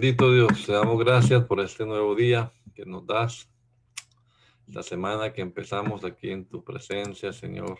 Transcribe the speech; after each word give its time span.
Bendito 0.00 0.32
Dios, 0.32 0.64
te 0.64 0.72
damos 0.72 0.98
gracias 0.98 1.44
por 1.44 1.60
este 1.60 1.84
nuevo 1.84 2.14
día 2.14 2.50
que 2.74 2.86
nos 2.86 3.06
das, 3.06 3.50
la 4.66 4.82
semana 4.82 5.30
que 5.30 5.42
empezamos 5.42 6.06
aquí 6.06 6.30
en 6.30 6.46
tu 6.46 6.64
presencia, 6.64 7.34
Señor, 7.34 7.76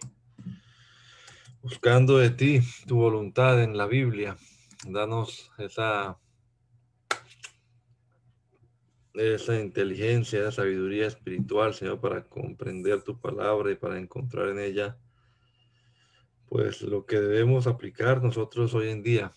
buscando 1.63 2.19
de 2.19 2.29
ti 2.29 2.61
tu 2.87 2.97
voluntad 2.97 3.63
en 3.63 3.75
la 3.75 3.87
Biblia. 3.87 4.37
Danos 4.87 5.51
esa, 5.57 6.19
esa 9.15 9.59
inteligencia, 9.59 10.41
esa 10.41 10.53
sabiduría 10.53 11.07
espiritual, 11.07 11.73
Señor, 11.73 12.03
para 12.03 12.23
comprender 12.25 13.03
tu 13.03 13.19
palabra 13.19 13.73
y 13.73 13.77
para 13.77 13.99
encontrar 13.99 14.51
en 14.51 14.59
ella, 14.59 14.99
pues, 16.51 16.83
lo 16.83 17.07
que 17.07 17.19
debemos 17.19 17.67
aplicar 17.67 18.23
nosotros 18.23 18.75
hoy 18.75 18.91
en 18.91 19.03
día 19.03 19.33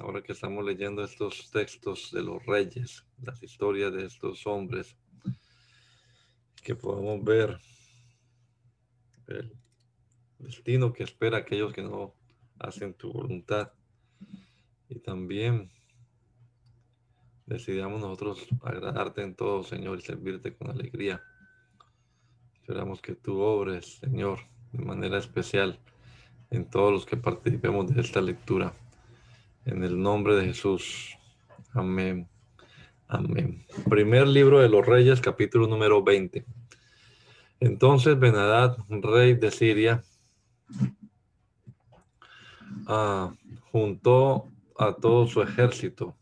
ahora 0.00 0.22
que 0.22 0.32
estamos 0.32 0.64
leyendo 0.64 1.04
estos 1.04 1.50
textos 1.50 2.10
de 2.12 2.22
los 2.22 2.44
reyes, 2.46 3.04
las 3.22 3.42
historias 3.42 3.92
de 3.92 4.06
estos 4.06 4.46
hombres, 4.46 4.96
que 6.62 6.74
podamos 6.74 7.22
ver 7.24 7.58
el 9.28 9.56
destino 10.38 10.92
que 10.92 11.04
espera 11.04 11.38
aquellos 11.38 11.72
que 11.72 11.82
no 11.82 12.14
hacen 12.58 12.94
tu 12.94 13.12
voluntad. 13.12 13.72
Y 14.88 14.98
también 14.98 15.70
decidamos 17.46 18.00
nosotros 18.00 18.46
agradarte 18.62 19.22
en 19.22 19.34
todo, 19.34 19.62
Señor, 19.62 19.98
y 19.98 20.02
servirte 20.02 20.54
con 20.54 20.70
alegría. 20.70 21.22
Esperamos 22.54 23.00
que 23.00 23.14
tú 23.14 23.40
obres, 23.40 23.98
Señor, 23.98 24.40
de 24.72 24.84
manera 24.84 25.18
especial 25.18 25.78
en 26.50 26.68
todos 26.68 26.92
los 26.92 27.06
que 27.06 27.16
participemos 27.16 27.92
de 27.94 28.00
esta 28.00 28.20
lectura. 28.20 28.72
En 29.64 29.84
el 29.84 30.00
nombre 30.00 30.36
de 30.36 30.46
Jesús. 30.46 31.16
Amén. 31.72 32.28
Amén. 33.06 33.64
Primer 33.88 34.26
libro 34.26 34.60
de 34.60 34.68
los 34.68 34.86
Reyes, 34.86 35.20
capítulo 35.20 35.66
número 35.66 36.02
20. 36.02 36.44
Entonces 37.60 38.18
Benadad, 38.18 38.78
rey 38.88 39.34
de 39.34 39.50
Siria, 39.50 40.02
ah, 42.86 43.34
juntó 43.70 44.48
a 44.78 44.94
todo 44.94 45.26
su 45.26 45.42
ejército 45.42 46.16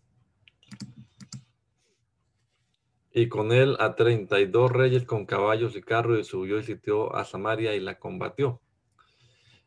y 3.13 3.29
con 3.29 3.53
él 3.53 3.77
a 3.79 3.95
32 3.95 4.71
reyes 4.71 5.05
con 5.05 5.27
caballos 5.27 5.77
y 5.77 5.81
carros 5.81 6.19
y 6.19 6.25
subió 6.25 6.59
y 6.59 6.65
sitió 6.65 7.15
a 7.15 7.25
Samaria 7.25 7.75
y 7.75 7.81
la 7.81 7.99
combatió. 7.99 8.61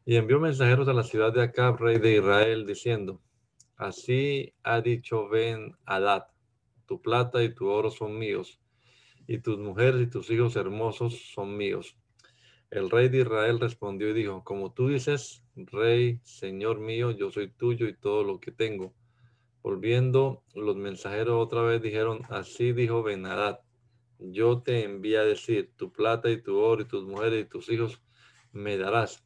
Y 0.05 0.15
envió 0.15 0.39
mensajeros 0.39 0.87
a 0.87 0.93
la 0.93 1.03
ciudad 1.03 1.33
de 1.33 1.43
Acab, 1.43 1.77
rey 1.77 1.99
de 1.99 2.15
Israel, 2.15 2.65
diciendo, 2.65 3.21
Así 3.81 4.53
ha 4.61 4.79
dicho 4.79 5.27
Ben 5.27 5.75
Hadad, 5.87 6.27
tu 6.85 7.01
plata 7.01 7.43
y 7.43 7.55
tu 7.55 7.67
oro 7.67 7.89
son 7.89 8.19
míos, 8.19 8.61
y 9.25 9.39
tus 9.39 9.57
mujeres 9.57 10.03
y 10.03 10.07
tus 10.07 10.29
hijos 10.29 10.55
hermosos 10.55 11.31
son 11.33 11.57
míos. 11.57 11.97
El 12.69 12.91
rey 12.91 13.09
de 13.09 13.21
Israel 13.21 13.59
respondió 13.59 14.11
y 14.11 14.13
dijo, 14.13 14.43
como 14.43 14.71
tú 14.71 14.89
dices, 14.89 15.43
rey, 15.55 16.19
señor 16.21 16.79
mío, 16.79 17.09
yo 17.09 17.31
soy 17.31 17.49
tuyo 17.49 17.87
y 17.87 17.97
todo 17.97 18.23
lo 18.23 18.39
que 18.39 18.51
tengo. 18.51 18.93
Volviendo, 19.63 20.43
los 20.53 20.75
mensajeros 20.75 21.43
otra 21.43 21.63
vez 21.63 21.81
dijeron, 21.81 22.21
así 22.29 22.73
dijo 22.73 23.01
Ben 23.01 23.25
Hadad, 23.25 23.61
yo 24.19 24.61
te 24.61 24.83
envío 24.83 25.21
a 25.21 25.25
decir, 25.25 25.71
tu 25.75 25.91
plata 25.91 26.29
y 26.29 26.39
tu 26.39 26.59
oro 26.59 26.83
y 26.83 26.85
tus 26.85 27.03
mujeres 27.03 27.45
y 27.47 27.49
tus 27.49 27.67
hijos 27.69 27.99
me 28.51 28.77
darás 28.77 29.25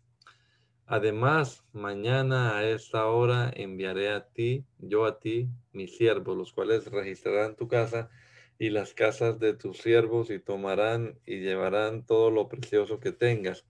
Además, 0.87 1.65
mañana 1.73 2.57
a 2.57 2.69
esta 2.69 3.07
hora 3.07 3.51
enviaré 3.55 4.09
a 4.11 4.27
ti, 4.27 4.65
yo 4.77 5.05
a 5.05 5.19
ti, 5.19 5.49
mis 5.73 5.97
siervos, 5.97 6.37
los 6.37 6.53
cuales 6.53 6.85
registrarán 6.91 7.55
tu 7.55 7.67
casa 7.67 8.11
y 8.59 8.69
las 8.69 8.93
casas 8.93 9.39
de 9.39 9.55
tus 9.55 9.79
siervos 9.79 10.29
y 10.29 10.39
tomarán 10.39 11.19
y 11.25 11.39
llevarán 11.39 12.05
todo 12.05 12.29
lo 12.29 12.47
precioso 12.47 12.99
que 12.99 13.11
tengas. 13.11 13.65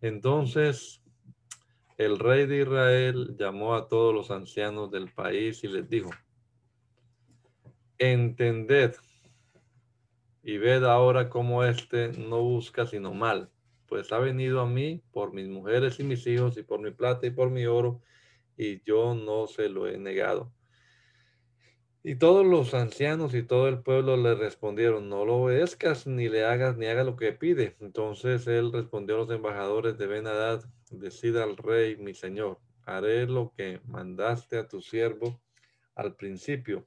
Entonces 0.00 1.02
el 1.98 2.18
rey 2.18 2.46
de 2.46 2.62
Israel 2.62 3.36
llamó 3.38 3.74
a 3.74 3.86
todos 3.86 4.14
los 4.14 4.30
ancianos 4.30 4.90
del 4.90 5.12
país 5.12 5.62
y 5.62 5.68
les 5.68 5.90
dijo, 5.90 6.08
entended 7.98 8.94
y 10.42 10.56
ved 10.56 10.84
ahora 10.84 11.28
cómo 11.28 11.64
éste 11.64 12.12
no 12.12 12.40
busca 12.40 12.86
sino 12.86 13.12
mal 13.12 13.50
pues 13.90 14.12
ha 14.12 14.18
venido 14.18 14.60
a 14.60 14.66
mí 14.66 15.02
por 15.10 15.34
mis 15.34 15.48
mujeres 15.48 15.98
y 15.98 16.04
mis 16.04 16.24
hijos 16.28 16.56
y 16.56 16.62
por 16.62 16.80
mi 16.80 16.92
plata 16.92 17.26
y 17.26 17.30
por 17.30 17.50
mi 17.50 17.66
oro, 17.66 18.00
y 18.56 18.80
yo 18.84 19.14
no 19.16 19.48
se 19.48 19.68
lo 19.68 19.88
he 19.88 19.98
negado. 19.98 20.52
Y 22.04 22.14
todos 22.14 22.46
los 22.46 22.72
ancianos 22.72 23.34
y 23.34 23.42
todo 23.42 23.66
el 23.66 23.82
pueblo 23.82 24.16
le 24.16 24.36
respondieron, 24.36 25.08
no 25.08 25.24
lo 25.24 25.38
obedezcas 25.38 26.06
ni 26.06 26.28
le 26.28 26.44
hagas 26.44 26.78
ni 26.78 26.86
haga 26.86 27.02
lo 27.02 27.16
que 27.16 27.32
pide. 27.32 27.76
Entonces 27.80 28.46
él 28.46 28.72
respondió 28.72 29.16
a 29.16 29.18
los 29.18 29.30
embajadores 29.30 29.98
de 29.98 30.06
Benadad, 30.06 30.64
decida 30.92 31.42
al 31.42 31.56
rey, 31.56 31.96
mi 31.96 32.14
señor, 32.14 32.60
haré 32.86 33.26
lo 33.26 33.52
que 33.56 33.80
mandaste 33.86 34.56
a 34.56 34.68
tu 34.68 34.80
siervo 34.80 35.42
al 35.96 36.14
principio, 36.14 36.86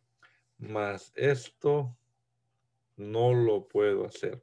mas 0.57 1.11
esto 1.15 1.95
no 2.95 3.33
lo 3.33 3.67
puedo 3.67 4.05
hacer. 4.05 4.41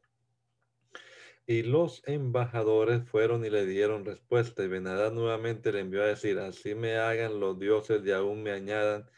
Y 1.51 1.65
los 1.65 2.05
embajadores 2.07 3.03
fueron 3.09 3.45
y 3.45 3.51
le 3.51 3.67
dieron 3.67 4.05
respuesta. 4.05 4.63
Y 4.63 4.69
Benadad 4.69 5.11
nuevamente 5.11 5.73
le 5.73 5.81
envió 5.81 6.05
a 6.05 6.07
decir, 6.07 6.39
así 6.39 6.77
me 6.77 6.95
hagan 6.95 7.41
los 7.41 7.59
dioses 7.59 8.07
y 8.07 8.13
aún 8.13 8.45
me 8.45 8.53
añadan 8.53 9.11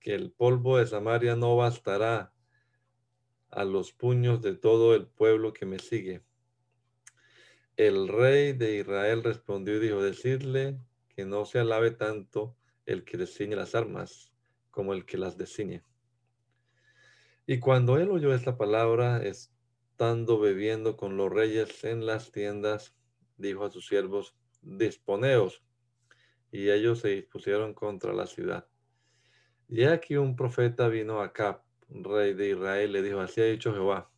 que 0.00 0.12
el 0.16 0.32
polvo 0.32 0.78
de 0.78 0.88
Samaria 0.88 1.36
no 1.36 1.54
bastará 1.54 2.32
a 3.52 3.64
los 3.64 3.92
puños 3.92 4.42
de 4.42 4.56
todo 4.56 4.96
el 4.96 5.06
pueblo 5.06 5.52
que 5.52 5.64
me 5.64 5.78
sigue. 5.78 6.24
El 7.76 8.08
rey 8.08 8.52
de 8.52 8.78
Israel 8.78 9.22
respondió 9.22 9.76
y 9.76 9.78
dijo, 9.78 10.02
decirle 10.02 10.80
que 11.14 11.24
no 11.24 11.44
se 11.44 11.60
alabe 11.60 11.92
tanto 11.92 12.56
el 12.84 13.04
que 13.04 13.16
desciñe 13.16 13.54
las 13.54 13.76
armas 13.76 14.32
como 14.72 14.92
el 14.92 15.06
que 15.06 15.18
las 15.18 15.38
desciñe. 15.38 15.84
Y 17.46 17.60
cuando 17.60 17.96
él 17.96 18.10
oyó 18.10 18.34
esta 18.34 18.56
palabra, 18.56 19.24
estando 19.96 20.38
bebiendo 20.38 20.94
con 20.94 21.16
los 21.16 21.32
reyes 21.32 21.82
en 21.84 22.04
las 22.04 22.30
tiendas, 22.30 22.94
dijo 23.38 23.64
a 23.64 23.70
sus 23.70 23.86
siervos, 23.86 24.36
disponeos. 24.60 25.64
Y 26.52 26.68
ellos 26.68 26.98
se 26.98 27.08
dispusieron 27.08 27.72
contra 27.72 28.12
la 28.12 28.26
ciudad. 28.26 28.68
Y 29.70 29.84
aquí 29.84 30.16
un 30.16 30.36
profeta 30.36 30.88
vino 30.88 31.22
acá, 31.22 31.64
rey 31.88 32.34
de 32.34 32.50
Israel, 32.50 32.92
le 32.92 33.00
dijo, 33.00 33.20
así 33.20 33.40
ha 33.40 33.46
dicho 33.46 33.72
Jehová, 33.72 34.10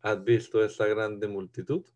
¿has 0.00 0.24
visto 0.24 0.64
esta 0.64 0.86
grande 0.86 1.28
multitud? 1.28 1.86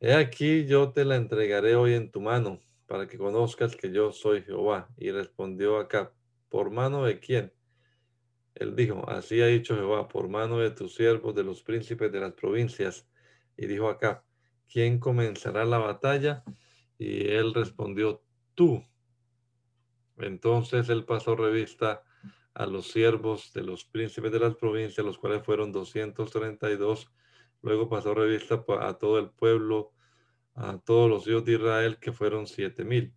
He 0.00 0.14
aquí 0.14 0.64
yo 0.64 0.92
te 0.92 1.04
la 1.04 1.16
entregaré 1.16 1.76
hoy 1.76 1.92
en 1.92 2.10
tu 2.10 2.22
mano, 2.22 2.58
para 2.86 3.06
que 3.06 3.18
conozcas 3.18 3.76
que 3.76 3.92
yo 3.92 4.12
soy 4.12 4.40
Jehová. 4.40 4.88
Y 4.96 5.10
respondió 5.10 5.76
acá, 5.76 6.14
¿por 6.48 6.70
mano 6.70 7.04
de 7.04 7.20
quién? 7.20 7.52
Él 8.54 8.76
dijo, 8.76 9.08
así 9.08 9.40
ha 9.40 9.46
dicho 9.46 9.74
Jehová, 9.74 10.08
por 10.08 10.28
mano 10.28 10.58
de 10.58 10.70
tus 10.70 10.94
siervos, 10.94 11.34
de 11.34 11.42
los 11.42 11.62
príncipes 11.62 12.12
de 12.12 12.20
las 12.20 12.32
provincias. 12.32 13.08
Y 13.56 13.66
dijo 13.66 13.88
acá, 13.88 14.24
¿quién 14.70 14.98
comenzará 14.98 15.64
la 15.64 15.78
batalla? 15.78 16.44
Y 16.98 17.28
él 17.28 17.52
respondió, 17.52 18.22
tú. 18.54 18.84
Entonces 20.18 20.88
él 20.88 21.04
pasó 21.04 21.34
revista 21.34 22.04
a 22.54 22.66
los 22.66 22.92
siervos 22.92 23.52
de 23.52 23.62
los 23.62 23.84
príncipes 23.84 24.30
de 24.30 24.38
las 24.38 24.54
provincias, 24.54 25.04
los 25.04 25.18
cuales 25.18 25.42
fueron 25.42 25.72
232. 25.72 27.10
Luego 27.62 27.88
pasó 27.88 28.14
revista 28.14 28.64
a 28.80 28.94
todo 28.94 29.18
el 29.18 29.30
pueblo, 29.30 29.92
a 30.54 30.78
todos 30.78 31.10
los 31.10 31.26
hijos 31.26 31.44
de 31.44 31.54
Israel, 31.54 31.98
que 31.98 32.12
fueron 32.12 32.46
siete 32.46 32.84
mil. 32.84 33.12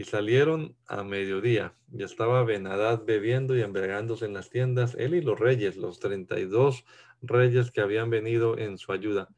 Y 0.00 0.04
salieron 0.04 0.74
a 0.86 1.04
mediodía, 1.04 1.74
y 1.92 2.04
estaba 2.04 2.42
Benadad 2.42 3.04
bebiendo 3.04 3.54
y 3.54 3.60
embriagándose 3.60 4.24
en 4.24 4.32
las 4.32 4.48
tiendas, 4.48 4.94
él 4.94 5.14
y 5.14 5.20
los 5.20 5.38
reyes, 5.38 5.76
los 5.76 6.00
treinta 6.00 6.40
y 6.40 6.46
dos 6.46 6.86
reyes 7.20 7.70
que 7.70 7.82
habían 7.82 8.08
venido 8.08 8.56
en 8.56 8.78
su 8.78 8.92
ayuda. 8.92 9.28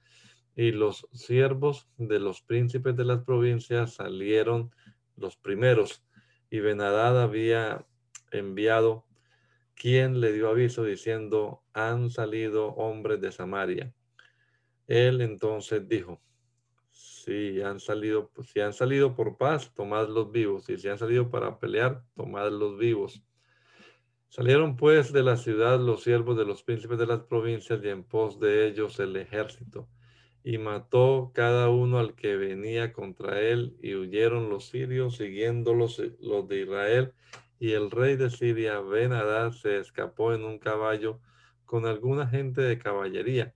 Y 0.54 0.70
los 0.70 1.08
siervos 1.12 1.88
de 1.96 2.20
los 2.20 2.42
príncipes 2.42 2.94
de 2.94 3.04
las 3.04 3.24
provincias 3.24 3.94
salieron 3.94 4.70
los 5.16 5.36
primeros, 5.36 6.04
y 6.48 6.60
Benadad 6.60 7.20
había 7.20 7.84
enviado 8.30 9.04
quien 9.74 10.20
le 10.20 10.32
dio 10.32 10.48
aviso 10.48 10.84
diciendo, 10.84 11.64
han 11.72 12.08
salido 12.08 12.68
hombres 12.74 13.20
de 13.20 13.32
Samaria. 13.32 13.92
Él 14.86 15.22
entonces 15.22 15.88
dijo, 15.88 16.22
si 17.24 17.60
han 17.62 17.80
salido, 17.80 18.30
si 18.44 18.60
han 18.60 18.72
salido 18.72 19.14
por 19.14 19.36
paz, 19.36 19.72
tomadlos 19.74 20.30
vivos, 20.32 20.68
y 20.68 20.76
si 20.78 20.88
han 20.88 20.98
salido 20.98 21.30
para 21.30 21.58
pelear, 21.58 22.02
tomadlos 22.14 22.78
vivos. 22.78 23.22
Salieron 24.28 24.76
pues 24.76 25.12
de 25.12 25.22
la 25.22 25.36
ciudad 25.36 25.78
los 25.78 26.02
siervos 26.02 26.36
de 26.36 26.46
los 26.46 26.62
príncipes 26.62 26.98
de 26.98 27.06
las 27.06 27.20
provincias 27.20 27.80
y 27.84 27.88
en 27.88 28.02
pos 28.02 28.40
de 28.40 28.66
ellos 28.66 28.98
el 28.98 29.16
ejército 29.16 29.88
y 30.44 30.58
mató 30.58 31.30
cada 31.34 31.68
uno 31.70 31.98
al 31.98 32.14
que 32.14 32.36
venía 32.36 32.92
contra 32.92 33.40
él, 33.40 33.76
y 33.80 33.94
huyeron 33.94 34.48
los 34.48 34.68
sirios 34.68 35.16
siguiéndolos 35.16 36.02
los 36.20 36.48
de 36.48 36.62
Israel, 36.62 37.12
y 37.58 37.72
el 37.72 37.90
rey 37.90 38.16
de 38.16 38.28
Siria, 38.30 38.80
Ben 38.80 39.12
Hadad, 39.12 39.52
se 39.52 39.78
escapó 39.78 40.34
en 40.34 40.44
un 40.44 40.58
caballo 40.58 41.20
con 41.64 41.86
alguna 41.86 42.26
gente 42.26 42.60
de 42.60 42.78
caballería, 42.78 43.54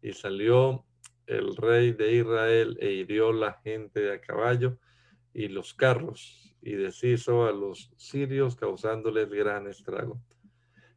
y 0.00 0.12
salió 0.12 0.86
el 1.26 1.56
rey 1.56 1.92
de 1.92 2.12
Israel 2.12 2.76
e 2.80 2.90
hirió 2.92 3.32
la 3.32 3.54
gente 3.64 4.00
de 4.00 4.14
a 4.14 4.20
caballo 4.20 4.78
y 5.32 5.48
los 5.48 5.74
carros, 5.74 6.54
y 6.60 6.72
deshizo 6.72 7.46
a 7.46 7.52
los 7.52 7.90
sirios, 7.96 8.54
causándoles 8.54 9.28
gran 9.30 9.66
estrago. 9.66 10.22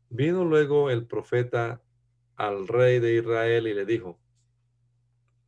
Vino 0.09 0.45
luego 0.45 0.89
el 0.89 1.07
profeta 1.07 1.81
al 2.35 2.67
rey 2.67 2.99
de 2.99 3.15
Israel 3.15 3.67
y 3.67 3.73
le 3.73 3.85
dijo, 3.85 4.19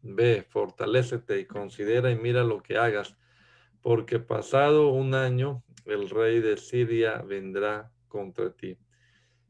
Ve, 0.01 0.45
fortalécete 0.49 1.39
y 1.39 1.45
considera 1.45 2.09
y 2.11 2.15
mira 2.15 2.43
lo 2.43 2.61
que 2.63 2.77
hagas, 2.77 3.17
porque 3.81 4.19
pasado 4.19 4.89
un 4.89 5.13
año 5.13 5.63
el 5.85 6.09
rey 6.09 6.39
de 6.39 6.57
Siria 6.57 7.21
vendrá 7.21 7.91
contra 8.07 8.53
ti. 8.53 8.77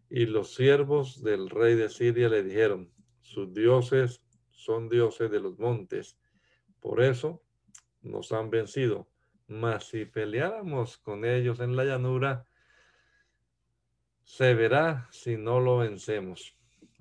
Y 0.10 0.26
los 0.26 0.56
siervos 0.56 1.22
del 1.22 1.50
rey 1.50 1.76
de 1.76 1.90
Siria 1.90 2.30
le 2.30 2.44
dijeron, 2.44 2.92
sus 3.22 3.54
dioses 3.54 4.22
son 4.58 4.90
dioses 4.90 5.32
de 5.32 5.40
los 5.40 5.58
montes, 5.58 6.18
por 6.82 7.02
eso 7.02 7.42
nos 8.02 8.32
han 8.34 8.50
vencido. 8.50 9.08
Mas 9.48 9.86
si 9.86 10.04
peleáramos 10.04 10.98
con 10.98 11.24
ellos 11.24 11.62
en 11.62 11.76
la 11.78 11.86
llanura, 11.86 12.46
se 14.24 14.54
verá 14.54 15.08
si 15.12 15.38
no 15.38 15.62
lo 15.62 15.78
vencemos. 15.78 16.58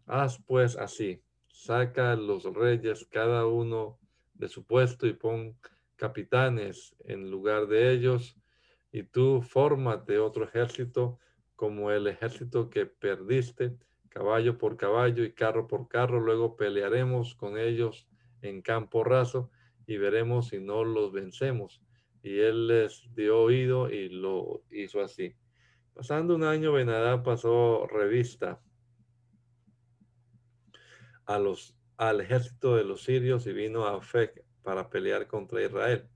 Haz 0.07 0.41
pues 0.47 0.77
así 0.77 1.23
saca 1.49 2.13
a 2.13 2.17
los 2.17 2.45
reyes 2.45 3.07
cada 3.11 3.47
uno 3.47 3.99
de 4.35 4.49
su 4.49 4.65
puesto 4.65 5.07
y 5.07 5.15
pon 5.15 5.59
capitanes 5.97 6.95
en 7.05 7.31
lugar 7.31 7.67
de 7.67 7.91
ellos, 7.91 8.37
y 8.93 9.03
tú 9.03 9.43
fórmate 9.43 10.19
otro 10.19 10.45
ejército 10.45 11.19
como 11.57 11.91
el 11.91 12.07
ejército 12.07 12.69
que 12.69 12.87
perdiste, 12.87 13.77
caballo 14.17 14.57
por 14.57 14.79
caballo 14.79 15.25
y 15.25 15.33
carro 15.33 15.69
por 15.69 15.89
carro, 15.89 16.21
luego 16.21 16.57
pelearemos 16.57 17.35
con 17.35 17.59
ellos 17.59 18.09
en 18.41 18.63
campo 18.63 19.05
raso 19.05 19.51
y 19.87 19.99
veremos 19.99 20.49
si 20.49 20.59
no 20.59 20.85
los 20.85 21.13
vencemos. 21.13 21.83
Y 22.23 22.39
él 22.39 22.67
les 22.67 23.07
dio 23.15 23.39
oído 23.43 23.91
y 23.91 24.09
lo 24.09 24.63
hizo 24.71 25.03
así. 25.03 25.37
Pasando 25.93 26.35
un 26.35 26.45
año, 26.45 26.73
Benadá 26.73 27.23
pasó 27.23 27.87
revista 27.89 28.63
a 31.27 31.39
los, 31.39 31.77
al 31.99 32.23
ejército 32.23 32.75
de 32.75 32.85
los 32.85 33.03
sirios 33.03 33.47
y 33.47 33.53
vino 33.53 33.85
a 33.85 34.01
Fec 34.01 34.43
para 34.63 34.89
pelear 34.89 35.27
contra 35.27 35.63
Israel. 35.63 36.09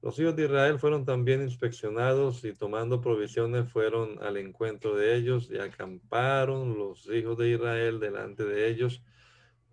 Los 0.00 0.16
hijos 0.20 0.36
de 0.36 0.44
Israel 0.44 0.78
fueron 0.78 1.04
también 1.04 1.42
inspeccionados 1.42 2.44
y 2.44 2.52
tomando 2.52 3.00
provisiones 3.00 3.70
fueron 3.72 4.22
al 4.22 4.36
encuentro 4.36 4.94
de 4.94 5.16
ellos 5.16 5.50
y 5.50 5.58
acamparon 5.58 6.78
los 6.78 7.06
hijos 7.06 7.36
de 7.36 7.50
Israel 7.50 7.98
delante 7.98 8.44
de 8.44 8.68
ellos 8.68 9.02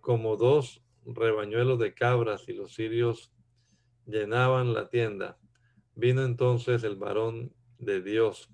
como 0.00 0.36
dos 0.36 0.82
rebañuelos 1.04 1.78
de 1.78 1.94
cabras 1.94 2.48
y 2.48 2.54
los 2.54 2.74
sirios 2.74 3.32
llenaban 4.04 4.74
la 4.74 4.88
tienda. 4.88 5.38
Vino 5.94 6.24
entonces 6.24 6.82
el 6.82 6.96
varón 6.96 7.54
de 7.78 8.02
Dios 8.02 8.50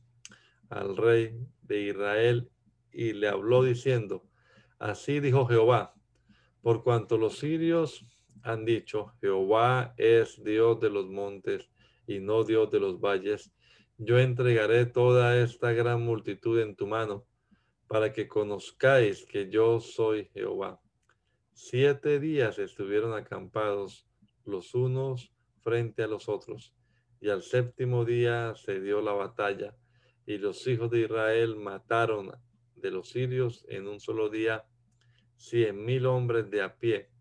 al 0.68 0.96
rey 0.96 1.38
de 1.62 1.80
Israel 1.80 2.50
y 2.92 3.14
le 3.14 3.28
habló 3.28 3.62
diciendo, 3.62 4.24
así 4.78 5.20
dijo 5.20 5.46
Jehová, 5.46 5.94
por 6.60 6.82
cuanto 6.82 7.16
los 7.16 7.38
sirios 7.38 8.06
han 8.42 8.64
dicho, 8.64 9.12
Jehová 9.20 9.94
es 9.96 10.42
Dios 10.42 10.80
de 10.80 10.90
los 10.90 11.08
montes 11.08 11.70
y 12.06 12.18
no 12.18 12.44
Dios 12.44 12.70
de 12.70 12.80
los 12.80 13.00
valles, 13.00 13.52
yo 13.98 14.18
entregaré 14.18 14.86
toda 14.86 15.38
esta 15.40 15.72
gran 15.72 16.02
multitud 16.02 16.60
en 16.60 16.74
tu 16.74 16.86
mano, 16.86 17.26
para 17.86 18.12
que 18.12 18.26
conozcáis 18.26 19.24
que 19.26 19.50
yo 19.50 19.78
soy 19.78 20.24
Jehová. 20.32 20.80
Siete 21.52 22.18
días 22.18 22.58
estuvieron 22.58 23.12
acampados 23.12 24.08
los 24.44 24.74
unos 24.74 25.32
frente 25.60 26.02
a 26.02 26.08
los 26.08 26.28
otros, 26.28 26.74
y 27.20 27.28
al 27.28 27.42
séptimo 27.42 28.04
día 28.04 28.54
se 28.56 28.80
dio 28.80 29.00
la 29.02 29.12
batalla, 29.12 29.76
y 30.26 30.38
los 30.38 30.66
hijos 30.66 30.90
de 30.90 31.00
Israel 31.00 31.56
mataron 31.56 32.32
de 32.74 32.90
los 32.90 33.10
sirios 33.10 33.64
en 33.68 33.86
un 33.86 34.00
solo 34.00 34.28
día 34.28 34.64
cien 35.36 35.84
mil 35.84 36.06
hombres 36.06 36.50
de 36.50 36.62
a 36.62 36.76
pie. 36.76 37.11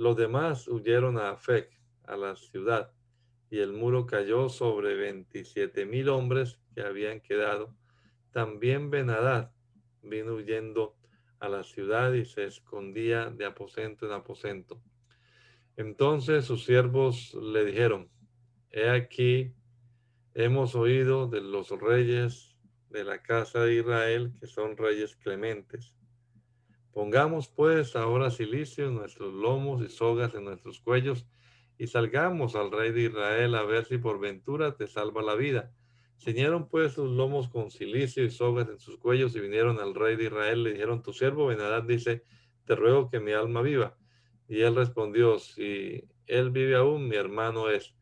Los 0.00 0.16
demás 0.16 0.66
huyeron 0.66 1.18
a 1.18 1.28
Afec, 1.28 1.78
a 2.04 2.16
la 2.16 2.34
ciudad, 2.34 2.90
y 3.50 3.58
el 3.58 3.74
muro 3.74 4.06
cayó 4.06 4.48
sobre 4.48 4.94
veintisiete 4.94 5.84
mil 5.84 6.08
hombres 6.08 6.58
que 6.74 6.80
habían 6.80 7.20
quedado. 7.20 7.76
También 8.32 8.88
Benadad 8.88 9.52
vino 10.02 10.36
huyendo 10.36 10.96
a 11.38 11.50
la 11.50 11.64
ciudad 11.64 12.14
y 12.14 12.24
se 12.24 12.46
escondía 12.46 13.28
de 13.28 13.44
aposento 13.44 14.06
en 14.06 14.12
aposento. 14.12 14.80
Entonces 15.76 16.46
sus 16.46 16.64
siervos 16.64 17.34
le 17.34 17.66
dijeron, 17.66 18.08
he 18.70 18.88
aquí, 18.88 19.52
hemos 20.32 20.74
oído 20.76 21.26
de 21.26 21.42
los 21.42 21.68
reyes 21.78 22.56
de 22.88 23.04
la 23.04 23.20
casa 23.20 23.64
de 23.64 23.74
Israel, 23.74 24.32
que 24.40 24.46
son 24.46 24.78
reyes 24.78 25.14
clementes 25.16 25.94
Pongamos 26.92 27.48
pues 27.48 27.94
ahora 27.94 28.30
silicio 28.30 28.88
en 28.88 28.94
nuestros 28.94 29.32
lomos 29.32 29.82
y 29.82 29.88
sogas 29.88 30.34
en 30.34 30.44
nuestros 30.44 30.80
cuellos 30.80 31.26
y 31.78 31.86
salgamos 31.86 32.56
al 32.56 32.72
rey 32.72 32.90
de 32.90 33.02
Israel 33.04 33.54
a 33.54 33.62
ver 33.62 33.84
si 33.84 33.98
por 33.98 34.18
ventura 34.18 34.76
te 34.76 34.86
salva 34.86 35.22
la 35.22 35.34
vida. 35.34 35.72
Ciñeron 36.18 36.68
pues 36.68 36.92
sus 36.92 37.10
lomos 37.10 37.48
con 37.48 37.70
silicio 37.70 38.24
y 38.24 38.30
sogas 38.30 38.68
en 38.68 38.78
sus 38.78 38.98
cuellos 38.98 39.34
y 39.34 39.40
vinieron 39.40 39.80
al 39.80 39.94
rey 39.94 40.16
de 40.16 40.24
Israel. 40.24 40.64
Le 40.64 40.72
dijeron, 40.72 41.02
tu 41.02 41.12
siervo 41.12 41.46
Benadad 41.46 41.84
dice, 41.84 42.24
te 42.66 42.74
ruego 42.74 43.08
que 43.08 43.20
mi 43.20 43.32
alma 43.32 43.62
viva. 43.62 43.96
Y 44.46 44.60
él 44.60 44.74
respondió, 44.74 45.38
si 45.38 46.04
él 46.26 46.50
vive 46.50 46.76
aún, 46.76 47.08
mi 47.08 47.16
hermano 47.16 47.70
es. 47.70 47.94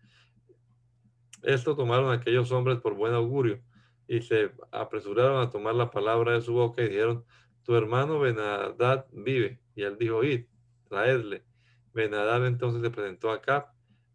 Esto 1.42 1.76
tomaron 1.76 2.10
aquellos 2.10 2.50
hombres 2.50 2.78
por 2.78 2.94
buen 2.94 3.14
augurio 3.14 3.62
y 4.08 4.22
se 4.22 4.50
apresuraron 4.72 5.40
a 5.40 5.50
tomar 5.50 5.74
la 5.74 5.90
palabra 5.90 6.32
de 6.32 6.40
su 6.40 6.54
boca 6.54 6.82
y 6.82 6.88
dijeron, 6.88 7.24
tu 7.68 7.76
hermano 7.76 8.18
Benadad 8.18 9.04
vive. 9.12 9.60
Y 9.74 9.82
él 9.82 9.98
dijo, 9.98 10.24
id, 10.24 10.46
traedle. 10.88 11.44
Benadad 11.92 12.46
entonces 12.46 12.80
se 12.80 12.88
presentó 12.88 13.30
acá. 13.30 13.74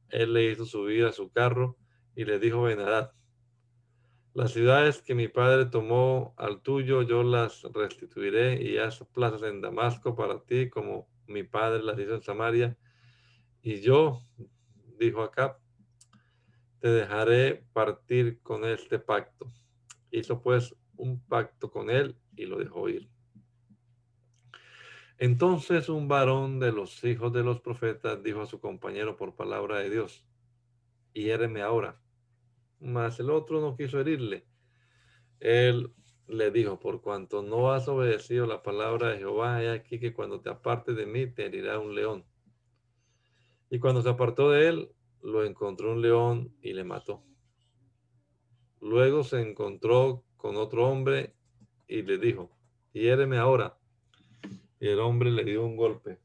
Él 0.09 0.33
le 0.33 0.49
hizo 0.49 0.65
subir 0.65 1.05
a 1.05 1.11
su 1.11 1.31
carro 1.31 1.77
y 2.15 2.25
le 2.25 2.39
dijo 2.39 2.63
Benadad, 2.63 3.13
las 4.33 4.53
ciudades 4.53 5.03
que 5.03 5.13
mi 5.13 5.27
padre 5.27 5.67
tomó 5.67 6.33
al 6.35 6.63
tuyo, 6.63 7.03
yo 7.03 7.21
las 7.21 7.61
restituiré 7.75 8.59
y 8.59 8.79
haz 8.79 9.05
plazas 9.13 9.43
en 9.43 9.61
Damasco 9.61 10.15
para 10.15 10.41
ti, 10.41 10.71
como 10.71 11.07
mi 11.27 11.43
padre 11.43 11.83
las 11.83 11.99
hizo 11.99 12.15
en 12.15 12.23
Samaria. 12.23 12.75
Y 13.61 13.81
yo, 13.81 14.25
dijo 14.97 15.21
acá, 15.21 15.59
te 16.79 16.89
dejaré 16.89 17.63
partir 17.71 18.41
con 18.41 18.65
este 18.65 18.97
pacto. 18.97 19.45
Hizo 20.09 20.41
pues 20.41 20.75
un 20.97 21.23
pacto 21.23 21.69
con 21.69 21.91
él 21.91 22.17
y 22.35 22.47
lo 22.47 22.57
dejó 22.57 22.89
ir. 22.89 23.12
Entonces 25.23 25.87
un 25.87 26.09
varón 26.09 26.59
de 26.59 26.73
los 26.73 27.01
hijos 27.05 27.31
de 27.31 27.43
los 27.43 27.61
profetas 27.61 28.21
dijo 28.21 28.41
a 28.41 28.45
su 28.45 28.59
compañero 28.59 29.15
por 29.15 29.37
palabra 29.37 29.79
de 29.79 29.89
Dios, 29.89 30.25
hiéreme 31.13 31.61
ahora. 31.61 31.97
Mas 32.81 33.21
el 33.21 33.29
otro 33.29 33.61
no 33.61 33.77
quiso 33.77 34.01
herirle. 34.01 34.45
Él 35.39 35.93
le 36.27 36.51
dijo, 36.51 36.77
por 36.77 36.99
cuanto 37.01 37.41
no 37.41 37.71
has 37.71 37.87
obedecido 37.87 38.47
la 38.47 38.63
palabra 38.63 39.11
de 39.11 39.19
Jehová, 39.19 39.63
he 39.63 39.69
aquí 39.71 39.97
que 39.97 40.13
cuando 40.13 40.41
te 40.41 40.49
apartes 40.49 40.97
de 40.97 41.05
mí 41.05 41.25
te 41.25 41.45
herirá 41.45 41.79
un 41.79 41.95
león. 41.95 42.25
Y 43.69 43.79
cuando 43.79 44.01
se 44.01 44.09
apartó 44.09 44.51
de 44.51 44.67
él, 44.67 44.91
lo 45.21 45.45
encontró 45.45 45.93
un 45.93 46.01
león 46.01 46.53
y 46.61 46.73
le 46.73 46.83
mató. 46.83 47.23
Luego 48.81 49.23
se 49.23 49.39
encontró 49.39 50.25
con 50.35 50.57
otro 50.57 50.85
hombre 50.85 51.33
y 51.87 52.01
le 52.01 52.17
dijo, 52.17 52.51
hiéreme 52.91 53.37
ahora 53.37 53.79
y 54.83 54.89
el 54.89 54.99
hombre 54.99 55.31
le 55.31 55.45
dio 55.45 55.63
un 55.63 55.77
golpe. 55.77 56.19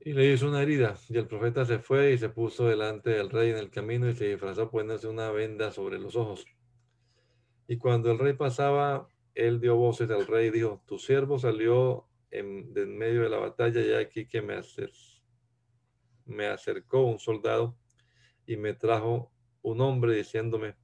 Y 0.00 0.12
le 0.12 0.30
hizo 0.30 0.46
una 0.46 0.60
herida. 0.60 0.98
Y 1.08 1.16
el 1.16 1.26
profeta 1.26 1.64
se 1.64 1.78
fue 1.78 2.12
y 2.12 2.18
se 2.18 2.28
puso 2.28 2.66
delante 2.66 3.08
del 3.08 3.30
rey 3.30 3.48
en 3.48 3.56
el 3.56 3.70
camino 3.70 4.06
y 4.06 4.14
se 4.14 4.28
disfrazó 4.28 4.70
poniéndose 4.70 5.08
una 5.08 5.30
venda 5.30 5.72
sobre 5.72 5.98
los 5.98 6.14
ojos. 6.14 6.44
Y 7.66 7.78
cuando 7.78 8.10
el 8.10 8.18
rey 8.18 8.34
pasaba, 8.34 9.08
él 9.34 9.62
dio 9.62 9.76
voces 9.76 10.10
al 10.10 10.26
rey 10.26 10.48
y 10.48 10.50
dijo, 10.50 10.82
tu 10.86 10.98
siervo 10.98 11.38
salió 11.38 12.06
en, 12.30 12.70
medio 12.98 13.22
de 13.22 13.30
la 13.30 13.38
batalla 13.38 13.80
y 13.80 13.94
aquí 13.94 14.26
que 14.26 14.42
me, 14.42 14.60
me 16.26 16.48
acercó 16.48 17.00
un 17.00 17.18
soldado 17.18 17.78
y 18.44 18.58
me 18.58 18.74
trajo 18.74 19.32
un 19.62 19.80
hombre 19.80 20.16
diciéndome, 20.16 20.76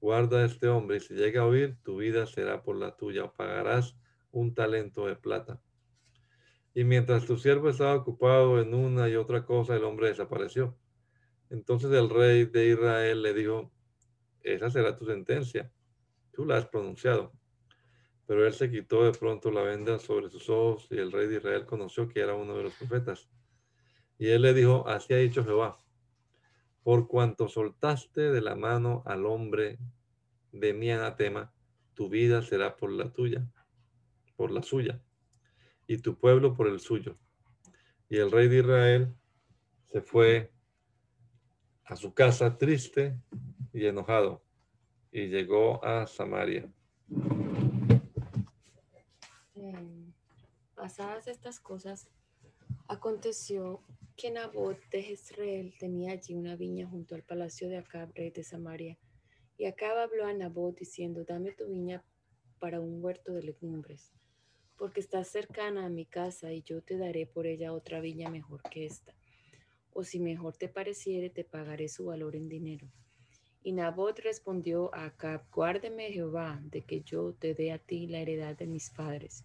guarda 0.00 0.38
a 0.38 0.46
este 0.46 0.68
hombre 0.68 0.96
y 0.96 1.00
si 1.00 1.14
llega 1.14 1.42
a 1.42 1.46
oír, 1.46 1.76
tu 1.82 1.98
vida 1.98 2.26
será 2.26 2.62
por 2.62 2.76
la 2.76 2.96
tuya, 2.96 3.30
pagarás 3.32 3.96
un 4.30 4.54
talento 4.54 5.06
de 5.06 5.16
plata. 5.16 5.60
Y 6.74 6.84
mientras 6.84 7.26
tu 7.26 7.36
siervo 7.36 7.68
estaba 7.68 7.94
ocupado 7.96 8.60
en 8.60 8.74
una 8.74 9.08
y 9.08 9.16
otra 9.16 9.44
cosa, 9.44 9.76
el 9.76 9.84
hombre 9.84 10.08
desapareció. 10.08 10.76
Entonces 11.50 11.90
el 11.92 12.08
rey 12.08 12.46
de 12.46 12.68
Israel 12.68 13.22
le 13.22 13.34
dijo, 13.34 13.72
esa 14.42 14.70
será 14.70 14.96
tu 14.96 15.04
sentencia. 15.04 15.70
Tú 16.32 16.46
la 16.46 16.56
has 16.56 16.66
pronunciado. 16.66 17.32
Pero 18.26 18.46
él 18.46 18.52
se 18.52 18.70
quitó 18.70 19.04
de 19.04 19.12
pronto 19.12 19.50
la 19.50 19.62
venda 19.62 19.98
sobre 19.98 20.30
sus 20.30 20.48
ojos 20.48 20.86
y 20.90 20.96
el 20.96 21.10
rey 21.10 21.26
de 21.26 21.38
Israel 21.38 21.66
conoció 21.66 22.08
que 22.08 22.20
era 22.20 22.34
uno 22.34 22.56
de 22.56 22.62
los 22.62 22.74
profetas. 22.74 23.28
Y 24.16 24.28
él 24.28 24.42
le 24.42 24.54
dijo, 24.54 24.86
así 24.86 25.12
ha 25.12 25.16
dicho 25.16 25.44
Jehová, 25.44 25.76
por 26.82 27.08
cuanto 27.08 27.48
soltaste 27.48 28.30
de 28.30 28.40
la 28.40 28.56
mano 28.56 29.02
al 29.06 29.26
hombre 29.26 29.78
de 30.52 30.72
mi 30.72 30.90
anatema, 30.90 31.52
tu 31.94 32.08
vida 32.08 32.42
será 32.42 32.76
por 32.76 32.92
la 32.92 33.12
tuya, 33.12 33.46
por 34.36 34.50
la 34.50 34.62
suya 34.62 35.00
y 35.86 35.98
tu 35.98 36.16
pueblo 36.16 36.54
por 36.54 36.68
el 36.68 36.80
suyo. 36.80 37.18
Y 38.08 38.16
el 38.16 38.30
rey 38.30 38.48
de 38.48 38.58
Israel 38.58 39.14
se 39.88 40.00
fue 40.00 40.52
a 41.84 41.96
su 41.96 42.14
casa 42.14 42.56
triste 42.56 43.20
y 43.72 43.86
enojado 43.86 44.42
y 45.10 45.26
llegó 45.26 45.84
a 45.84 46.06
Samaria. 46.06 46.72
Em, 49.54 50.12
pasadas 50.74 51.26
estas 51.26 51.58
cosas, 51.58 52.08
aconteció 52.86 53.82
que 54.20 54.30
Nabot 54.30 54.78
de 54.90 55.02
Jezreel 55.02 55.74
tenía 55.78 56.12
allí 56.12 56.34
una 56.34 56.56
viña 56.56 56.86
junto 56.86 57.14
al 57.14 57.22
palacio 57.22 57.68
de 57.68 57.78
Acab, 57.78 58.12
rey 58.14 58.30
de 58.30 58.44
Samaria. 58.44 58.98
Y 59.56 59.66
Acab 59.66 59.96
habló 59.96 60.26
a 60.26 60.34
Nabot 60.34 60.76
diciendo, 60.76 61.24
dame 61.24 61.52
tu 61.52 61.68
viña 61.68 62.04
para 62.58 62.80
un 62.80 63.02
huerto 63.02 63.32
de 63.32 63.42
legumbres 63.42 64.12
porque 64.80 65.00
estás 65.00 65.28
cercana 65.28 65.84
a 65.84 65.90
mi 65.90 66.06
casa 66.06 66.54
y 66.54 66.62
yo 66.62 66.80
te 66.80 66.96
daré 66.96 67.26
por 67.26 67.46
ella 67.46 67.74
otra 67.74 68.00
viña 68.00 68.30
mejor 68.30 68.62
que 68.62 68.86
esta. 68.86 69.14
O 69.92 70.04
si 70.04 70.20
mejor 70.20 70.56
te 70.56 70.70
pareciere, 70.70 71.28
te 71.28 71.44
pagaré 71.44 71.86
su 71.88 72.06
valor 72.06 72.34
en 72.34 72.48
dinero. 72.48 72.90
Y 73.62 73.72
Nabot 73.72 74.18
respondió 74.20 74.94
a 74.94 75.04
Acab, 75.04 75.44
guárdeme 75.50 76.10
Jehová 76.12 76.62
de 76.64 76.80
que 76.80 77.02
yo 77.02 77.34
te 77.34 77.52
dé 77.52 77.72
a 77.72 77.78
ti 77.78 78.06
la 78.06 78.20
heredad 78.20 78.56
de 78.56 78.66
mis 78.66 78.88
padres. 78.88 79.44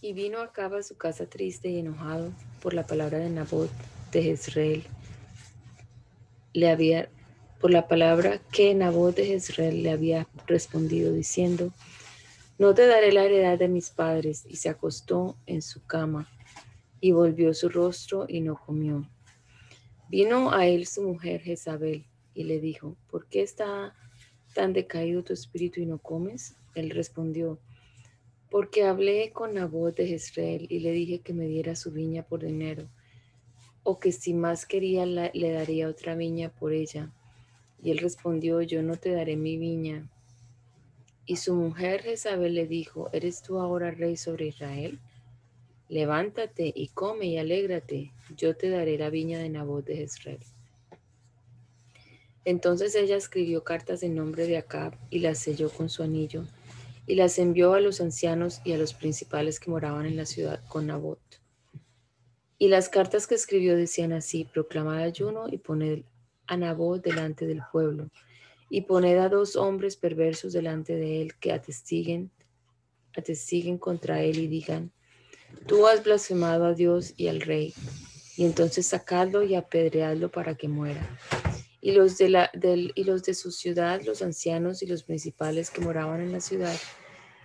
Y 0.00 0.12
vino 0.12 0.38
Acab 0.38 0.74
a 0.76 0.82
su 0.82 0.96
casa 0.96 1.26
triste 1.26 1.68
y 1.70 1.78
enojado 1.80 2.30
por 2.62 2.72
la 2.72 2.86
palabra 2.86 3.18
de 3.18 3.30
Nabot 3.30 3.68
de 4.12 4.22
Jezreel. 4.22 4.84
Le 6.52 6.70
había, 6.70 7.08
por 7.60 7.72
la 7.72 7.88
palabra 7.88 8.40
que 8.52 8.74
Nabot 8.74 9.16
de 9.16 9.26
Jezreel 9.26 9.82
le 9.82 9.90
había 9.90 10.28
respondido 10.46 11.12
diciendo, 11.12 11.72
no 12.58 12.74
te 12.74 12.86
daré 12.86 13.12
la 13.12 13.24
heredad 13.24 13.58
de 13.58 13.68
mis 13.68 13.90
padres. 13.90 14.44
Y 14.48 14.56
se 14.56 14.68
acostó 14.68 15.36
en 15.46 15.62
su 15.62 15.84
cama 15.84 16.28
y 17.00 17.10
volvió 17.10 17.52
su 17.52 17.68
rostro 17.68 18.26
y 18.28 18.40
no 18.40 18.56
comió. 18.56 19.08
Vino 20.08 20.52
a 20.52 20.66
él 20.66 20.86
su 20.86 21.02
mujer 21.02 21.40
Jezabel 21.40 22.04
y 22.34 22.44
le 22.44 22.60
dijo, 22.60 22.96
¿por 23.10 23.26
qué 23.26 23.42
está 23.42 23.94
tan 24.54 24.72
decaído 24.72 25.22
tu 25.22 25.32
espíritu 25.32 25.80
y 25.80 25.86
no 25.86 25.98
comes? 25.98 26.56
Él 26.74 26.90
respondió, 26.90 27.58
porque 28.50 28.84
hablé 28.84 29.30
con 29.32 29.54
Nabot 29.54 29.96
de 29.96 30.06
Jezreel 30.06 30.66
y 30.70 30.80
le 30.80 30.92
dije 30.92 31.20
que 31.20 31.34
me 31.34 31.46
diera 31.46 31.76
su 31.76 31.90
viña 31.90 32.22
por 32.22 32.44
dinero, 32.44 32.88
o 33.82 33.98
que 33.98 34.12
si 34.12 34.34
más 34.34 34.66
quería 34.66 35.06
le 35.06 35.52
daría 35.52 35.88
otra 35.88 36.14
viña 36.14 36.50
por 36.50 36.72
ella. 36.72 37.12
Y 37.82 37.90
él 37.90 37.98
respondió, 37.98 38.60
yo 38.62 38.82
no 38.82 38.96
te 38.96 39.12
daré 39.12 39.36
mi 39.36 39.56
viña 39.56 40.08
y 41.28 41.36
su 41.36 41.54
mujer 41.54 42.04
Jezabel 42.04 42.54
le 42.54 42.66
dijo, 42.66 43.10
¿eres 43.12 43.42
tú 43.42 43.58
ahora 43.58 43.90
rey 43.90 44.16
sobre 44.16 44.46
Israel? 44.46 44.98
Levántate 45.90 46.72
y 46.74 46.88
come 46.88 47.26
y 47.26 47.36
alégrate, 47.36 48.12
yo 48.34 48.56
te 48.56 48.70
daré 48.70 48.96
la 48.96 49.10
viña 49.10 49.38
de 49.38 49.50
Nabot 49.50 49.84
de 49.84 49.96
Jezreel. 49.96 50.38
Entonces 52.46 52.94
ella 52.94 53.16
escribió 53.16 53.62
cartas 53.62 54.02
en 54.02 54.14
nombre 54.14 54.46
de 54.46 54.56
Acab 54.56 54.94
y 55.10 55.18
las 55.18 55.38
selló 55.38 55.68
con 55.68 55.90
su 55.90 56.02
anillo 56.02 56.46
y 57.08 57.14
las 57.14 57.38
envió 57.38 57.72
a 57.72 57.80
los 57.80 58.02
ancianos 58.02 58.60
y 58.64 58.72
a 58.74 58.78
los 58.78 58.92
principales 58.92 59.58
que 59.58 59.70
moraban 59.70 60.04
en 60.04 60.16
la 60.16 60.26
ciudad 60.26 60.62
con 60.68 60.86
Nabot. 60.86 61.18
Y 62.58 62.68
las 62.68 62.90
cartas 62.90 63.26
que 63.26 63.34
escribió 63.34 63.76
decían 63.76 64.12
así, 64.12 64.44
proclamad 64.44 64.98
ayuno 64.98 65.48
y 65.48 65.56
poned 65.56 66.02
a 66.46 66.56
Nabot 66.58 67.02
delante 67.02 67.46
del 67.46 67.62
pueblo 67.72 68.10
y 68.68 68.82
poned 68.82 69.16
a 69.16 69.30
dos 69.30 69.56
hombres 69.56 69.96
perversos 69.96 70.52
delante 70.52 70.96
de 70.96 71.22
él 71.22 71.34
que 71.36 71.52
atestiguen, 71.52 72.30
atestiguen 73.16 73.78
contra 73.78 74.20
él 74.20 74.38
y 74.38 74.46
digan, 74.46 74.92
tú 75.66 75.86
has 75.86 76.04
blasfemado 76.04 76.66
a 76.66 76.74
Dios 76.74 77.14
y 77.16 77.28
al 77.28 77.40
rey, 77.40 77.72
y 78.36 78.44
entonces 78.44 78.86
sacadlo 78.86 79.42
y 79.42 79.54
apedreadlo 79.54 80.30
para 80.30 80.54
que 80.56 80.68
muera. 80.68 81.18
Y 81.80 81.92
los 81.92 82.18
de, 82.18 82.28
la, 82.28 82.50
del, 82.54 82.92
y 82.94 83.04
los 83.04 83.22
de 83.22 83.34
su 83.34 83.50
ciudad, 83.50 84.02
los 84.02 84.22
ancianos 84.22 84.82
y 84.82 84.86
los 84.86 85.02
principales 85.04 85.70
que 85.70 85.80
moraban 85.80 86.20
en 86.20 86.32
la 86.32 86.40
ciudad, 86.40 86.76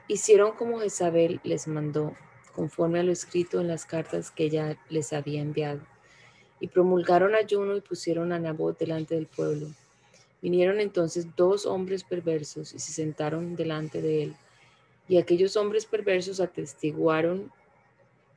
hicieron 0.08 0.54
como 0.54 0.80
Jezabel 0.80 1.40
les 1.44 1.68
mandó, 1.68 2.16
conforme 2.56 3.00
a 3.00 3.04
lo 3.04 3.12
escrito 3.12 3.62
en 3.62 3.68
las 3.68 3.86
cartas 3.86 4.32
que 4.32 4.46
ella 4.46 4.78
les 4.90 5.14
había 5.14 5.42
enviado. 5.42 5.82
Y 6.60 6.68
promulgaron 6.68 7.36
ayuno 7.36 7.76
y 7.76 7.82
pusieron 7.82 8.32
a 8.32 8.40
Nabot 8.40 8.78
delante 8.78 9.16
del 9.16 9.28
pueblo 9.28 9.70
Vinieron 10.44 10.82
entonces 10.82 11.26
dos 11.38 11.66
hombres 11.66 12.04
perversos 12.04 12.74
y 12.74 12.80
se 12.80 12.92
sentaron 12.92 13.56
delante 13.56 14.02
de 14.02 14.24
él. 14.24 14.36
Y 15.08 15.18
aquellos 15.18 15.56
hombres 15.56 15.86
perversos 15.86 16.42
atestiguaron 16.42 17.50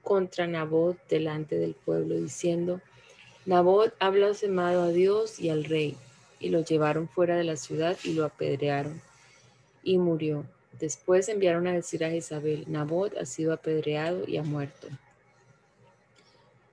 contra 0.04 0.46
Nabot 0.46 0.96
delante 1.08 1.58
del 1.58 1.74
pueblo, 1.74 2.14
diciendo, 2.14 2.80
Nabot 3.46 3.94
ha 4.00 4.10
blasfemado 4.10 4.82
a 4.82 4.88
Dios 4.88 5.38
y 5.38 5.50
al 5.50 5.64
rey. 5.64 5.96
Y 6.40 6.48
lo 6.48 6.64
llevaron 6.64 7.08
fuera 7.08 7.36
de 7.36 7.44
la 7.44 7.56
ciudad 7.56 7.96
y 8.02 8.12
lo 8.12 8.24
apedrearon. 8.24 9.00
Y 9.84 9.98
murió. 9.98 10.44
Después 10.80 11.28
enviaron 11.28 11.68
a 11.68 11.72
decir 11.72 12.04
a 12.04 12.10
Jezabel, 12.10 12.64
Nabot 12.66 13.16
ha 13.16 13.24
sido 13.24 13.52
apedreado 13.52 14.24
y 14.26 14.36
ha 14.36 14.42
muerto. 14.42 14.88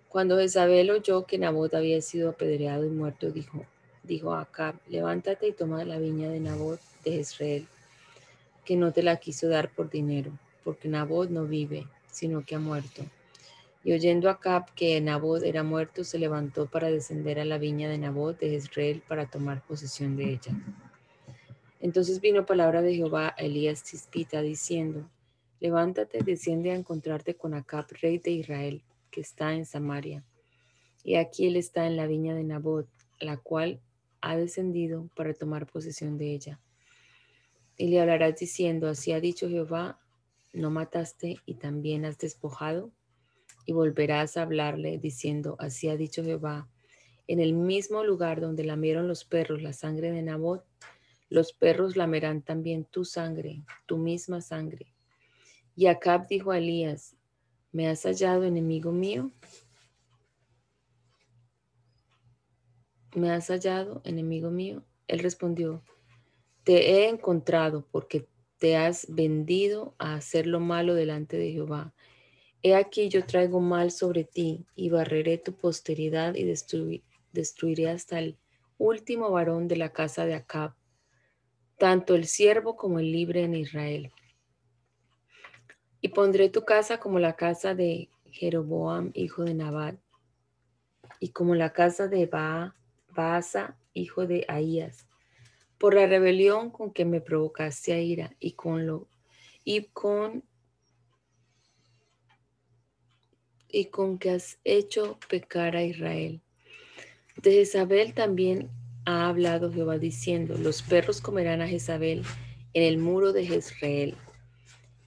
Cuando 0.10 0.38
Jezabel 0.38 0.90
oyó 0.90 1.26
que 1.26 1.38
Nabot 1.38 1.74
había 1.76 2.02
sido 2.02 2.32
apedreado 2.32 2.86
y 2.86 2.90
muerto, 2.90 3.30
dijo, 3.30 3.66
dijo 4.02 4.34
a 4.34 4.42
Acab, 4.42 4.76
levántate 4.88 5.48
y 5.48 5.54
toma 5.54 5.86
la 5.86 6.00
viña 6.00 6.30
de 6.30 6.40
Nabot 6.40 6.80
de 7.06 7.12
Israel, 7.18 7.68
que 8.66 8.76
no 8.76 8.92
te 8.92 9.04
la 9.04 9.18
quiso 9.18 9.48
dar 9.48 9.70
por 9.70 9.90
dinero, 9.90 10.32
porque 10.64 10.88
Nabot 10.88 11.30
no 11.30 11.46
vive, 11.46 11.88
sino 12.12 12.44
que 12.44 12.56
ha 12.56 12.60
muerto. 12.60 13.04
Y 13.84 13.92
oyendo 13.92 14.30
Acab 14.30 14.74
que 14.74 15.00
Nabot 15.02 15.44
era 15.44 15.64
muerto, 15.64 16.04
se 16.04 16.18
levantó 16.18 16.68
para 16.68 16.90
descender 16.90 17.40
a 17.40 17.46
la 17.46 17.58
viña 17.58 17.90
de 17.90 17.98
Nabot 17.98 18.40
de 18.40 18.56
Israel 18.56 19.04
para 19.08 19.26
tomar 19.26 19.62
posesión 19.66 20.16
de 20.16 20.32
ella. 20.32 20.54
Entonces 21.82 22.22
vino 22.22 22.46
palabra 22.46 22.82
de 22.82 22.96
Jehová 22.96 23.36
a 23.38 23.42
Elías 23.42 23.84
Tispita 23.84 24.42
diciendo, 24.42 25.10
levántate, 25.60 26.24
desciende 26.24 26.72
a 26.72 26.76
encontrarte 26.76 27.36
con 27.36 27.54
Acab, 27.54 27.88
rey 28.02 28.20
de 28.20 28.32
Israel, 28.32 28.82
que 29.12 29.20
está 29.20 29.54
en 29.54 29.66
Samaria. 29.66 30.24
Y 31.04 31.16
aquí 31.16 31.46
él 31.46 31.58
está 31.58 31.86
en 31.86 31.98
la 31.98 32.08
viña 32.08 32.36
de 32.36 32.44
Nabot, 32.44 32.88
la 33.20 33.36
cual 33.36 33.82
ha 34.22 34.38
descendido 34.38 35.10
para 35.16 35.34
tomar 35.34 35.66
posesión 35.68 36.18
de 36.18 36.34
ella. 36.34 36.60
Y 37.78 37.88
le 37.88 38.00
hablarás 38.00 38.38
diciendo, 38.38 38.88
así 38.88 39.12
ha 39.12 39.20
dicho 39.20 39.50
Jehová, 39.50 40.00
no 40.54 40.70
mataste 40.70 41.38
y 41.46 41.56
también 41.56 42.06
has 42.06 42.18
despojado. 42.18 42.92
Y 43.66 43.74
volverás 43.74 44.38
a 44.38 44.44
hablarle 44.44 44.98
diciendo, 44.98 45.56
así 45.60 45.88
ha 45.90 45.96
dicho 45.96 46.24
Jehová, 46.24 46.70
en 47.28 47.40
el 47.40 47.54
mismo 47.54 48.04
lugar 48.04 48.42
donde 48.42 48.64
lamieron 48.64 49.08
los 49.08 49.24
perros 49.24 49.62
la 49.62 49.74
sangre 49.74 50.12
de 50.12 50.22
Nabot, 50.22 50.66
los 51.30 51.54
perros 51.54 51.96
lamerán 51.96 52.42
también 52.42 52.86
tu 52.86 53.06
sangre, 53.06 53.64
tu 53.86 53.98
misma 53.98 54.42
sangre. 54.42 54.94
Y 55.76 55.88
Acab 55.88 56.28
dijo 56.28 56.52
a 56.52 56.58
Elías, 56.58 57.16
¿me 57.72 57.88
has 57.88 58.04
hallado 58.04 58.44
enemigo 58.44 58.92
mío? 58.92 59.32
¿Me 63.16 63.32
has 63.32 63.48
hallado, 63.48 64.02
enemigo 64.04 64.52
mío? 64.52 64.84
Él 65.08 65.20
respondió, 65.20 65.84
te 66.64 66.92
he 66.92 67.10
encontrado 67.10 67.88
porque 67.92 68.28
te 68.58 68.78
has 68.78 69.08
vendido 69.10 69.96
a 69.98 70.16
hacer 70.16 70.48
lo 70.48 70.60
malo 70.60 70.94
delante 70.94 71.38
de 71.38 71.52
Jehová. 71.52 71.94
He 72.66 72.76
aquí 72.76 73.10
yo 73.10 73.26
traigo 73.26 73.60
mal 73.60 73.92
sobre 73.92 74.24
ti 74.24 74.66
y 74.74 74.90
barreré 74.90 75.38
tu 75.38 75.52
posteridad 75.52 76.34
y 76.36 76.46
destruiré 76.46 77.90
hasta 77.90 78.20
el 78.20 78.38
último 78.78 79.30
varón 79.30 79.68
de 79.68 79.76
la 79.76 79.92
casa 79.92 80.26
de 80.26 80.36
Acab, 80.36 80.74
tanto 81.78 82.16
el 82.16 82.26
siervo 82.26 82.78
como 82.78 83.00
el 83.00 83.12
libre 83.12 83.44
en 83.44 83.56
Israel. 83.56 84.14
Y 86.00 86.08
pondré 86.08 86.48
tu 86.48 86.64
casa 86.64 87.02
como 87.02 87.20
la 87.20 87.36
casa 87.36 87.76
de 87.76 88.10
Jeroboam, 88.32 89.12
hijo 89.14 89.44
de 89.44 89.56
Nabat, 89.56 89.98
y 91.20 91.30
como 91.30 91.56
la 91.56 91.74
casa 91.74 92.08
de 92.08 92.30
Baasa, 93.10 93.78
hijo 93.94 94.26
de 94.26 94.46
Ahías, 94.48 95.06
por 95.78 95.96
la 95.96 96.08
rebelión 96.08 96.72
con 96.72 96.94
que 96.94 97.04
me 97.04 97.20
provocaste 97.20 97.92
a 97.92 98.00
ira 98.00 98.38
y 98.40 98.54
con 98.54 98.88
lo 98.88 99.10
y 99.66 99.86
con 99.88 100.46
y 103.74 103.86
con 103.86 104.20
que 104.20 104.30
has 104.30 104.60
hecho 104.64 105.18
pecar 105.28 105.76
a 105.76 105.84
Israel. 105.84 106.42
De 107.42 107.52
Jezabel 107.52 108.14
también 108.14 108.70
ha 109.04 109.28
hablado 109.28 109.74
Jehová 109.74 109.98
diciendo, 109.98 110.56
los 110.58 110.84
perros 110.84 111.20
comerán 111.20 111.62
a 111.62 111.68
Jezabel 111.68 112.24
en 112.74 112.84
el 112.84 113.00
muro 113.00 113.34
de 113.34 113.48
Jezreel. 113.48 114.16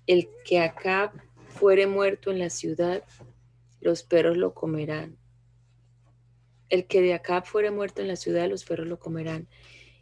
El 0.08 0.28
que 0.44 0.58
acá 0.58 1.12
fuere 1.46 1.86
muerto 1.86 2.32
en 2.32 2.40
la 2.40 2.50
ciudad, 2.50 3.04
los 3.80 4.02
perros 4.02 4.36
lo 4.36 4.52
comerán. 4.52 5.16
El 6.68 6.88
que 6.88 7.00
de 7.00 7.14
acá 7.14 7.42
fuere 7.42 7.70
muerto 7.70 8.02
en 8.02 8.08
la 8.08 8.16
ciudad, 8.16 8.50
los 8.50 8.64
perros 8.64 8.88
lo 8.88 8.98
comerán. 8.98 9.48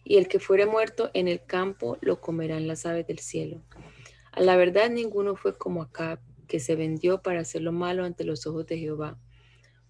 Y 0.04 0.16
el 0.16 0.26
que 0.26 0.40
fuere 0.40 0.64
muerto 0.64 1.11
en 1.12 1.28
el 1.28 1.44
campo, 1.44 1.99
lo 2.00 2.18
comerán 2.23 2.66
las 2.66 2.87
aves 2.87 3.06
del 3.06 3.18
cielo. 3.18 3.62
A 4.33 4.40
la 4.40 4.56
verdad, 4.56 4.88
ninguno 4.88 5.37
fue 5.37 5.56
como 5.56 5.83
Acab, 5.83 6.18
que 6.46 6.60
se 6.60 6.76
vendió 6.76 7.22
para 7.22 7.40
hacer 7.40 7.62
lo 7.62 7.72
malo 7.72 8.04
ante 8.04 8.24
los 8.24 8.46
ojos 8.46 8.66
de 8.66 8.78
Jehová, 8.78 9.18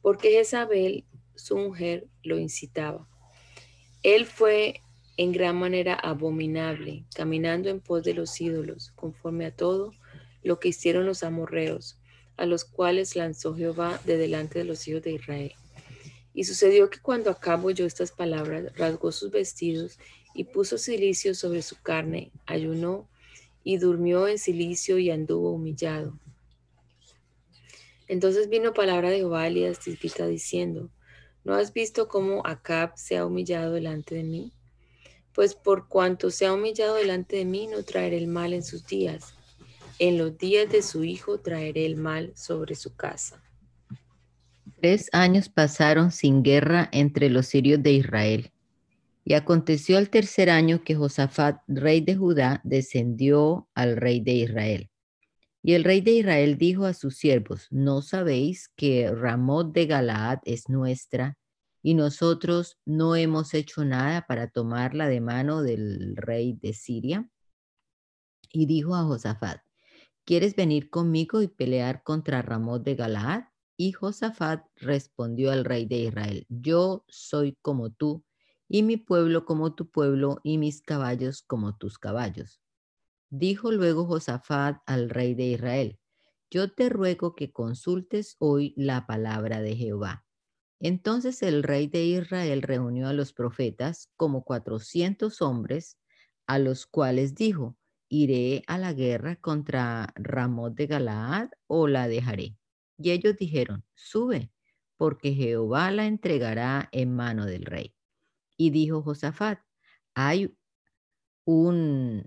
porque 0.03 0.31
Jezabel, 0.31 1.05
su 1.35 1.57
mujer, 1.57 2.07
lo 2.23 2.39
incitaba. 2.39 3.09
Él 4.03 4.27
fue 4.27 4.83
en 5.17 5.33
gran 5.33 5.57
manera 5.57 5.95
abominable, 5.95 7.05
caminando 7.15 7.69
en 7.69 7.81
pos 7.81 8.03
de 8.03 8.15
los 8.15 8.41
ídolos, 8.41 8.93
conforme 8.95 9.47
a 9.47 9.55
todo 9.55 9.93
lo 10.43 10.59
que 10.59 10.69
hicieron 10.69 11.07
los 11.07 11.23
amorreos, 11.23 11.99
a 12.37 12.47
los 12.47 12.65
cuales 12.65 13.17
lanzó 13.17 13.55
Jehová 13.55 14.01
de 14.05 14.17
delante 14.17 14.59
de 14.59 14.65
los 14.65 14.87
hijos 14.89 15.03
de 15.03 15.13
Israel. 15.13 15.53
Y 16.33 16.45
sucedió 16.45 16.91
que 16.91 16.99
cuando 16.99 17.31
acabó 17.31 17.69
oyó 17.69 17.87
estas 17.87 18.11
palabras, 18.11 18.77
rasgó 18.77 19.13
sus 19.13 19.31
vestidos 19.31 19.99
y 20.35 20.45
puso 20.45 20.79
silicio 20.79 21.35
sobre 21.35 21.63
su 21.63 21.81
carne, 21.81 22.33
ayunó 22.45 23.09
y 23.63 23.79
durmió 23.79 24.27
en 24.27 24.39
silicio 24.39 24.99
y 24.99 25.11
anduvo 25.11 25.53
humillado. 25.53 26.19
Entonces 28.09 28.49
vino 28.49 28.73
palabra 28.73 29.11
de 29.11 29.19
Jehová 29.19 29.45
a 29.45 30.27
diciendo, 30.27 30.91
¿no 31.45 31.55
has 31.55 31.73
visto 31.73 32.09
cómo 32.09 32.47
Acab 32.47 32.93
se 32.97 33.17
ha 33.17 33.27
humillado 33.27 33.73
delante 33.73 34.15
de 34.15 34.25
mí? 34.25 34.53
Pues 35.33 35.55
por 35.55 35.89
cuanto 35.89 36.31
se 36.31 36.47
ha 36.47 36.53
humillado 36.53 36.95
delante 36.95 37.37
de 37.37 37.45
mí, 37.45 37.67
no 37.67 37.83
traeré 37.83 38.19
el 38.19 38.29
mal 38.29 38.53
en 38.53 38.63
sus 38.63 38.87
días 38.87 39.35
en 39.99 40.19
los 40.19 40.37
días 40.39 40.71
de 40.71 40.83
su 40.83 41.05
hijo 41.05 41.39
traeré 41.39 41.87
el 41.87 41.97
mal 41.97 42.33
sobre 42.35 42.75
su 42.75 42.95
casa. 42.97 43.43
Tres 44.81 45.09
años 45.13 45.49
pasaron 45.49 46.11
sin 46.11 46.43
guerra 46.43 46.89
entre 46.93 47.31
los 47.31 47.47
sirios 47.47 47.83
de 47.83 47.93
Israel. 47.93 48.53
Y 49.25 49.35
aconteció 49.35 49.99
el 49.99 50.11
tercer 50.11 50.51
año 50.51 50.83
que 50.85 50.95
Josafat, 50.95 51.63
rey 51.67 52.03
de 52.03 52.17
Judá, 52.17 52.61
descendió 52.65 53.69
al 53.75 53.97
rey 53.97 54.21
de 54.21 54.33
Israel. 54.33 54.91
Y 55.67 55.73
el 55.73 55.83
rey 55.83 56.03
de 56.03 56.11
Israel 56.11 56.59
dijo 56.59 56.85
a 56.85 56.93
sus 56.93 57.17
siervos, 57.17 57.69
¿no 57.71 58.03
sabéis 58.03 58.69
que 58.77 59.11
Ramot 59.11 59.73
de 59.73 59.87
Galaad 59.87 60.41
es 60.45 60.69
nuestra 60.69 61.39
y 61.83 61.95
nosotros 61.95 62.77
no 62.85 63.17
hemos 63.17 63.55
hecho 63.55 63.83
nada 63.83 64.27
para 64.27 64.49
tomarla 64.49 65.09
de 65.09 65.23
mano 65.23 65.63
del 65.63 66.17
rey 66.17 66.53
de 66.53 66.75
Siria? 66.75 67.31
Y 68.53 68.67
dijo 68.67 68.95
a 68.95 69.05
Josafat, 69.05 69.63
¿Quieres 70.27 70.55
venir 70.55 70.91
conmigo 70.91 71.41
y 71.41 71.49
pelear 71.49 72.03
contra 72.03 72.43
Ramón 72.43 72.83
de 72.83 72.95
Galaad? 72.95 73.45
Y 73.79 73.93
Josafat 73.93 74.67
respondió 74.77 75.51
al 75.51 75.65
rey 75.65 75.87
de 75.87 75.97
Israel, 75.97 76.47
yo 76.49 77.07
soy 77.09 77.57
como 77.63 77.91
tú, 77.91 78.23
y 78.69 78.83
mi 78.83 78.99
pueblo 78.99 79.47
como 79.47 79.75
tu 79.75 79.91
pueblo, 79.91 80.41
y 80.43 80.59
mis 80.59 80.83
caballos 80.83 81.43
como 81.43 81.77
tus 81.77 81.99
caballos. 81.99 82.64
Dijo 83.37 83.73
luego 83.73 84.07
Josafat 84.07 84.81
al 84.87 85.11
rey 85.11 85.35
de 85.35 85.47
Israel, 85.47 85.99
yo 86.53 86.73
te 86.73 86.89
ruego 86.89 87.35
que 87.35 87.51
consultes 87.51 88.37
hoy 88.39 88.75
la 88.77 89.09
palabra 89.09 89.61
de 89.61 89.75
Jehová. 89.75 90.25
Entonces 90.79 91.43
el 91.43 91.65
rey 91.65 91.89
de 91.89 92.05
Israel 92.05 92.63
reunió 92.63 93.09
a 93.09 93.13
los 93.13 93.33
profetas 93.33 94.09
como 94.17 94.45
cuatrocientos 94.45 95.43
hombres, 95.43 95.99
a 96.47 96.61
los 96.61 96.87
cuales 96.87 97.35
dijo, 97.35 97.77
¿Iré 98.09 98.63
a 98.69 98.79
la 98.79 98.93
guerra 98.93 99.35
contra 99.35 100.13
Ramón 100.15 100.77
de 100.77 100.87
Galaad 100.87 101.49
o 101.67 101.89
la 101.89 102.07
dejaré? 102.07 102.57
Y 102.99 103.11
ellos 103.11 103.37
dijeron, 103.37 103.85
sube, 103.95 104.53
porque 104.97 105.35
Jehová 105.35 105.91
la 105.91 106.07
entregará 106.07 106.89
en 106.93 107.13
mano 107.17 107.47
del 107.47 107.65
rey. 107.65 107.97
Y 108.57 108.71
dijo 108.71 109.03
Josafat, 109.03 109.59
hay 110.15 110.57
un, 111.45 112.25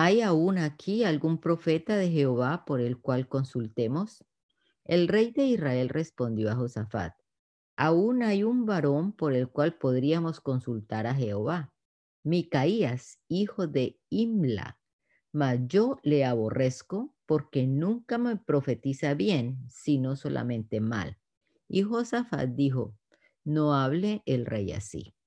¿hay 0.00 0.20
aún 0.20 0.58
aquí 0.58 1.02
algún 1.02 1.38
profeta 1.38 1.96
de 1.96 2.08
Jehová 2.08 2.64
por 2.64 2.80
el 2.80 3.00
cual 3.00 3.26
consultemos? 3.26 4.24
El 4.84 5.08
rey 5.08 5.32
de 5.32 5.46
Israel 5.46 5.88
respondió 5.88 6.52
a 6.52 6.54
Josafat, 6.54 7.14
aún 7.76 8.22
hay 8.22 8.44
un 8.44 8.64
varón 8.64 9.10
por 9.10 9.32
el 9.34 9.48
cual 9.48 9.74
podríamos 9.74 10.40
consultar 10.40 11.08
a 11.08 11.16
Jehová, 11.16 11.74
Micaías, 12.22 13.18
hijo 13.26 13.66
de 13.66 13.98
Imla, 14.08 14.78
mas 15.32 15.58
yo 15.66 15.98
le 16.04 16.24
aborrezco 16.24 17.12
porque 17.26 17.66
nunca 17.66 18.18
me 18.18 18.36
profetiza 18.36 19.14
bien, 19.14 19.58
sino 19.68 20.14
solamente 20.14 20.80
mal. 20.80 21.18
Y 21.66 21.82
Josafat 21.82 22.50
dijo, 22.50 22.94
no 23.42 23.74
hable 23.74 24.22
el 24.26 24.46
rey 24.46 24.70
así. 24.70 25.17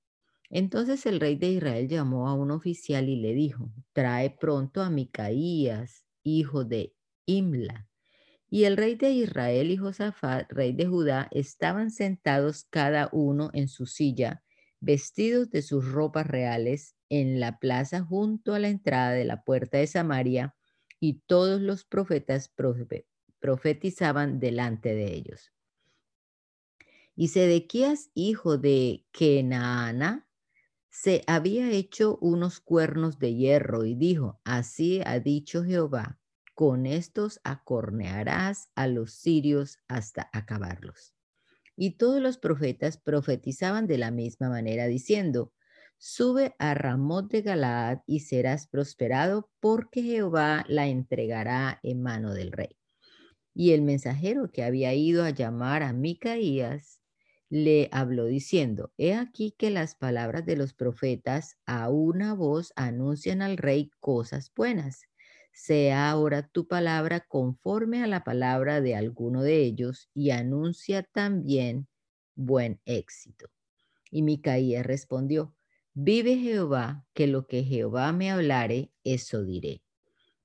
Entonces 0.54 1.06
el 1.06 1.18
rey 1.18 1.36
de 1.36 1.48
Israel 1.48 1.88
llamó 1.88 2.28
a 2.28 2.34
un 2.34 2.50
oficial 2.50 3.08
y 3.08 3.16
le 3.16 3.32
dijo, 3.32 3.72
trae 3.94 4.36
pronto 4.38 4.82
a 4.82 4.90
Micaías, 4.90 6.04
hijo 6.22 6.64
de 6.66 6.94
Imla. 7.24 7.88
Y 8.50 8.64
el 8.64 8.76
rey 8.76 8.96
de 8.96 9.12
Israel 9.12 9.70
y 9.70 9.78
Josafat, 9.78 10.52
rey 10.52 10.74
de 10.74 10.86
Judá, 10.86 11.28
estaban 11.30 11.90
sentados 11.90 12.66
cada 12.68 13.08
uno 13.12 13.48
en 13.54 13.66
su 13.66 13.86
silla, 13.86 14.42
vestidos 14.78 15.48
de 15.50 15.62
sus 15.62 15.90
ropas 15.90 16.26
reales, 16.26 16.96
en 17.08 17.40
la 17.40 17.58
plaza 17.58 18.02
junto 18.02 18.52
a 18.52 18.58
la 18.58 18.68
entrada 18.68 19.12
de 19.12 19.24
la 19.24 19.44
puerta 19.44 19.78
de 19.78 19.86
Samaria, 19.86 20.54
y 21.00 21.22
todos 21.26 21.62
los 21.62 21.86
profetas 21.86 22.52
profetizaban 23.40 24.38
delante 24.38 24.94
de 24.94 25.14
ellos. 25.14 25.50
Y 27.16 27.28
Sedequías, 27.28 28.10
hijo 28.12 28.58
de 28.58 29.06
Kenaana, 29.12 30.28
se 30.92 31.24
había 31.26 31.70
hecho 31.70 32.18
unos 32.20 32.60
cuernos 32.60 33.18
de 33.18 33.34
hierro 33.34 33.86
y 33.86 33.94
dijo, 33.94 34.40
así 34.44 35.00
ha 35.06 35.18
dicho 35.20 35.64
Jehová, 35.64 36.18
con 36.54 36.84
estos 36.84 37.40
acornearás 37.44 38.68
a 38.74 38.86
los 38.88 39.14
sirios 39.14 39.78
hasta 39.88 40.28
acabarlos. 40.34 41.14
Y 41.76 41.96
todos 41.96 42.20
los 42.20 42.36
profetas 42.36 42.98
profetizaban 42.98 43.86
de 43.86 43.96
la 43.96 44.10
misma 44.10 44.50
manera, 44.50 44.86
diciendo, 44.86 45.54
Sube 45.96 46.54
a 46.58 46.74
Ramot 46.74 47.30
de 47.30 47.40
Galaad 47.40 48.00
y 48.06 48.20
serás 48.20 48.66
prosperado, 48.66 49.50
porque 49.60 50.02
Jehová 50.02 50.66
la 50.68 50.88
entregará 50.88 51.80
en 51.82 52.02
mano 52.02 52.34
del 52.34 52.52
rey. 52.52 52.76
Y 53.54 53.72
el 53.72 53.80
mensajero 53.80 54.50
que 54.52 54.62
había 54.62 54.92
ido 54.92 55.24
a 55.24 55.30
llamar 55.30 55.82
a 55.82 55.94
Micaías 55.94 57.01
le 57.52 57.90
habló 57.92 58.24
diciendo, 58.24 58.94
He 58.96 59.12
aquí 59.12 59.54
que 59.58 59.68
las 59.68 59.94
palabras 59.94 60.46
de 60.46 60.56
los 60.56 60.72
profetas 60.72 61.58
a 61.66 61.90
una 61.90 62.32
voz 62.32 62.72
anuncian 62.76 63.42
al 63.42 63.58
rey 63.58 63.90
cosas 64.00 64.50
buenas. 64.56 65.02
Sea 65.52 66.08
ahora 66.08 66.48
tu 66.48 66.66
palabra 66.66 67.20
conforme 67.20 68.02
a 68.02 68.06
la 68.06 68.24
palabra 68.24 68.80
de 68.80 68.96
alguno 68.96 69.42
de 69.42 69.64
ellos 69.64 70.08
y 70.14 70.30
anuncia 70.30 71.02
también 71.02 71.88
buen 72.34 72.80
éxito. 72.86 73.50
Y 74.10 74.22
Micaías 74.22 74.86
respondió, 74.86 75.54
Vive 75.92 76.38
Jehová, 76.38 77.04
que 77.12 77.26
lo 77.26 77.46
que 77.46 77.64
Jehová 77.64 78.14
me 78.14 78.30
hablare, 78.30 78.92
eso 79.04 79.44
diré. 79.44 79.81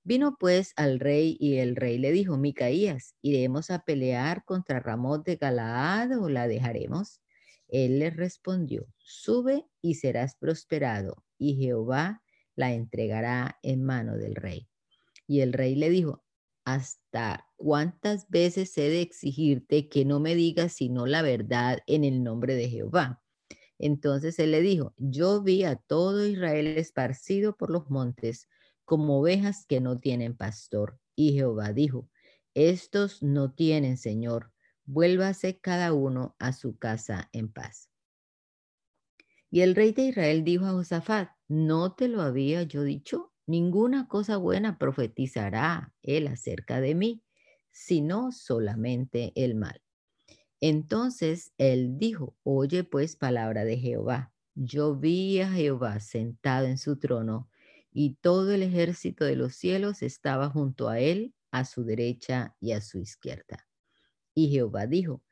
Vino 0.07 0.37
pues 0.39 0.71
al 0.77 1.01
rey 1.01 1.35
y 1.37 1.57
el 1.57 1.75
rey 1.75 1.97
le 1.97 2.13
dijo, 2.13 2.37
Micaías, 2.37 3.13
¿iremos 3.21 3.69
a 3.69 3.79
pelear 3.79 4.45
contra 4.45 4.79
Ramón 4.79 5.23
de 5.23 5.35
Galaad 5.35 6.17
o 6.17 6.29
la 6.29 6.47
dejaremos? 6.47 7.19
Él 7.67 7.99
le 7.99 8.09
respondió, 8.09 8.87
sube 8.99 9.65
y 9.81 9.95
serás 9.95 10.37
prosperado, 10.37 11.25
y 11.37 11.55
Jehová 11.55 12.23
la 12.55 12.71
entregará 12.73 13.59
en 13.63 13.83
mano 13.83 14.17
del 14.17 14.35
rey. 14.35 14.69
Y 15.27 15.41
el 15.41 15.51
rey 15.51 15.75
le 15.75 15.89
dijo, 15.89 16.23
¿hasta 16.63 17.45
cuántas 17.57 18.29
veces 18.29 18.77
he 18.77 18.89
de 18.89 19.01
exigirte 19.01 19.89
que 19.89 20.05
no 20.05 20.21
me 20.21 20.35
digas 20.35 20.71
sino 20.71 21.05
la 21.05 21.21
verdad 21.21 21.79
en 21.85 22.05
el 22.05 22.23
nombre 22.23 22.55
de 22.55 22.69
Jehová? 22.69 23.21
Entonces 23.77 24.39
él 24.39 24.51
le 24.51 24.61
dijo, 24.61 24.93
yo 24.95 25.43
vi 25.43 25.65
a 25.65 25.75
todo 25.75 26.25
Israel 26.25 26.77
esparcido 26.77 27.57
por 27.57 27.69
los 27.69 27.89
montes 27.89 28.47
como 28.87 29.19
ovejas 29.19 29.65
que 29.65 29.81
no 29.81 29.99
tienen 29.99 30.33
pastor. 30.33 30.97
Y 31.13 31.33
Jehová 31.33 31.73
dijo, 31.73 32.09
estos 32.53 33.21
no 33.21 33.51
tienen 33.51 33.97
Señor, 33.97 34.53
vuélvase 34.85 35.59
cada 35.59 35.91
uno 35.91 36.37
a 36.39 36.53
su 36.53 36.77
casa 36.77 37.29
en 37.33 37.51
paz. 37.51 37.89
Y 39.51 39.59
el 39.59 39.75
rey 39.75 39.91
de 39.91 40.03
Israel 40.03 40.45
dijo 40.45 40.65
a 40.65 40.71
Josafat, 40.71 41.31
¿no 41.49 41.95
te 41.95 42.07
lo 42.07 42.21
había 42.21 42.63
yo 42.63 42.83
dicho? 42.83 43.33
Ninguna 43.45 44.07
cosa 44.07 44.37
buena 44.37 44.77
profetizará 44.77 45.93
él 46.01 46.27
acerca 46.27 46.79
de 46.79 46.95
mí, 46.95 47.25
sino 47.71 48.31
solamente 48.31 49.33
el 49.35 49.55
mal. 49.55 49.81
Entonces 50.61 51.51
él 51.57 51.97
dijo, 51.97 52.37
oye 52.43 52.85
pues 52.85 53.17
palabra 53.17 53.65
de 53.65 53.79
Jehová. 53.79 54.33
Yo 54.55 54.95
vi 54.95 55.41
a 55.41 55.51
Jehová 55.51 55.99
sentado 55.99 56.67
en 56.67 56.77
su 56.77 56.97
trono 56.97 57.49
y 57.91 58.15
todo 58.21 58.51
el 58.53 58.63
ejército 58.63 59.25
de 59.25 59.35
los 59.35 59.55
cielos 59.55 60.01
estaba 60.01 60.49
junto 60.49 60.89
a 60.89 60.99
él, 60.99 61.33
a 61.51 61.65
su 61.65 61.83
derecha 61.83 62.55
y 62.59 62.73
a 62.73 62.81
su 62.81 62.99
izquierda. 62.99 63.67
Y 64.33 64.49
Jehová 64.49 64.85
dijo, 64.87 65.23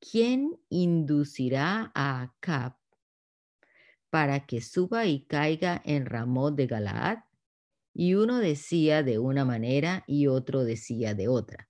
¿quién 0.00 0.56
inducirá 0.68 1.92
a 1.94 2.22
Acab 2.22 2.76
para 4.10 4.46
que 4.46 4.60
suba 4.60 5.06
y 5.06 5.26
caiga 5.26 5.82
en 5.84 6.06
Ramón 6.06 6.56
de 6.56 6.66
Galaad? 6.66 7.18
Y 7.92 8.14
uno 8.14 8.38
decía 8.38 9.02
de 9.02 9.18
una 9.18 9.44
manera 9.44 10.04
y 10.06 10.26
otro 10.26 10.64
decía 10.64 11.14
de 11.14 11.28
otra. 11.28 11.68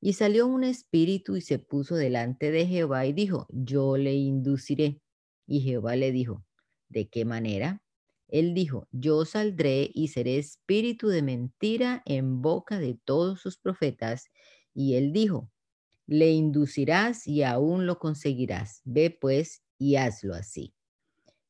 Y 0.00 0.14
salió 0.14 0.46
un 0.46 0.64
espíritu 0.64 1.36
y 1.36 1.42
se 1.42 1.58
puso 1.58 1.94
delante 1.94 2.50
de 2.50 2.66
Jehová 2.66 3.04
y 3.06 3.12
dijo, 3.12 3.46
yo 3.50 3.98
le 3.98 4.14
induciré. 4.14 5.02
Y 5.46 5.60
Jehová 5.60 5.96
le 5.96 6.12
dijo, 6.12 6.44
¿de 6.88 7.08
qué 7.08 7.26
manera? 7.26 7.82
Él 8.32 8.54
dijo, 8.54 8.88
yo 8.92 9.24
saldré 9.24 9.90
y 9.92 10.08
seré 10.08 10.38
espíritu 10.38 11.08
de 11.08 11.22
mentira 11.22 12.02
en 12.06 12.42
boca 12.42 12.78
de 12.78 12.98
todos 13.04 13.40
sus 13.40 13.58
profetas. 13.58 14.30
Y 14.74 14.94
él 14.94 15.12
dijo, 15.12 15.50
le 16.06 16.30
inducirás 16.30 17.26
y 17.26 17.42
aún 17.42 17.86
lo 17.86 17.98
conseguirás. 17.98 18.82
Ve 18.84 19.10
pues 19.10 19.62
y 19.78 19.96
hazlo 19.96 20.34
así. 20.34 20.74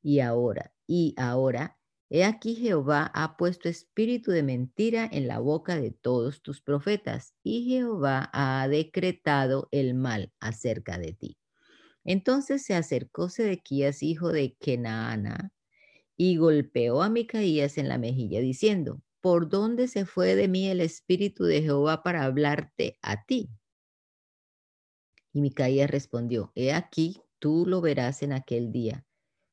Y 0.03 0.21
ahora, 0.21 0.73
y 0.87 1.15
ahora, 1.17 1.79
he 2.09 2.25
aquí 2.25 2.55
Jehová 2.55 3.11
ha 3.15 3.37
puesto 3.37 3.69
espíritu 3.69 4.31
de 4.31 4.43
mentira 4.43 5.09
en 5.11 5.29
la 5.29 5.39
boca 5.39 5.77
de 5.77 5.91
todos 5.91 6.43
tus 6.43 6.61
profetas, 6.61 7.35
y 7.43 7.65
Jehová 7.65 8.31
ha 8.33 8.67
decretado 8.69 9.69
el 9.71 9.95
mal 9.95 10.33
acerca 10.41 10.99
de 10.99 11.13
ti. 11.13 11.37
Entonces 12.05 12.65
se 12.65 12.75
acercó 12.75 13.29
Sedequías, 13.29 14.03
hijo 14.03 14.31
de 14.31 14.57
Kenaana, 14.57 15.53
y 16.23 16.37
golpeó 16.37 17.01
a 17.01 17.09
Micaías 17.09 17.79
en 17.79 17.89
la 17.89 17.97
mejilla, 17.97 18.41
diciendo, 18.41 19.01
¿por 19.23 19.49
dónde 19.49 19.89
se 19.89 20.05
fue 20.05 20.35
de 20.35 20.49
mí 20.49 20.69
el 20.69 20.83
espíritu 20.83 21.45
de 21.45 21.63
Jehová 21.63 22.03
para 22.03 22.25
hablarte 22.25 22.99
a 23.01 23.25
ti? 23.25 23.49
Y 25.33 25.41
Micaías 25.41 25.89
respondió, 25.89 26.53
he 26.55 26.75
aquí, 26.75 27.23
tú 27.39 27.65
lo 27.67 27.81
verás 27.81 28.23
en 28.23 28.35
aquel 28.35 28.71
día 28.71 29.07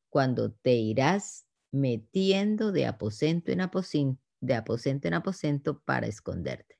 cuando 0.10 0.52
te 0.52 0.74
irás 0.74 1.48
metiendo 1.72 2.74
de 2.74 2.86
aposento 2.86 3.54
en 3.54 3.62
aposento, 3.62 4.22
de 4.42 4.56
aposento 4.56 5.08
en 5.08 5.14
aposento 5.14 5.80
para 5.86 6.08
esconderte. 6.08 6.78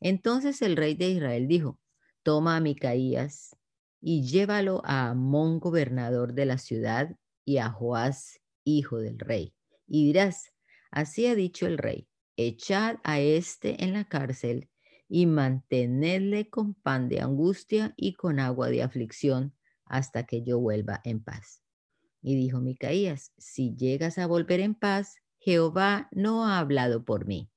Entonces 0.00 0.62
el 0.62 0.78
rey 0.78 0.94
de 0.94 1.10
Israel 1.10 1.46
dijo, 1.46 1.78
toma 2.22 2.56
a 2.56 2.60
Micaías 2.60 3.54
y 4.00 4.22
llévalo 4.22 4.80
a 4.82 5.10
Amón, 5.10 5.60
gobernador 5.60 6.32
de 6.32 6.46
la 6.46 6.56
ciudad, 6.56 7.14
y 7.44 7.58
a 7.58 7.68
Joás, 7.68 8.39
hijo 8.64 8.98
del 8.98 9.18
rey. 9.18 9.54
Y 9.86 10.06
dirás, 10.06 10.52
así 10.90 11.26
ha 11.26 11.34
dicho 11.34 11.66
el 11.66 11.78
rey, 11.78 12.08
echad 12.36 12.96
a 13.02 13.20
éste 13.20 13.82
en 13.84 13.92
la 13.92 14.04
cárcel 14.04 14.70
y 15.08 15.26
mantenedle 15.26 16.48
con 16.48 16.74
pan 16.74 17.08
de 17.08 17.20
angustia 17.20 17.94
y 17.96 18.14
con 18.14 18.38
agua 18.38 18.68
de 18.68 18.82
aflicción 18.82 19.54
hasta 19.84 20.24
que 20.24 20.42
yo 20.42 20.60
vuelva 20.60 21.00
en 21.04 21.22
paz. 21.22 21.62
Y 22.22 22.36
dijo 22.36 22.60
Micaías, 22.60 23.32
si 23.36 23.74
llegas 23.74 24.18
a 24.18 24.26
volver 24.26 24.60
en 24.60 24.74
paz, 24.74 25.16
Jehová 25.38 26.08
no 26.12 26.46
ha 26.46 26.58
hablado 26.58 27.04
por 27.04 27.26
mí. 27.26 27.50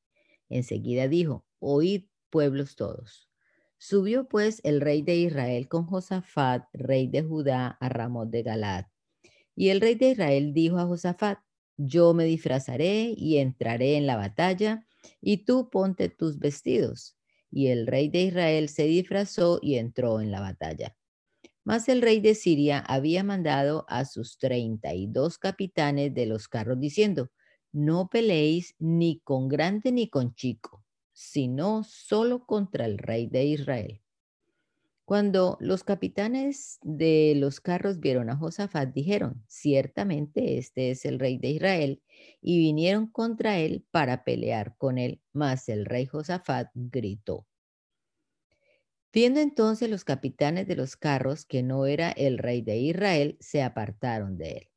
Enseguida 0.49 1.07
dijo, 1.07 1.45
oíd 1.59 2.05
pueblos 2.29 2.75
todos. 2.75 3.29
Subió 3.77 4.27
pues 4.27 4.61
el 4.63 4.79
rey 4.81 5.01
de 5.01 5.17
Israel 5.17 5.67
con 5.67 5.85
Josafat, 5.85 6.63
rey 6.73 7.07
de 7.07 7.21
Judá, 7.21 7.77
a 7.79 7.89
Ramón 7.89 8.31
de 8.31 8.41
Galad. 8.41 8.85
Y 9.55 9.69
el 9.69 9.81
rey 9.81 9.95
de 9.95 10.11
Israel 10.11 10.53
dijo 10.53 10.77
a 10.77 10.85
Josafat, 10.85 11.39
yo 11.77 12.13
me 12.13 12.25
disfrazaré 12.25 13.13
y 13.17 13.37
entraré 13.37 13.97
en 13.97 14.05
la 14.07 14.15
batalla, 14.15 14.85
y 15.21 15.45
tú 15.45 15.69
ponte 15.69 16.09
tus 16.09 16.39
vestidos. 16.39 17.17
Y 17.51 17.67
el 17.67 17.87
rey 17.87 18.09
de 18.09 18.23
Israel 18.23 18.69
se 18.69 18.83
disfrazó 18.85 19.59
y 19.61 19.75
entró 19.75 20.21
en 20.21 20.31
la 20.31 20.39
batalla. 20.39 20.95
Mas 21.63 21.87
el 21.87 22.01
rey 22.01 22.19
de 22.19 22.35
Siria 22.35 22.79
había 22.79 23.23
mandado 23.23 23.85
a 23.87 24.05
sus 24.05 24.37
treinta 24.37 24.93
y 24.93 25.07
dos 25.07 25.37
capitanes 25.37 26.13
de 26.13 26.25
los 26.25 26.47
carros 26.47 26.79
diciendo, 26.79 27.31
no 27.71 28.09
peleéis 28.09 28.75
ni 28.79 29.19
con 29.23 29.47
grande 29.47 29.91
ni 29.91 30.09
con 30.09 30.35
chico, 30.35 30.83
sino 31.13 31.83
solo 31.83 32.45
contra 32.45 32.85
el 32.85 32.97
rey 32.97 33.27
de 33.27 33.45
Israel. 33.45 34.02
Cuando 35.05 35.57
los 35.59 35.83
capitanes 35.83 36.79
de 36.81 37.33
los 37.35 37.59
carros 37.59 37.99
vieron 37.99 38.29
a 38.29 38.37
Josafat, 38.37 38.93
dijeron, 38.93 39.43
ciertamente 39.47 40.57
este 40.57 40.91
es 40.91 41.03
el 41.05 41.19
rey 41.19 41.37
de 41.37 41.49
Israel, 41.49 42.01
y 42.41 42.57
vinieron 42.59 43.07
contra 43.07 43.59
él 43.59 43.85
para 43.91 44.23
pelear 44.23 44.77
con 44.77 44.97
él. 44.97 45.21
Mas 45.33 45.67
el 45.67 45.85
rey 45.85 46.05
Josafat 46.05 46.69
gritó, 46.73 47.47
Viendo 49.13 49.41
entonces 49.41 49.91
los 49.91 50.05
capitanes 50.05 50.67
de 50.67 50.75
los 50.75 50.95
carros 50.95 51.45
que 51.45 51.61
no 51.61 51.85
era 51.85 52.09
el 52.09 52.39
rey 52.39 52.63
de 52.63 52.77
Israel, 52.77 53.37
se 53.39 53.61
apartaron 53.61 54.37
de 54.37 54.51
él. 54.51 54.69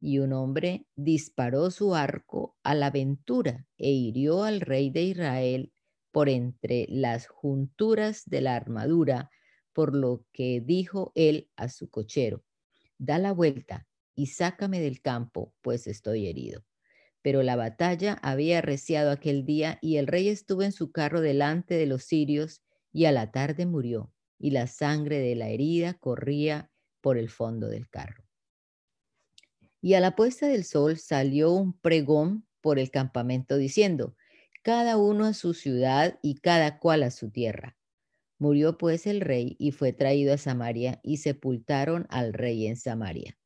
Y 0.00 0.18
un 0.18 0.32
hombre 0.32 0.86
disparó 0.96 1.70
su 1.70 1.94
arco 1.94 2.56
a 2.64 2.74
la 2.74 2.86
aventura 2.86 3.68
e 3.78 3.90
hirió 3.90 4.42
al 4.42 4.60
rey 4.62 4.90
de 4.90 5.02
Israel 5.02 5.72
por 6.10 6.28
entre 6.28 6.86
las 6.88 7.28
junturas 7.28 8.24
de 8.26 8.40
la 8.40 8.56
armadura, 8.56 9.30
por 9.74 9.94
lo 9.94 10.24
que 10.32 10.62
dijo 10.64 11.12
él 11.14 11.50
a 11.56 11.68
su 11.68 11.90
cochero, 11.90 12.42
da 12.96 13.18
la 13.18 13.32
vuelta 13.32 13.86
y 14.14 14.28
sácame 14.28 14.80
del 14.80 15.02
campo, 15.02 15.52
pues 15.60 15.86
estoy 15.86 16.28
herido. 16.28 16.64
Pero 17.20 17.42
la 17.42 17.56
batalla 17.56 18.14
había 18.22 18.58
arreciado 18.58 19.10
aquel 19.10 19.44
día 19.44 19.78
y 19.82 19.96
el 19.96 20.06
rey 20.06 20.28
estuvo 20.28 20.62
en 20.62 20.72
su 20.72 20.92
carro 20.92 21.20
delante 21.20 21.74
de 21.74 21.86
los 21.86 22.04
sirios 22.04 22.62
y 22.92 23.06
a 23.06 23.12
la 23.12 23.32
tarde 23.32 23.66
murió, 23.66 24.12
y 24.38 24.52
la 24.52 24.66
sangre 24.66 25.18
de 25.18 25.34
la 25.34 25.48
herida 25.48 25.94
corría 25.94 26.70
por 27.00 27.18
el 27.18 27.28
fondo 27.28 27.68
del 27.68 27.88
carro. 27.88 28.24
Y 29.80 29.94
a 29.94 30.00
la 30.00 30.16
puesta 30.16 30.46
del 30.46 30.64
sol 30.64 30.96
salió 30.98 31.50
un 31.50 31.78
pregón 31.78 32.46
por 32.60 32.78
el 32.78 32.90
campamento 32.90 33.56
diciendo, 33.56 34.16
cada 34.62 34.96
uno 34.96 35.26
a 35.26 35.34
su 35.34 35.52
ciudad 35.52 36.18
y 36.22 36.36
cada 36.36 36.78
cual 36.78 37.02
a 37.02 37.10
su 37.10 37.30
tierra. 37.30 37.76
Murió 38.44 38.76
pues 38.76 39.06
el 39.06 39.22
rey 39.22 39.56
y 39.58 39.70
fue 39.70 39.94
traído 39.94 40.34
a 40.34 40.36
Samaria 40.36 41.00
y 41.02 41.16
sepultaron 41.16 42.06
al 42.10 42.34
rey 42.34 42.66
en 42.66 42.76
Samaria. 42.76 43.38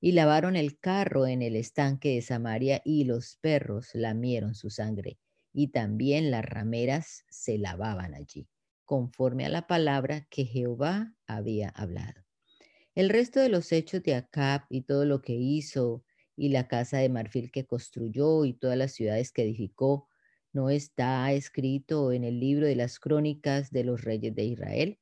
Y 0.00 0.12
lavaron 0.12 0.54
el 0.54 0.78
carro 0.78 1.26
en 1.26 1.42
el 1.42 1.56
estanque 1.56 2.10
de 2.10 2.22
Samaria 2.22 2.80
y 2.84 3.02
los 3.02 3.36
perros 3.40 3.90
lamieron 3.94 4.54
su 4.54 4.70
sangre 4.70 5.18
y 5.52 5.72
también 5.72 6.30
las 6.30 6.44
rameras 6.44 7.24
se 7.28 7.58
lavaban 7.58 8.14
allí 8.14 8.48
conforme 8.84 9.44
a 9.44 9.48
la 9.48 9.66
palabra 9.66 10.28
que 10.30 10.44
Jehová 10.44 11.16
había 11.26 11.70
hablado. 11.70 12.22
El 12.94 13.08
resto 13.08 13.40
de 13.40 13.48
los 13.48 13.72
hechos 13.72 14.04
de 14.04 14.14
Acab 14.14 14.66
y 14.70 14.82
todo 14.82 15.04
lo 15.04 15.20
que 15.20 15.32
hizo 15.32 16.04
y 16.36 16.50
la 16.50 16.68
casa 16.68 16.98
de 16.98 17.08
marfil 17.08 17.50
que 17.50 17.66
construyó 17.66 18.44
y 18.44 18.52
todas 18.52 18.78
las 18.78 18.92
ciudades 18.92 19.32
que 19.32 19.42
edificó, 19.42 20.06
¿no 20.54 20.70
está 20.70 21.30
escrito 21.32 22.12
en 22.12 22.24
el 22.24 22.40
libro 22.40 22.66
de 22.66 22.76
las 22.76 22.98
crónicas 22.98 23.70
de 23.70 23.84
los 23.84 24.02
reyes 24.02 24.34
de 24.34 24.44
Israel? 24.44 24.98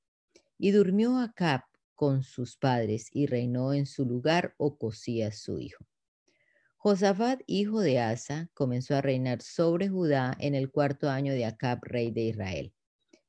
Y 0.59 0.71
durmió 0.71 1.19
Acab 1.19 1.63
con 1.95 2.25
sus 2.25 2.57
padres 2.57 3.09
y 3.13 3.27
reinó 3.27 3.75
en 3.75 3.87
su 3.87 4.05
lugar 4.05 4.55
Ocosías 4.57 5.39
su 5.39 5.61
hijo. 5.61 5.85
Josafat, 6.79 7.43
hijo 7.47 7.81
de 7.81 8.01
Asa, 8.01 8.51
comenzó 8.55 8.97
a 8.97 9.03
reinar 9.03 9.41
sobre 9.43 9.89
Judá 9.89 10.37
en 10.41 10.57
el 10.57 10.71
cuarto 10.71 11.09
año 11.09 11.33
de 11.33 11.45
Acab, 11.45 11.79
rey 11.85 12.11
de 12.11 12.23
Israel. 12.23 12.73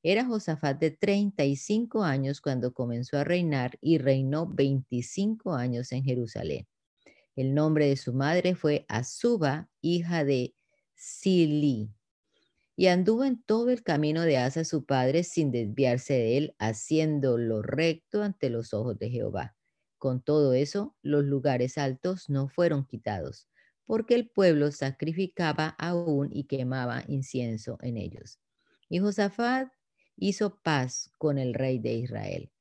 Era 0.02 0.26
Josafat 0.26 0.80
de 0.80 0.92
35 0.92 2.04
años 2.04 2.42
cuando 2.42 2.74
comenzó 2.74 3.18
a 3.18 3.24
reinar 3.24 3.78
y 3.80 4.00
reinó 4.00 4.48
25 4.48 5.54
años 5.54 5.92
en 5.92 6.04
Jerusalén. 6.04 6.68
El 7.36 7.54
nombre 7.54 7.88
de 7.88 7.98
su 7.98 8.14
madre 8.14 8.56
fue 8.56 8.86
Azuba, 8.88 9.70
hija 9.82 10.24
de 10.24 10.56
Sili. 10.96 11.92
Y 12.76 12.88
anduvo 12.88 13.24
en 13.24 13.42
todo 13.44 13.70
el 13.70 13.84
camino 13.84 14.22
de 14.22 14.38
Asa 14.38 14.64
su 14.64 14.86
padre 14.86 15.24
sin 15.24 15.52
desviarse 15.52 16.14
de 16.14 16.38
él, 16.38 16.56
haciendo 16.60 17.38
lo 17.38 17.62
recto 17.62 18.24
ante 18.24 18.50
los 18.50 18.74
ojos 18.74 18.98
de 18.98 19.10
Jehová. 19.10 19.56
Con 19.98 20.22
todo 20.22 20.54
eso, 20.54 20.96
los 21.02 21.24
lugares 21.24 21.78
altos 21.78 22.30
no 22.30 22.50
fueron 22.50 22.86
quitados, 22.86 23.48
porque 23.86 24.16
el 24.16 24.30
pueblo 24.30 24.72
sacrificaba 24.72 25.70
aún 25.78 26.30
y 26.32 26.46
quemaba 26.46 27.04
incienso 27.08 27.78
en 27.82 27.98
ellos. 27.98 28.40
Y 28.90 29.00
Josafat 29.00 29.70
hizo 30.18 30.60
paz 30.62 31.12
con 31.18 31.38
el 31.38 31.54
rey 31.54 31.80
de 31.80 31.94
Israel. 31.94 32.52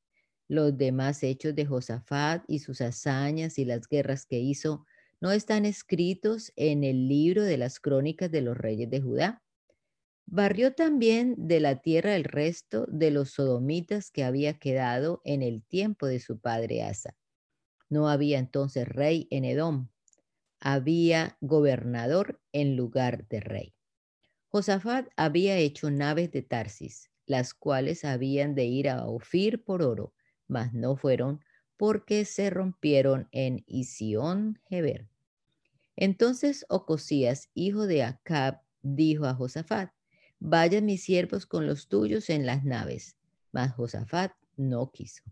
Los 0.49 0.77
demás 0.77 1.23
hechos 1.23 1.55
de 1.55 1.65
Josafat 1.65 2.45
y 2.47 2.59
sus 2.59 2.81
hazañas 2.81 3.59
y 3.59 3.65
las 3.65 3.89
guerras 3.89 4.27
que 4.27 4.39
hizo 4.39 4.85
no 5.21 5.33
están 5.33 5.65
escritos 5.65 6.53
en 6.57 6.85
el 6.85 7.09
libro 7.09 7.43
de 7.43 7.57
las 7.57 7.81
crónicas 7.81 8.31
de 8.31 8.43
los 8.43 8.57
reyes 8.57 8.91
de 8.91 9.01
Judá. 9.01 9.43
Barrió 10.27 10.75
también 10.75 11.35
de 11.37 11.61
la 11.61 11.83
tierra 11.83 12.17
el 12.17 12.25
resto 12.25 12.87
de 12.89 13.11
los 13.11 13.33
sodomitas 13.33 14.11
que 14.11 14.25
había 14.25 14.59
quedado 14.59 15.21
en 15.25 15.43
el 15.43 15.63
tiempo 15.63 16.07
de 16.07 16.21
su 16.21 16.39
padre 16.39 16.83
Asa. 16.83 17.17
No 17.91 18.09
había 18.09 18.39
entonces 18.39 18.89
rey 18.89 19.29
en 19.31 19.45
Edom, 19.45 19.89
había 20.61 21.37
gobernador 21.41 22.41
en 22.53 22.77
lugar 22.77 23.27
de 23.29 23.41
rey. 23.41 23.75
Josafat 24.49 25.09
había 25.17 25.57
hecho 25.57 25.91
naves 25.91 26.31
de 26.31 26.43
Tarsis, 26.43 27.11
las 27.27 27.53
cuales 27.53 28.05
habían 28.05 28.55
de 28.55 28.67
ir 28.67 28.89
a 28.89 29.07
Ofir 29.07 29.65
por 29.65 29.83
oro, 29.83 30.15
mas 30.47 30.73
no 30.73 30.97
fueron 30.97 31.45
porque 31.77 32.25
se 32.25 32.49
rompieron 32.49 33.29
en 33.33 33.65
Isión 33.67 34.61
Geber. 34.69 35.09
Entonces 35.97 36.65
Ocosías, 36.69 37.51
hijo 37.55 37.87
de 37.87 38.05
Acab, 38.05 38.61
dijo 38.83 39.27
a 39.27 39.35
Josafat, 39.35 39.91
vayan 40.45 40.87
mis 40.87 41.05
siervos 41.05 41.47
con 41.47 41.67
los 41.67 41.89
tuyos 41.89 42.29
en 42.29 42.47
las 42.47 42.65
naves. 42.65 43.17
Mas 43.53 43.73
Josafat 43.75 44.33
no 44.57 44.91
quiso. 44.91 45.23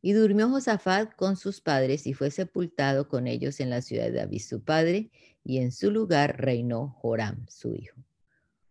Y 0.00 0.12
durmió 0.12 0.48
Josafat 0.48 1.14
con 1.16 1.36
sus 1.36 1.60
padres 1.60 2.06
y 2.06 2.12
fue 2.12 2.30
sepultado 2.30 3.08
con 3.08 3.26
ellos 3.26 3.60
en 3.60 3.70
la 3.70 3.82
ciudad 3.82 4.04
de 4.04 4.12
David 4.12 4.40
su 4.40 4.62
padre, 4.62 5.10
y 5.44 5.58
en 5.58 5.72
su 5.72 5.90
lugar 5.90 6.40
reinó 6.40 6.96
Joram 7.00 7.46
su 7.48 7.74
hijo. 7.74 8.00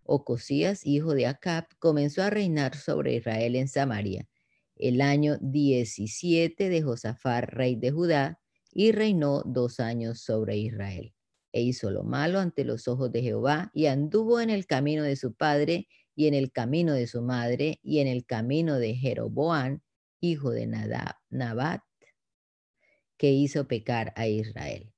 Ocosías, 0.03 0.86
hijo 0.86 1.13
de 1.13 1.27
Acab, 1.27 1.67
comenzó 1.79 2.23
a 2.23 2.29
reinar 2.29 2.75
sobre 2.75 3.15
Israel 3.15 3.55
en 3.55 3.67
Samaria, 3.67 4.29
el 4.77 5.01
año 5.01 5.38
17 5.41 6.69
de 6.69 6.81
Josafat, 6.81 7.43
rey 7.45 7.75
de 7.75 7.91
Judá, 7.91 8.39
y 8.73 8.93
reinó 8.93 9.43
dos 9.43 9.81
años 9.81 10.21
sobre 10.21 10.57
Israel 10.57 11.13
e 11.51 11.61
hizo 11.61 11.91
lo 11.91 12.03
malo 12.03 12.39
ante 12.39 12.63
los 12.63 12.87
ojos 12.87 13.11
de 13.11 13.21
Jehová, 13.21 13.71
y 13.73 13.87
anduvo 13.87 14.39
en 14.39 14.49
el 14.49 14.65
camino 14.65 15.03
de 15.03 15.15
su 15.15 15.33
padre, 15.33 15.87
y 16.15 16.27
en 16.27 16.33
el 16.33 16.51
camino 16.51 16.93
de 16.93 17.07
su 17.07 17.21
madre, 17.21 17.79
y 17.83 17.99
en 17.99 18.07
el 18.07 18.25
camino 18.25 18.77
de 18.79 18.95
Jeroboán, 18.95 19.81
hijo 20.19 20.51
de 20.51 20.67
Nadab, 20.67 21.15
Nabat, 21.29 21.81
que 23.17 23.31
hizo 23.31 23.67
pecar 23.67 24.13
a 24.15 24.27
Israel, 24.27 24.91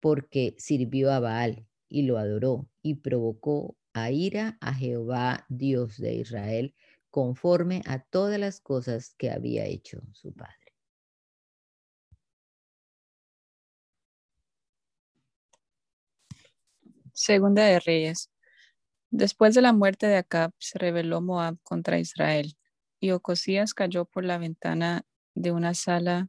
porque 0.00 0.54
sirvió 0.58 1.12
a 1.12 1.20
Baal 1.20 1.66
y 1.88 2.02
lo 2.02 2.18
adoró, 2.18 2.68
y 2.82 2.96
provocó 2.96 3.76
a 3.92 4.10
ira 4.10 4.58
a 4.60 4.74
Jehová, 4.74 5.46
Dios 5.48 5.96
de 5.98 6.14
Israel, 6.14 6.74
conforme 7.10 7.82
a 7.86 8.00
todas 8.00 8.38
las 8.38 8.60
cosas 8.60 9.14
que 9.16 9.30
había 9.30 9.64
hecho 9.64 10.02
su 10.12 10.32
padre. 10.32 10.67
Segunda 17.18 17.64
de 17.64 17.80
Reyes. 17.80 18.30
Después 19.10 19.52
de 19.56 19.60
la 19.60 19.72
muerte 19.72 20.06
de 20.06 20.18
Acab, 20.18 20.52
se 20.58 20.78
rebeló 20.78 21.20
Moab 21.20 21.58
contra 21.64 21.98
Israel, 21.98 22.56
y 23.00 23.10
Ocosías 23.10 23.74
cayó 23.74 24.04
por 24.04 24.24
la 24.24 24.38
ventana 24.38 25.04
de 25.34 25.50
una 25.50 25.74
sala 25.74 26.28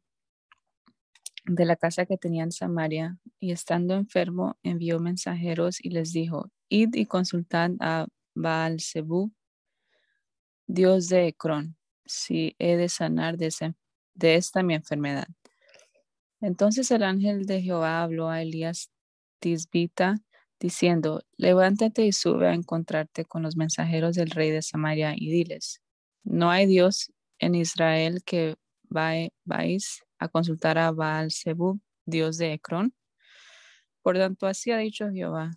de 1.46 1.66
la 1.66 1.76
casa 1.76 2.08
que 2.08 2.18
tenía 2.18 2.42
en 2.42 2.52
Samaria, 2.52 3.20
y 3.40 3.52
estando 3.52 3.94
enfermo, 3.94 4.58
envió 4.64 5.00
mensajeros 5.00 5.78
y 5.80 5.92
les 5.92 6.12
dijo, 6.12 6.50
id 6.70 6.96
y 6.96 7.06
consultad 7.06 7.70
a 7.80 8.08
Baal 8.34 8.82
Zebú, 8.82 9.32
Dios 10.66 11.08
de 11.08 11.28
Ecrón, 11.28 11.78
si 12.04 12.56
he 12.58 12.78
de 12.78 12.90
sanar 12.90 13.38
de, 13.38 13.54
de 14.16 14.36
esta 14.36 14.64
mi 14.64 14.74
enfermedad. 14.74 15.28
Entonces 16.42 16.90
el 16.90 17.04
ángel 17.04 17.46
de 17.46 17.62
Jehová 17.62 18.02
habló 18.02 18.30
a 18.30 18.42
Elías 18.42 18.90
Tisbita, 19.40 20.20
diciendo, 20.60 21.22
levántate 21.38 22.06
y 22.06 22.12
sube 22.12 22.48
a 22.48 22.54
encontrarte 22.54 23.26
con 23.26 23.44
los 23.44 23.56
mensajeros 23.56 24.16
del 24.16 24.30
rey 24.30 24.52
de 24.52 24.62
Samaria 24.62 25.14
y 25.16 25.32
diles, 25.32 25.82
no 26.24 26.52
hay 26.52 26.66
Dios 26.66 27.12
en 27.40 27.56
Israel 27.56 28.22
que 28.26 28.56
vais 28.90 30.04
a 30.20 30.28
consultar 30.28 30.78
a 30.78 30.92
Baal 30.92 31.32
Zebub, 31.32 31.80
Dios 32.06 32.38
de 32.38 32.54
Ecrón. 32.54 32.94
Por 34.02 34.18
tanto, 34.18 34.48
así 34.48 34.72
ha 34.72 34.78
dicho 34.78 35.10
Jehová, 35.12 35.52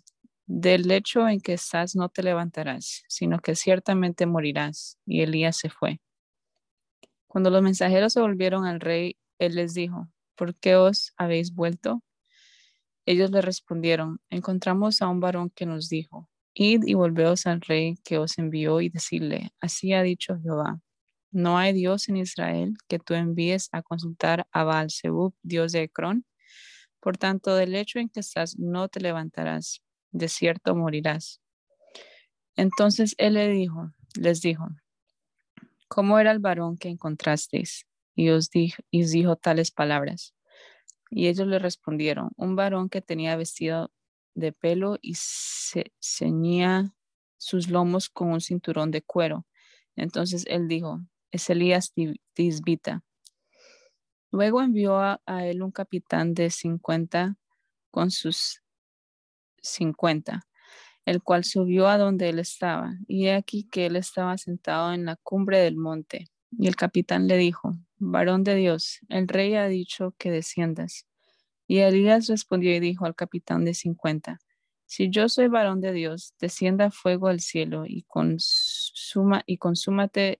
del 0.45 0.83
lecho 0.83 1.27
en 1.27 1.39
que 1.41 1.53
estás 1.53 1.95
no 1.95 2.09
te 2.09 2.23
levantarás, 2.23 3.03
sino 3.07 3.39
que 3.39 3.55
ciertamente 3.55 4.25
morirás. 4.25 4.97
Y 5.05 5.21
Elías 5.21 5.57
se 5.57 5.69
fue. 5.69 5.99
Cuando 7.27 7.49
los 7.49 7.61
mensajeros 7.61 8.13
se 8.13 8.21
volvieron 8.21 8.65
al 8.65 8.79
rey, 8.79 9.17
él 9.39 9.55
les 9.55 9.73
dijo, 9.73 10.07
¿por 10.35 10.55
qué 10.55 10.75
os 10.75 11.13
habéis 11.17 11.53
vuelto? 11.53 12.01
Ellos 13.05 13.31
le 13.31 13.41
respondieron, 13.41 14.19
encontramos 14.29 15.01
a 15.01 15.07
un 15.07 15.19
varón 15.19 15.49
que 15.49 15.65
nos 15.65 15.89
dijo, 15.89 16.29
id 16.53 16.83
y 16.85 16.93
volveos 16.93 17.45
al 17.47 17.61
rey 17.61 17.97
que 18.03 18.17
os 18.17 18.37
envió 18.37 18.79
y 18.81 18.89
decirle, 18.89 19.51
así 19.59 19.93
ha 19.93 20.03
dicho 20.03 20.37
Jehová, 20.41 20.79
no 21.33 21.57
hay 21.57 21.73
Dios 21.73 22.09
en 22.09 22.17
Israel 22.17 22.75
que 22.87 22.99
tú 22.99 23.15
envíes 23.15 23.67
a 23.71 23.81
consultar 23.81 24.47
a 24.51 24.63
baal 24.63 24.89
Dios 25.41 25.71
de 25.71 25.81
Ecrón. 25.81 26.25
Por 26.99 27.17
tanto, 27.17 27.55
del 27.55 27.73
hecho 27.73 27.97
en 27.97 28.07
que 28.07 28.19
estás 28.19 28.59
no 28.59 28.87
te 28.87 28.99
levantarás, 28.99 29.81
de 30.11 30.29
cierto 30.29 30.75
morirás. 30.75 31.41
Entonces 32.55 33.15
él 33.17 33.33
le 33.33 33.49
dijo, 33.49 33.91
les 34.15 34.41
dijo, 34.41 34.67
¿cómo 35.87 36.19
era 36.19 36.31
el 36.31 36.39
varón 36.39 36.77
que 36.77 36.89
encontrasteis? 36.89 37.87
Y 38.15 38.29
os 38.29 38.49
y 38.53 38.73
os 39.03 39.09
dijo 39.09 39.35
tales 39.35 39.71
palabras. 39.71 40.35
Y 41.15 41.27
ellos 41.27 41.47
le 41.47 41.59
respondieron, 41.59 42.31
un 42.37 42.55
varón 42.55 42.89
que 42.89 43.01
tenía 43.01 43.35
vestido 43.35 43.91
de 44.33 44.51
pelo 44.51 44.97
y 44.99 45.13
se 45.15 45.93
ceñía 46.01 46.95
sus 47.37 47.69
lomos 47.69 48.09
con 48.09 48.31
un 48.31 48.41
cinturón 48.41 48.89
de 48.89 49.03
cuero. 49.03 49.45
Entonces 49.95 50.43
él 50.47 50.67
dijo, 50.67 51.01
es 51.31 51.49
Elías 51.51 51.93
Tisbita. 52.33 53.03
Luego 54.31 54.63
envió 54.63 54.97
a, 54.97 55.21
a, 55.27 55.45
él 55.45 55.61
un 55.61 55.71
capitán 55.71 56.33
de 56.33 56.49
50 56.49 57.35
con 57.91 58.09
sus 58.09 58.63
50, 59.61 60.47
el 61.05 61.21
cual 61.21 61.43
subió 61.43 61.87
a 61.87 61.99
donde 61.99 62.29
él 62.29 62.39
estaba. 62.39 62.95
Y 63.07 63.27
he 63.27 63.35
aquí 63.35 63.67
que 63.69 63.85
él 63.85 63.97
estaba 63.97 64.35
sentado 64.39 64.93
en 64.93 65.05
la 65.05 65.15
cumbre 65.17 65.59
del 65.59 65.75
monte. 65.75 66.25
Y 66.49 66.67
el 66.67 66.75
capitán 66.75 67.27
le 67.27 67.37
dijo, 67.37 67.73
varón 68.11 68.43
de 68.43 68.55
Dios, 68.55 68.99
el 69.09 69.27
rey 69.27 69.55
ha 69.55 69.67
dicho 69.67 70.15
que 70.17 70.31
desciendas. 70.31 71.07
Y 71.67 71.79
Elías 71.79 72.27
respondió 72.27 72.75
y 72.75 72.79
dijo 72.79 73.05
al 73.05 73.15
capitán 73.15 73.65
de 73.65 73.73
cincuenta, 73.73 74.39
si 74.85 75.09
yo 75.09 75.27
soy 75.29 75.47
varón 75.47 75.81
de 75.81 75.91
Dios, 75.91 76.35
descienda 76.39 76.91
fuego 76.91 77.27
al 77.27 77.39
cielo 77.39 77.85
y, 77.87 78.03
consuma, 78.03 79.43
y 79.47 79.57
consúmate 79.57 80.39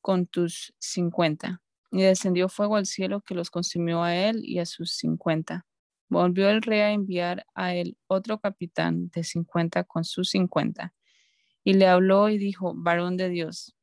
con 0.00 0.26
tus 0.26 0.74
cincuenta. 0.78 1.62
Y 1.92 2.02
descendió 2.02 2.48
fuego 2.48 2.74
al 2.74 2.86
cielo 2.86 3.20
que 3.20 3.36
los 3.36 3.50
consumió 3.50 4.02
a 4.02 4.16
él 4.16 4.40
y 4.44 4.58
a 4.58 4.66
sus 4.66 4.96
cincuenta. 4.96 5.66
Volvió 6.08 6.50
el 6.50 6.62
rey 6.62 6.80
a 6.80 6.90
enviar 6.90 7.46
a 7.54 7.74
él 7.74 7.96
otro 8.08 8.40
capitán 8.40 9.08
de 9.10 9.22
cincuenta 9.22 9.84
con 9.84 10.04
sus 10.04 10.30
cincuenta. 10.30 10.92
Y 11.62 11.74
le 11.74 11.86
habló 11.86 12.28
y 12.30 12.38
dijo, 12.38 12.74
varón 12.74 13.16
de 13.16 13.28
Dios, 13.28 13.76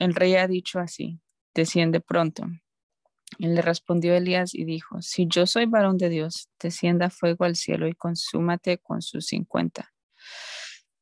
el 0.00 0.14
rey 0.14 0.34
ha 0.34 0.48
dicho 0.48 0.80
así, 0.80 1.20
desciende 1.54 2.00
pronto. 2.00 2.46
Y 3.38 3.46
le 3.46 3.62
respondió 3.62 4.14
Elías 4.14 4.54
y 4.54 4.64
dijo, 4.64 5.00
si 5.02 5.26
yo 5.28 5.46
soy 5.46 5.66
varón 5.66 5.98
de 5.98 6.08
Dios, 6.08 6.48
descienda 6.60 7.10
fuego 7.10 7.44
al 7.44 7.56
cielo 7.56 7.86
y 7.86 7.94
consúmate 7.94 8.78
con 8.78 9.02
sus 9.02 9.26
cincuenta. 9.26 9.92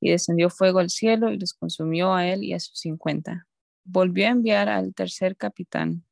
Y 0.00 0.10
descendió 0.10 0.50
fuego 0.50 0.78
al 0.78 0.90
cielo 0.90 1.32
y 1.32 1.38
los 1.38 1.54
consumió 1.54 2.14
a 2.14 2.28
él 2.28 2.44
y 2.44 2.52
a 2.52 2.60
sus 2.60 2.78
cincuenta. 2.78 3.46
Volvió 3.84 4.26
a 4.26 4.30
enviar 4.30 4.68
al 4.68 4.94
tercer 4.94 5.36
capitán 5.36 6.04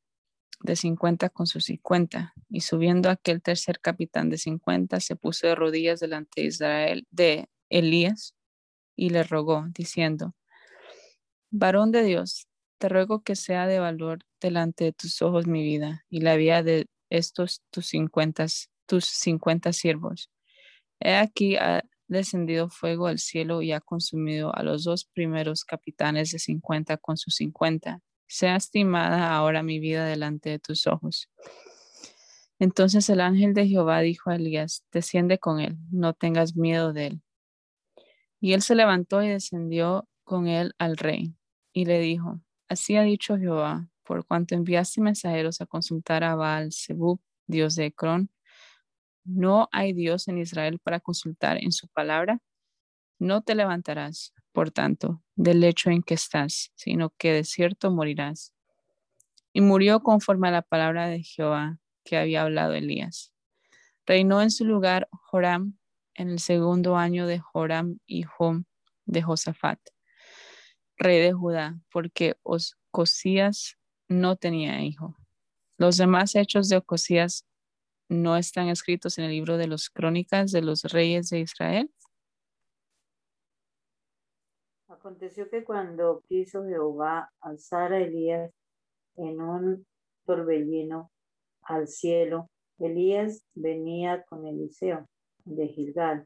de 0.59 0.75
cincuenta 0.75 1.29
con 1.29 1.45
sus 1.45 1.65
cincuenta. 1.65 2.33
Y 2.49 2.61
subiendo 2.61 3.09
aquel 3.09 3.41
tercer 3.41 3.79
capitán 3.79 4.29
de 4.29 4.37
cincuenta, 4.37 4.99
se 4.99 5.15
puso 5.15 5.47
de 5.47 5.55
rodillas 5.55 5.99
delante 5.99 6.41
de 6.41 6.47
Israel, 6.47 7.07
de 7.11 7.47
Elías, 7.69 8.35
y 8.95 9.11
le 9.11 9.23
rogó, 9.23 9.67
diciendo, 9.69 10.35
varón 11.51 11.91
de 11.91 12.03
Dios, 12.03 12.47
te 12.77 12.89
ruego 12.89 13.21
que 13.21 13.35
sea 13.35 13.67
de 13.67 13.79
valor 13.79 14.19
delante 14.39 14.85
de 14.85 14.93
tus 14.93 15.21
ojos 15.21 15.47
mi 15.47 15.63
vida 15.63 16.05
y 16.09 16.21
la 16.21 16.35
vida 16.35 16.63
de 16.63 16.87
estos 17.09 17.61
tus 17.71 17.87
cincuenta, 17.87 18.45
tus 18.85 19.05
cincuenta 19.05 19.73
siervos. 19.73 20.29
He 20.99 21.15
aquí 21.15 21.57
descendido 22.07 22.69
fuego 22.69 23.07
del 23.07 23.19
cielo 23.19 23.61
y 23.61 23.71
ha 23.71 23.81
consumido 23.81 24.55
a 24.55 24.63
los 24.63 24.83
dos 24.83 25.05
primeros 25.05 25.63
capitanes 25.63 26.31
de 26.31 26.39
cincuenta 26.39 26.97
con 26.97 27.17
sus 27.17 27.35
cincuenta. 27.35 27.99
Sea 28.27 28.55
estimada 28.55 29.35
ahora 29.35 29.63
mi 29.63 29.79
vida 29.79 30.05
delante 30.05 30.49
de 30.49 30.59
tus 30.59 30.87
ojos. 30.87 31.29
Entonces 32.59 33.09
el 33.09 33.21
ángel 33.21 33.53
de 33.53 33.67
Jehová 33.67 34.01
dijo 34.01 34.31
a 34.31 34.35
Elías, 34.35 34.83
desciende 34.91 35.37
con 35.37 35.59
él, 35.59 35.77
no 35.91 36.13
tengas 36.13 36.55
miedo 36.55 36.91
de 36.91 37.07
él. 37.07 37.21
Y 38.41 38.53
él 38.53 38.61
se 38.61 38.75
levantó 38.75 39.21
y 39.21 39.29
descendió 39.29 40.07
con 40.23 40.47
él 40.47 40.73
al 40.77 40.97
rey, 40.97 41.35
y 41.71 41.85
le 41.85 41.99
dijo, 41.99 42.41
así 42.69 42.95
ha 42.95 43.03
dicho 43.03 43.37
Jehová, 43.37 43.87
por 44.03 44.25
cuanto 44.25 44.55
enviaste 44.55 45.01
mensajeros 45.01 45.61
a 45.61 45.65
consultar 45.65 46.23
a 46.23 46.35
Baal 46.35 46.71
Zebub, 46.71 47.19
dios 47.47 47.75
de 47.75 47.85
Ecrón, 47.87 48.29
no 49.27 49.67
hay 49.73 49.91
Dios 49.91 50.29
en 50.29 50.37
Israel 50.37 50.79
para 50.79 51.01
consultar 51.01 51.61
en 51.61 51.73
su 51.73 51.89
palabra. 51.89 52.39
No 53.19 53.41
te 53.41 53.55
levantarás, 53.55 54.33
por 54.53 54.71
tanto, 54.71 55.21
del 55.35 55.59
lecho 55.59 55.89
en 55.89 56.01
que 56.01 56.13
estás, 56.13 56.71
sino 56.75 57.09
que 57.17 57.33
de 57.33 57.43
cierto 57.43 57.91
morirás. 57.91 58.53
Y 59.51 59.59
murió 59.59 60.01
conforme 60.01 60.47
a 60.47 60.51
la 60.51 60.61
palabra 60.61 61.07
de 61.07 61.23
Jehová 61.23 61.77
que 62.05 62.15
había 62.15 62.43
hablado 62.43 62.73
Elías. 62.73 63.33
Reinó 64.05 64.41
en 64.41 64.49
su 64.49 64.63
lugar 64.63 65.09
Joram 65.11 65.77
en 66.15 66.29
el 66.29 66.39
segundo 66.39 66.95
año 66.95 67.27
de 67.27 67.39
Joram, 67.39 67.99
hijo 68.05 68.63
de 69.05 69.21
Josafat, 69.21 69.79
rey 70.97 71.19
de 71.19 71.33
Judá, 71.33 71.79
porque 71.91 72.35
Ocosías 72.43 73.77
no 74.07 74.35
tenía 74.35 74.81
hijo. 74.81 75.15
Los 75.77 75.97
demás 75.97 76.35
hechos 76.35 76.69
de 76.69 76.77
Ocosías 76.77 77.45
no 78.09 78.37
están 78.37 78.69
escritos 78.69 79.17
en 79.17 79.25
el 79.25 79.31
libro 79.31 79.57
de 79.57 79.67
los 79.67 79.89
crónicas 79.89 80.51
de 80.51 80.61
los 80.61 80.83
reyes 80.83 81.29
de 81.29 81.39
Israel? 81.39 81.91
Aconteció 84.87 85.49
que 85.49 85.63
cuando 85.63 86.23
quiso 86.27 86.63
Jehová 86.65 87.31
alzar 87.41 87.93
a 87.93 87.99
Elías 87.99 88.51
en 89.15 89.41
un 89.41 89.85
torbellino 90.25 91.11
al 91.61 91.87
cielo, 91.87 92.49
Elías 92.79 93.43
venía 93.53 94.23
con 94.23 94.47
Eliseo 94.47 95.07
de 95.45 95.67
Gilgal. 95.67 96.25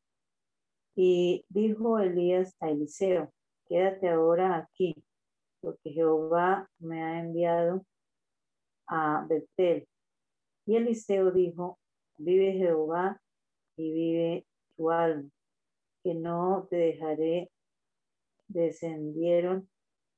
Y 0.95 1.45
dijo 1.49 1.99
Elías 1.99 2.55
a 2.60 2.69
Eliseo, 2.69 3.31
quédate 3.71 4.10
ahora 4.10 4.57
aquí, 4.57 4.93
porque 5.62 5.91
Jehová 5.91 6.69
me 6.79 7.01
ha 7.01 7.21
enviado 7.21 7.86
a 8.86 9.25
Betel 9.29 9.88
y 10.65 10.75
Eliseo 10.75 11.31
dijo, 11.31 11.79
vive 12.17 12.51
Jehová 12.51 13.21
y 13.77 13.93
vive 13.93 14.45
tu 14.75 14.91
alma, 14.91 15.29
que 16.03 16.13
no 16.13 16.67
te 16.69 16.75
dejaré. 16.75 17.49
Descendieron 18.49 19.69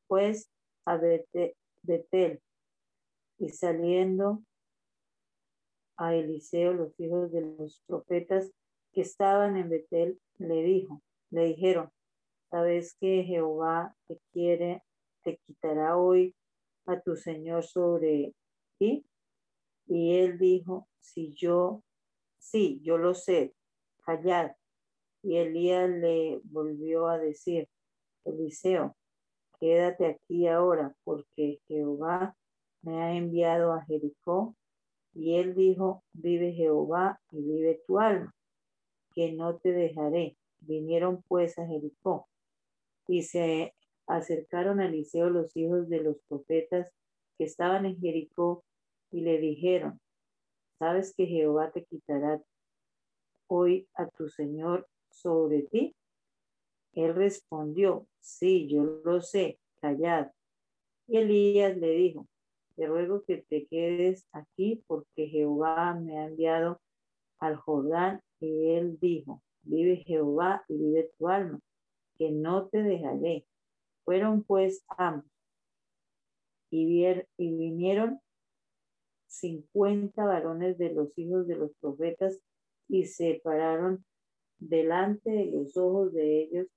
pues 0.07 0.49
a 0.85 0.97
Betel 0.97 2.41
y 3.37 3.49
saliendo 3.49 4.41
a 5.97 6.15
Eliseo 6.15 6.73
los 6.73 6.99
hijos 6.99 7.31
de 7.31 7.41
los 7.41 7.83
profetas 7.85 8.51
que 8.93 9.01
estaban 9.01 9.57
en 9.57 9.69
Betel, 9.69 10.19
le 10.39 10.63
dijo, 10.63 11.03
le 11.29 11.45
dijeron, 11.45 11.91
sabes 12.53 12.95
que 12.99 13.23
Jehová 13.23 13.95
te 14.07 14.19
quiere, 14.31 14.83
te 15.23 15.37
quitará 15.37 15.97
hoy 15.97 16.35
a 16.85 17.01
tu 17.01 17.15
Señor 17.15 17.63
sobre 17.63 18.35
ti 18.77 19.03
y 19.87 20.17
él 20.17 20.37
dijo, 20.37 20.87
si 20.99 21.33
yo, 21.33 21.81
sí, 22.37 22.79
yo 22.83 22.99
lo 22.99 23.15
sé, 23.15 23.55
callad. 24.05 24.51
Y 25.23 25.37
Elías 25.37 25.89
le 25.89 26.41
volvió 26.43 27.07
a 27.07 27.17
decir, 27.17 27.67
Eliseo, 28.23 28.95
quédate 29.59 30.05
aquí 30.05 30.45
ahora, 30.47 30.95
porque 31.03 31.59
Jehová 31.67 32.37
me 32.83 33.01
ha 33.01 33.15
enviado 33.15 33.73
a 33.73 33.83
Jericó. 33.85 34.55
Y 35.15 35.37
él 35.37 35.55
dijo, 35.55 36.03
vive 36.13 36.53
Jehová 36.53 37.19
y 37.31 37.41
vive 37.41 37.81
tu 37.87 37.99
alma, 37.99 38.31
que 39.15 39.31
no 39.31 39.57
te 39.57 39.71
dejaré. 39.71 40.37
Vinieron 40.59 41.23
pues 41.27 41.57
a 41.57 41.65
Jericó 41.65 42.27
y 43.07 43.23
se 43.23 43.73
acercaron 44.07 44.79
a 44.79 44.87
Eliseo 44.87 45.29
los 45.29 45.55
hijos 45.55 45.89
de 45.89 46.01
los 46.01 46.17
profetas 46.27 46.91
que 47.37 47.45
estaban 47.45 47.85
en 47.85 47.99
Jericó 47.99 48.63
y 49.11 49.21
le 49.21 49.37
dijeron, 49.39 49.99
¿sabes 50.79 51.13
que 51.15 51.25
Jehová 51.25 51.71
te 51.71 51.85
quitará 51.85 52.41
hoy 53.47 53.87
a 53.95 54.07
tu 54.07 54.27
Señor 54.27 54.87
sobre 55.09 55.63
ti? 55.63 55.95
Él 56.93 57.15
respondió, 57.15 58.07
sí, 58.19 58.67
yo 58.67 58.83
lo 58.83 59.21
sé, 59.21 59.59
callad. 59.81 60.31
Y 61.07 61.17
Elías 61.17 61.77
le 61.77 61.91
dijo, 61.91 62.27
te 62.75 62.87
ruego 62.87 63.23
que 63.23 63.37
te 63.37 63.67
quedes 63.67 64.27
aquí 64.31 64.83
porque 64.87 65.27
Jehová 65.27 65.93
me 65.95 66.19
ha 66.19 66.25
enviado 66.25 66.81
al 67.39 67.55
Jordán. 67.55 68.21
Y 68.39 68.69
él 68.69 68.97
dijo, 68.99 69.41
vive 69.63 69.97
Jehová 69.97 70.63
y 70.67 70.77
vive 70.77 71.11
tu 71.17 71.29
alma, 71.29 71.59
no 72.31 72.67
te 72.67 72.83
dejaré. 72.83 73.45
Fueron 74.05 74.43
pues 74.43 74.83
ambos 74.97 75.33
y, 76.73 77.05
y 77.38 77.55
vinieron 77.55 78.19
cincuenta 79.27 80.25
varones 80.25 80.77
de 80.79 80.91
los 80.91 81.15
hijos 81.17 81.47
de 81.47 81.55
los 81.55 81.71
profetas 81.79 82.39
y 82.88 83.05
se 83.05 83.41
pararon 83.43 84.03
delante 84.57 85.29
de 85.29 85.45
los 85.45 85.77
ojos 85.77 86.13
de 86.13 86.43
ellos. 86.43 86.67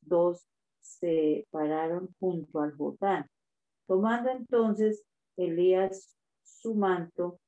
Dos 0.00 0.46
se 0.80 1.46
pararon 1.50 2.14
junto 2.18 2.60
al 2.60 2.74
Jordán. 2.74 3.28
Tomando 3.86 4.30
entonces 4.30 5.04
Elías 5.36 6.16
su 6.42 6.74
manto, 6.74 7.38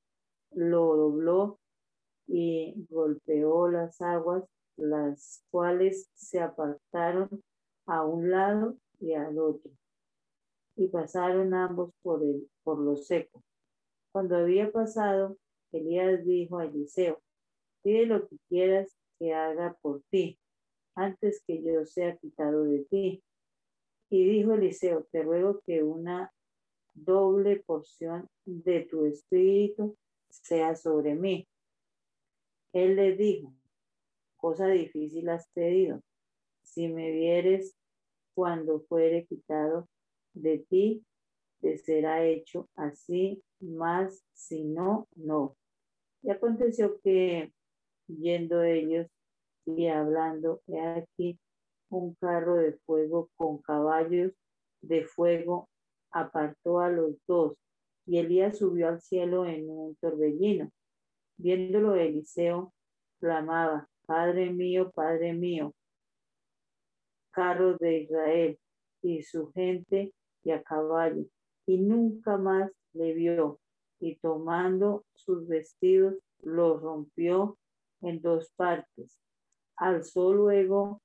lo 0.50 0.96
dobló 0.96 1.59
y 2.27 2.74
golpeó 2.90 3.68
las 3.68 4.00
aguas, 4.00 4.44
las 4.76 5.44
cuales 5.50 6.10
se 6.14 6.40
apartaron 6.40 7.42
a 7.87 8.04
un 8.04 8.30
lado 8.30 8.76
y 9.00 9.12
al 9.12 9.38
otro, 9.38 9.70
y 10.76 10.88
pasaron 10.88 11.54
ambos 11.54 11.92
por, 12.02 12.22
el, 12.22 12.48
por 12.62 12.78
lo 12.78 12.96
seco. 12.96 13.42
Cuando 14.12 14.37
había 14.37 14.70
pasado, 14.70 15.37
Elías 15.72 16.24
dijo 16.24 16.58
a 16.58 16.66
Eliseo, 16.66 17.20
pide 17.82 18.06
lo 18.06 18.26
que 18.28 18.37
quieras 18.48 18.96
que 19.18 19.34
haga 19.34 19.76
por 19.82 20.02
ti, 20.10 20.38
antes 20.94 21.42
que 21.46 21.62
yo 21.62 21.84
sea 21.84 22.16
quitado 22.16 22.64
de 22.64 22.84
ti. 22.84 23.22
Y 24.10 24.24
dijo 24.24 24.54
Eliseo, 24.54 25.06
te 25.10 25.22
ruego 25.22 25.60
que 25.66 25.83
una 25.83 26.33
doble 26.94 27.62
porción 27.66 28.29
de 28.44 28.83
tu 28.83 29.04
espíritu 29.04 29.96
sea 30.29 30.77
sobre 30.77 31.14
mí. 31.14 31.48
Él 32.72 32.96
le 32.96 33.16
dijo, 33.16 33.52
cosa 34.45 34.67
difícil 34.67 35.31
has 35.31 35.49
pedido. 35.55 36.03
Si 36.61 36.87
me 36.88 37.11
vieres 37.13 37.75
cuando 38.35 38.81
fuere 38.81 39.25
quitado 39.25 39.88
de 40.35 40.59
ti, 40.69 41.03
te 41.63 41.79
será 41.79 42.27
hecho 42.27 42.69
así 42.77 43.42
más 43.59 44.23
si 44.35 44.65
no, 44.65 45.09
no. 45.17 45.57
Y 46.23 46.31
aconteció 46.31 47.01
que 47.01 47.55
yendo 48.07 48.63
ellos 48.63 49.07
y 49.65 49.87
hablando, 49.87 50.61
he 50.67 50.79
aquí 50.79 51.38
un 51.88 52.15
carro 52.17 52.57
de 52.57 52.75
fuego 52.85 53.31
con 53.37 53.63
caballos 53.63 54.33
de 54.83 55.07
fuego 55.07 55.71
apartó 56.11 56.81
a 56.81 56.90
los 56.90 57.15
dos 57.27 57.57
y 58.05 58.19
Elías 58.19 58.59
subió 58.59 58.88
al 58.88 59.01
cielo 59.01 59.47
en 59.47 59.71
un 59.71 59.97
torbellino. 60.03 60.71
Viéndolo 61.38 61.95
Eliseo 61.95 62.75
clamaba, 63.21 63.88
Padre 64.07 64.50
mío, 64.50 64.90
Padre 64.92 65.33
mío, 65.33 65.75
carro 67.31 67.77
de 67.79 68.00
Israel 68.00 68.59
y 69.02 69.23
su 69.23 69.50
gente 69.52 70.13
y 70.42 70.50
a 70.50 70.63
caballo. 70.63 71.25
Y 71.67 71.79
nunca 71.79 72.37
más 72.37 72.71
le 72.92 73.15
vio 73.15 73.61
y 74.00 74.17
tomando 74.17 75.05
sus 75.15 75.46
vestidos 75.48 76.15
los 76.42 76.83
rompió 76.83 77.57
en 78.02 78.21
dos 78.21 78.52
partes. 78.57 79.19
Alzó 79.77 80.35
luego 80.35 81.00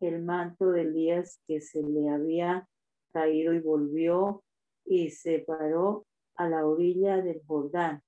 el 0.00 0.22
manto 0.22 0.70
de 0.70 0.82
Elías 0.82 1.40
que 1.46 1.60
se 1.60 1.82
le 1.82 2.10
había 2.10 2.68
caído 3.12 3.54
y 3.54 3.60
volvió 3.60 4.42
y 4.84 5.10
se 5.10 5.40
paró 5.40 6.04
a 6.36 6.48
la 6.48 6.66
orilla 6.66 7.22
del 7.22 7.42
Jordán. 7.46 8.02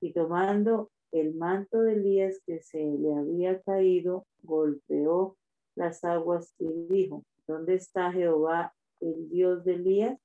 Y 0.00 0.12
tomando 0.12 0.90
el 1.12 1.34
manto 1.34 1.82
de 1.82 1.94
Elías 1.94 2.40
que 2.46 2.60
se 2.60 2.82
le 2.82 3.14
había 3.14 3.60
caído, 3.62 4.26
golpeó 4.42 5.36
las 5.74 6.04
aguas 6.04 6.54
y 6.58 6.66
dijo, 6.88 7.24
¿dónde 7.46 7.74
está 7.74 8.12
Jehová, 8.12 8.74
el 9.00 9.28
Dios 9.28 9.64
de 9.64 9.74
Elías? 9.74 10.18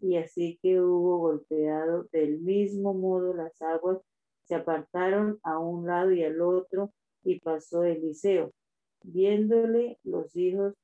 y 0.00 0.16
así 0.16 0.58
que 0.62 0.80
hubo 0.80 1.18
golpeado 1.18 2.08
del 2.12 2.40
mismo 2.40 2.94
modo 2.94 3.34
las 3.34 3.60
aguas, 3.60 3.98
se 4.44 4.54
apartaron 4.54 5.38
a 5.42 5.58
un 5.58 5.86
lado 5.86 6.10
y 6.10 6.24
al 6.24 6.40
otro 6.40 6.92
y 7.22 7.40
pasó 7.40 7.84
Eliseo. 7.84 8.52
Viéndole 9.02 9.98
los 10.02 10.34
hijos 10.34 10.74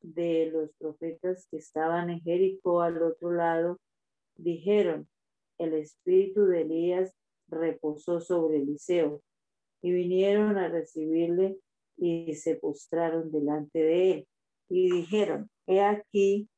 de 0.00 0.50
los 0.52 0.70
profetas 0.78 1.46
que 1.50 1.58
estaban 1.58 2.10
en 2.10 2.20
Jericó 2.20 2.80
al 2.80 3.02
otro 3.02 3.32
lado, 3.32 3.78
dijeron, 4.36 5.08
el 5.58 5.74
espíritu 5.74 6.46
de 6.46 6.62
Elías 6.62 7.12
reposó 7.48 8.20
sobre 8.20 8.58
Eliseo. 8.58 9.22
Y 9.82 9.92
vinieron 9.92 10.56
a 10.58 10.68
recibirle 10.68 11.58
y 11.96 12.34
se 12.34 12.56
postraron 12.56 13.30
delante 13.30 13.78
de 13.78 14.12
él. 14.12 14.28
Y 14.68 14.90
dijeron, 14.90 15.50
he 15.66 15.80
aquí, 15.82 16.48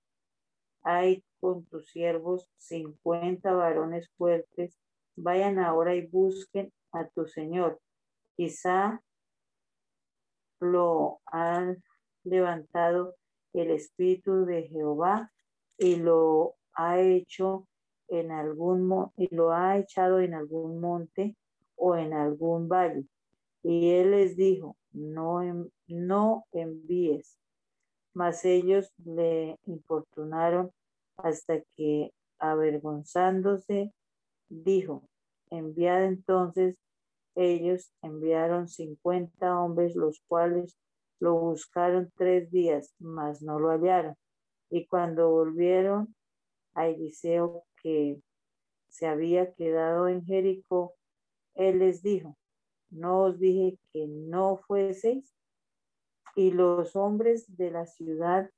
hay 0.83 1.25
con 1.41 1.65
tus 1.67 1.91
siervos 1.91 2.49
cincuenta 2.57 3.53
varones 3.53 4.11
fuertes, 4.17 4.79
vayan 5.17 5.59
ahora 5.59 5.95
y 5.95 6.07
busquen 6.07 6.73
a 6.93 7.09
tu 7.09 7.27
Señor. 7.27 7.81
Quizá 8.37 9.03
lo 10.61 11.21
han 11.27 11.83
levantado 12.25 13.17
el 13.53 13.71
Espíritu 13.71 14.45
de 14.45 14.69
Jehová 14.69 15.31
y 15.77 15.97
lo 15.97 16.57
ha 16.75 17.01
hecho 17.01 17.68
en 18.09 18.31
algún 18.31 19.11
y 19.17 19.35
lo 19.35 19.53
ha 19.53 19.79
echado 19.79 20.21
en 20.21 20.35
algún 20.35 20.81
monte 20.81 21.37
o 21.77 21.97
en 21.97 22.13
algún 22.13 22.69
valle. 22.69 23.05
Y 23.63 23.91
él 23.91 24.13
les 24.13 24.37
dijo, 24.37 24.77
no, 24.93 25.41
no 25.87 26.45
envíes. 26.53 27.39
Mas 28.15 28.45
ellos 28.45 28.93
le 29.05 29.59
importunaron 29.67 30.73
hasta 31.17 31.61
que, 31.77 32.13
avergonzándose, 32.39 33.93
dijo, 34.49 35.09
enviad 35.51 36.05
entonces. 36.05 36.77
Ellos 37.35 37.93
enviaron 38.03 38.67
cincuenta 38.67 39.61
hombres, 39.61 39.95
los 39.95 40.21
cuales 40.27 40.77
lo 41.21 41.39
buscaron 41.39 42.11
tres 42.17 42.51
días, 42.51 42.93
mas 42.99 43.43
no 43.43 43.61
lo 43.61 43.71
hallaron. 43.71 44.17
Y 44.71 44.87
cuando 44.87 45.31
volvieron 45.31 46.15
a 46.75 46.89
Eliseo 46.89 47.65
que 47.83 48.21
se 48.89 49.07
había 49.07 49.53
quedado 49.55 50.09
en 50.09 50.25
Jericó, 50.25 50.95
él 51.55 51.81
les 51.81 52.03
dijo, 52.03 52.37
no 52.91 53.25
os 53.25 53.39
dije 53.39 53.79
que 53.93 54.07
no 54.07 54.59
fueseis. 54.67 55.35
Y 56.35 56.53
los 56.53 56.95
hombres 56.95 57.57
de 57.57 57.71
la 57.71 57.87
ciudad 57.87 58.51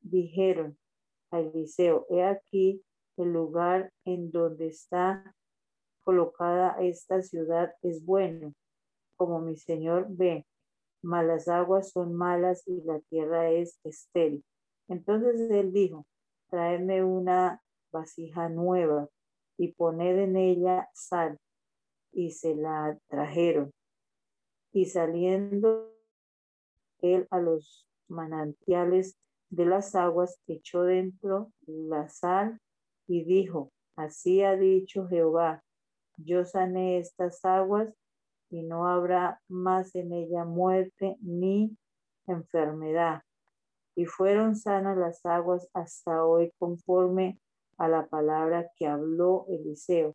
dijeron 0.00 0.78
a 1.30 1.40
Eliseo, 1.40 2.06
he 2.08 2.24
aquí 2.24 2.82
el 3.16 3.32
lugar 3.32 3.92
en 4.04 4.30
donde 4.30 4.68
está 4.68 5.34
colocada 6.04 6.76
esta 6.80 7.20
ciudad 7.22 7.74
es 7.82 8.04
bueno, 8.04 8.54
como 9.16 9.40
mi 9.40 9.56
señor 9.56 10.06
ve, 10.08 10.46
malas 11.02 11.48
aguas 11.48 11.90
son 11.90 12.14
malas 12.14 12.62
y 12.66 12.80
la 12.82 13.00
tierra 13.00 13.50
es 13.50 13.80
estéril. 13.84 14.44
Entonces 14.88 15.50
él 15.50 15.72
dijo, 15.72 16.06
traedme 16.48 17.02
una 17.02 17.60
vasija 17.92 18.48
nueva 18.48 19.08
y 19.56 19.72
poned 19.72 20.18
en 20.18 20.36
ella 20.36 20.88
sal. 20.92 21.38
Y 22.12 22.30
se 22.30 22.54
la 22.54 22.98
trajeron. 23.08 23.72
Y 24.72 24.86
saliendo 24.86 25.92
él 27.00 27.26
a 27.30 27.38
los 27.38 27.86
manantiales 28.08 29.16
de 29.50 29.66
las 29.66 29.94
aguas, 29.94 30.40
echó 30.46 30.82
dentro 30.82 31.52
la 31.66 32.08
sal 32.08 32.60
y 33.06 33.24
dijo, 33.24 33.72
así 33.96 34.42
ha 34.42 34.56
dicho 34.56 35.06
Jehová, 35.08 35.62
yo 36.16 36.44
sané 36.44 36.98
estas 36.98 37.44
aguas 37.44 37.94
y 38.50 38.62
no 38.62 38.86
habrá 38.86 39.40
más 39.48 39.94
en 39.94 40.12
ella 40.12 40.44
muerte 40.44 41.16
ni 41.20 41.76
enfermedad. 42.26 43.22
Y 43.94 44.06
fueron 44.06 44.56
sanas 44.56 44.96
las 44.96 45.24
aguas 45.24 45.68
hasta 45.72 46.24
hoy 46.24 46.52
conforme 46.58 47.38
a 47.78 47.88
la 47.88 48.06
palabra 48.06 48.70
que 48.76 48.86
habló 48.86 49.46
Eliseo. 49.48 50.14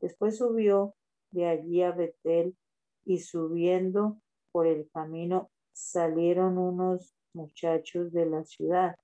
Después 0.00 0.38
subió 0.38 0.94
de 1.30 1.46
allí 1.46 1.82
a 1.82 1.92
Betel 1.92 2.56
y 3.04 3.18
subiendo 3.18 4.18
por 4.52 4.66
el 4.66 4.88
camino 4.90 5.50
salieron 5.72 6.58
unos 6.58 7.14
muchachos 7.34 8.12
de 8.12 8.26
la 8.26 8.44
ciudad 8.44 8.96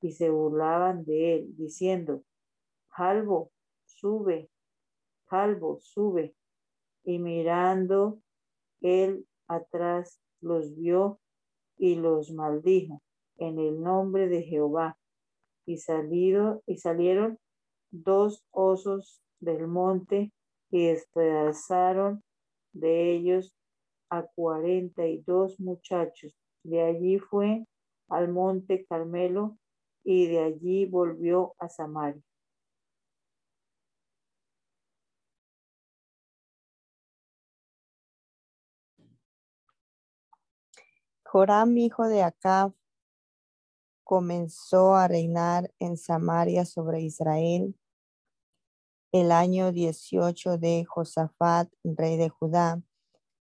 y 0.00 0.12
se 0.12 0.30
burlaban 0.30 1.04
de 1.04 1.34
él, 1.34 1.56
diciendo, 1.56 2.22
Jalbo, 2.88 3.50
sube, 3.84 4.50
Jalbo, 5.26 5.78
sube. 5.80 6.34
Y 7.04 7.18
mirando 7.18 8.20
él 8.80 9.26
atrás 9.48 10.20
los 10.40 10.74
vio 10.76 11.20
y 11.76 11.96
los 11.96 12.32
maldijo 12.32 13.02
en 13.38 13.58
el 13.58 13.80
nombre 13.80 14.28
de 14.28 14.42
Jehová. 14.42 14.98
Y 15.64 15.78
salido 15.78 16.62
y 16.66 16.78
salieron 16.78 17.38
dos 17.92 18.44
osos 18.50 19.22
del 19.38 19.68
monte 19.68 20.32
y 20.70 20.86
despedazaron 20.86 22.24
de 22.72 23.12
ellos 23.12 23.54
a 24.10 24.22
cuarenta 24.22 25.06
y 25.06 25.18
dos 25.18 25.60
muchachos. 25.60 26.34
De 26.64 26.82
allí 26.82 27.18
fue 27.18 27.66
al 28.08 28.28
monte 28.28 28.84
Carmelo 28.86 29.58
y 30.04 30.26
de 30.26 30.40
allí 30.40 30.86
volvió 30.86 31.54
a 31.58 31.68
Samaria. 31.68 32.22
Joram, 41.24 41.78
hijo 41.78 42.08
de 42.08 42.22
Acab, 42.22 42.74
comenzó 44.04 44.94
a 44.94 45.08
reinar 45.08 45.72
en 45.78 45.96
Samaria 45.96 46.66
sobre 46.66 47.00
Israel 47.00 47.74
el 49.12 49.30
año 49.30 49.72
18 49.72 50.56
de 50.56 50.86
Josafat, 50.86 51.70
rey 51.84 52.16
de 52.16 52.30
Judá, 52.30 52.82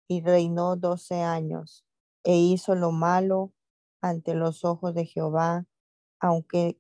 y 0.10 0.22
reinó 0.22 0.76
doce 0.76 1.22
años, 1.22 1.86
e 2.26 2.36
hizo 2.38 2.76
lo 2.76 2.92
malo 2.92 3.54
ante 4.02 4.34
los 4.34 4.66
ojos 4.66 4.94
de 4.94 5.06
Jehová, 5.06 5.66
aunque, 6.20 6.78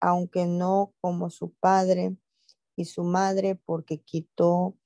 aunque 0.00 0.46
no 0.46 0.94
como 1.00 1.28
su 1.28 1.50
padre 1.54 2.16
y 2.76 2.84
su 2.84 3.02
madre, 3.02 3.56
porque 3.56 4.00
quitó 4.00 4.76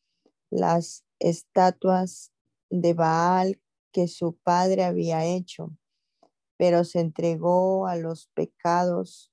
las 0.49 1.05
estatuas 1.19 2.33
de 2.71 2.95
Baal 2.95 3.61
que 3.93 4.09
su 4.09 4.37
padre 4.39 4.85
había 4.85 5.27
hecho, 5.27 5.77
pero 6.57 6.83
se 6.85 7.01
entregó 7.01 7.87
a 7.87 7.97
los 7.97 8.29
pecados 8.29 9.31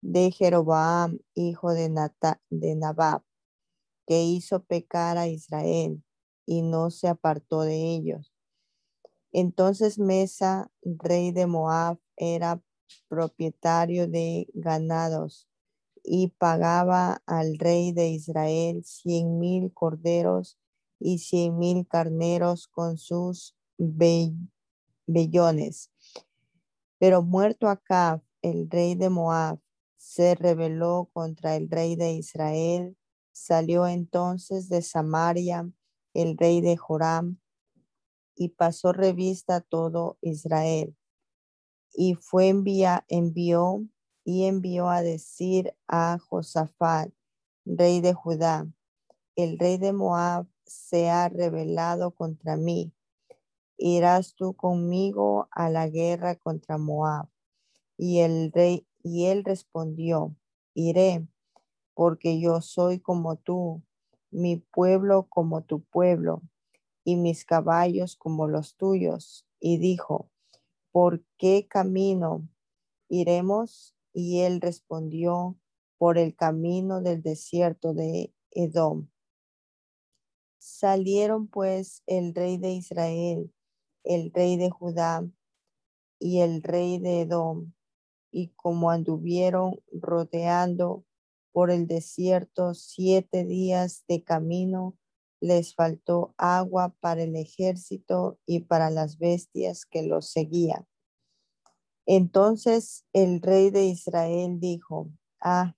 de 0.00 0.30
Jeroboam, 0.30 1.18
hijo 1.34 1.72
de, 1.72 1.88
Nata, 1.88 2.40
de 2.50 2.74
Nabab, 2.74 3.22
que 4.06 4.22
hizo 4.22 4.62
pecar 4.64 5.18
a 5.18 5.28
Israel 5.28 6.02
y 6.46 6.62
no 6.62 6.90
se 6.90 7.08
apartó 7.08 7.62
de 7.62 7.94
ellos. 7.94 8.32
Entonces 9.32 9.98
Mesa, 9.98 10.70
rey 10.82 11.32
de 11.32 11.46
Moab, 11.46 11.98
era 12.16 12.62
propietario 13.08 14.08
de 14.08 14.48
ganados 14.54 15.46
y 16.02 16.28
pagaba 16.28 17.22
al 17.26 17.58
rey 17.58 17.92
de 17.92 18.08
Israel 18.08 18.82
cien 18.84 19.38
mil 19.38 19.72
corderos 19.74 20.58
y 20.98 21.18
cien 21.18 21.58
mil 21.58 21.86
carneros 21.86 22.66
con 22.68 22.96
sus 22.96 23.54
bellones. 25.06 25.90
Pero 26.98 27.22
muerto 27.22 27.68
Acab, 27.68 28.22
el 28.42 28.70
rey 28.70 28.94
de 28.94 29.10
Moab, 29.10 29.60
se 29.98 30.34
rebeló 30.34 31.10
contra 31.12 31.56
el 31.56 31.68
rey 31.68 31.94
de 31.94 32.12
Israel. 32.12 32.96
Salió 33.32 33.86
entonces 33.86 34.70
de 34.70 34.80
Samaria 34.80 35.70
el 36.14 36.38
rey 36.38 36.62
de 36.62 36.78
Joram 36.78 37.38
y 38.34 38.48
pasó 38.48 38.94
revista 38.94 39.56
a 39.56 39.60
todo 39.60 40.16
Israel. 40.22 40.96
Y 41.92 42.14
fue 42.14 42.48
envía, 42.48 43.04
envió 43.08 43.84
y 44.24 44.46
envió 44.46 44.88
a 44.88 45.02
decir 45.02 45.74
a 45.86 46.18
Josafat, 46.18 47.10
rey 47.66 48.00
de 48.00 48.14
Judá, 48.14 48.66
el 49.36 49.58
rey 49.58 49.76
de 49.76 49.92
Moab 49.92 50.46
se 50.64 51.10
ha 51.10 51.28
rebelado 51.28 52.12
contra 52.12 52.56
mí 52.56 52.94
irás 53.78 54.34
tú 54.34 54.54
conmigo 54.54 55.48
a 55.52 55.70
la 55.70 55.88
guerra 55.88 56.34
contra 56.34 56.76
Moab. 56.76 57.28
Y 57.96 58.20
el 58.20 58.52
rey, 58.52 58.86
y 59.02 59.26
él 59.26 59.44
respondió, 59.44 60.36
iré, 60.74 61.26
porque 61.94 62.40
yo 62.40 62.60
soy 62.60 63.00
como 63.00 63.36
tú, 63.36 63.82
mi 64.30 64.56
pueblo 64.56 65.26
como 65.28 65.62
tu 65.62 65.82
pueblo, 65.82 66.42
y 67.04 67.16
mis 67.16 67.44
caballos 67.44 68.16
como 68.16 68.48
los 68.48 68.76
tuyos. 68.76 69.46
Y 69.60 69.78
dijo, 69.78 70.30
¿por 70.92 71.24
qué 71.38 71.66
camino 71.68 72.48
iremos? 73.08 73.94
Y 74.12 74.40
él 74.40 74.60
respondió, 74.60 75.56
por 75.96 76.16
el 76.16 76.36
camino 76.36 77.00
del 77.00 77.22
desierto 77.22 77.92
de 77.92 78.32
Edom. 78.52 79.08
Salieron 80.58 81.48
pues 81.48 82.04
el 82.06 82.34
rey 82.34 82.56
de 82.56 82.70
Israel 82.70 83.52
el 84.08 84.32
rey 84.32 84.56
de 84.56 84.70
Judá 84.70 85.28
y 86.18 86.40
el 86.40 86.62
rey 86.62 86.98
de 86.98 87.20
Edom, 87.22 87.72
y 88.38 88.52
como 88.54 88.92
anduvieron 88.92 89.80
rodeando 89.90 91.04
por 91.50 91.72
el 91.72 91.88
desierto 91.88 92.72
siete 92.72 93.44
días 93.44 94.04
de 94.06 94.22
camino, 94.22 94.96
les 95.40 95.74
faltó 95.74 96.34
agua 96.36 96.94
para 97.00 97.24
el 97.24 97.34
ejército 97.34 98.38
y 98.46 98.60
para 98.60 98.90
las 98.90 99.18
bestias 99.18 99.84
que 99.86 100.04
los 100.04 100.30
seguían. 100.30 100.86
Entonces 102.06 103.04
el 103.12 103.42
rey 103.42 103.70
de 103.70 103.86
Israel 103.86 104.60
dijo, 104.60 105.10
ah, 105.40 105.74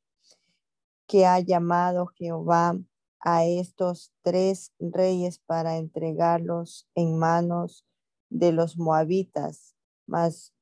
que 1.06 1.24
ha 1.24 1.40
llamado 1.40 2.08
Jehová 2.08 2.78
a 3.20 3.46
estos 3.46 4.12
tres 4.20 4.74
reyes 4.78 5.38
para 5.38 5.78
entregarlos 5.78 6.86
en 6.94 7.18
manos 7.18 7.86
de 8.28 8.52
los 8.52 8.76
moabitas. 8.76 9.74
Mas 10.06 10.52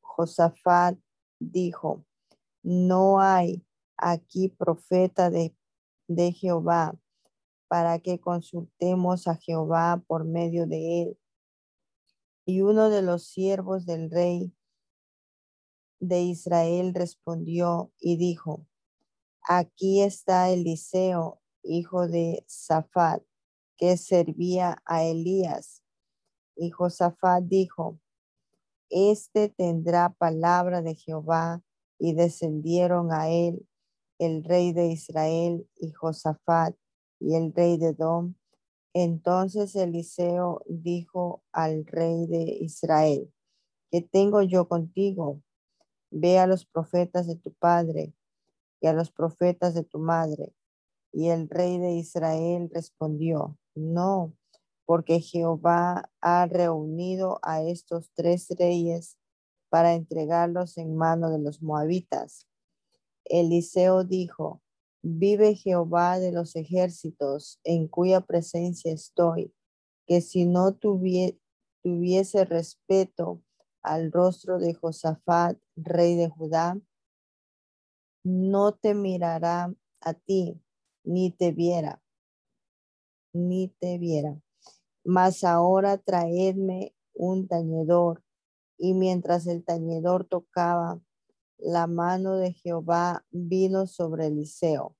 Josafat 0.00 0.96
dijo, 1.38 2.04
no 2.62 3.20
hay 3.20 3.64
aquí 3.96 4.48
profeta 4.48 5.30
de, 5.30 5.54
de 6.06 6.32
Jehová 6.32 6.98
para 7.68 7.98
que 7.98 8.18
consultemos 8.18 9.28
a 9.28 9.36
Jehová 9.36 10.02
por 10.06 10.24
medio 10.24 10.66
de 10.66 11.02
él. 11.02 11.18
Y 12.46 12.62
uno 12.62 12.88
de 12.88 13.02
los 13.02 13.26
siervos 13.26 13.84
del 13.84 14.10
rey 14.10 14.54
de 16.00 16.22
Israel 16.22 16.94
respondió 16.94 17.92
y 18.00 18.16
dijo, 18.16 18.66
aquí 19.42 20.02
está 20.02 20.48
Eliseo, 20.50 21.40
hijo 21.62 22.08
de 22.08 22.44
Safat, 22.46 23.22
que 23.76 23.96
servía 23.96 24.82
a 24.86 25.04
Elías. 25.04 25.82
Y 26.56 26.70
Josafat 26.70 27.44
dijo, 27.44 28.00
este 28.90 29.48
tendrá 29.48 30.10
palabra 30.18 30.82
de 30.82 30.94
Jehová, 30.94 31.62
y 31.98 32.14
descendieron 32.14 33.12
a 33.12 33.28
él 33.28 33.66
el 34.18 34.44
rey 34.44 34.72
de 34.72 34.86
Israel 34.86 35.68
y 35.76 35.92
Josafat 35.92 36.74
y 37.20 37.34
el 37.34 37.52
rey 37.52 37.76
de 37.76 37.92
Dom. 37.92 38.34
Entonces 38.94 39.74
Eliseo 39.76 40.62
dijo 40.66 41.42
al 41.52 41.86
rey 41.86 42.26
de 42.26 42.42
Israel, 42.60 43.32
¿qué 43.90 44.02
tengo 44.02 44.42
yo 44.42 44.68
contigo? 44.68 45.42
Ve 46.10 46.38
a 46.38 46.46
los 46.46 46.64
profetas 46.64 47.26
de 47.26 47.36
tu 47.36 47.52
padre 47.52 48.14
y 48.80 48.86
a 48.86 48.92
los 48.92 49.10
profetas 49.10 49.74
de 49.74 49.84
tu 49.84 49.98
madre. 49.98 50.52
Y 51.12 51.28
el 51.28 51.48
rey 51.48 51.78
de 51.78 51.92
Israel 51.92 52.70
respondió, 52.72 53.56
no, 53.74 54.32
porque 54.88 55.20
Jehová 55.20 56.10
ha 56.22 56.46
reunido 56.46 57.40
a 57.42 57.62
estos 57.62 58.10
tres 58.14 58.48
reyes 58.58 59.18
para 59.68 59.92
entregarlos 59.92 60.78
en 60.78 60.96
mano 60.96 61.30
de 61.30 61.38
los 61.38 61.60
moabitas. 61.60 62.48
Eliseo 63.26 64.04
dijo, 64.04 64.62
vive 65.02 65.56
Jehová 65.56 66.18
de 66.18 66.32
los 66.32 66.56
ejércitos, 66.56 67.60
en 67.64 67.86
cuya 67.86 68.22
presencia 68.22 68.90
estoy, 68.90 69.52
que 70.06 70.22
si 70.22 70.46
no 70.46 70.74
tuviese 70.74 72.46
respeto 72.46 73.42
al 73.82 74.10
rostro 74.10 74.58
de 74.58 74.72
Josafat, 74.72 75.58
rey 75.76 76.16
de 76.16 76.30
Judá, 76.30 76.80
no 78.24 78.72
te 78.72 78.94
mirará 78.94 79.70
a 80.00 80.14
ti, 80.14 80.62
ni 81.04 81.30
te 81.30 81.52
viera, 81.52 82.02
ni 83.34 83.68
te 83.68 83.98
viera. 83.98 84.40
Mas 85.08 85.42
ahora 85.42 85.96
traedme 85.96 86.94
un 87.14 87.48
tañedor. 87.48 88.22
Y 88.76 88.92
mientras 88.92 89.46
el 89.46 89.64
tañedor 89.64 90.26
tocaba, 90.26 91.00
la 91.56 91.86
mano 91.86 92.36
de 92.36 92.52
Jehová 92.52 93.24
vino 93.30 93.86
sobre 93.86 94.26
Eliseo, 94.26 94.98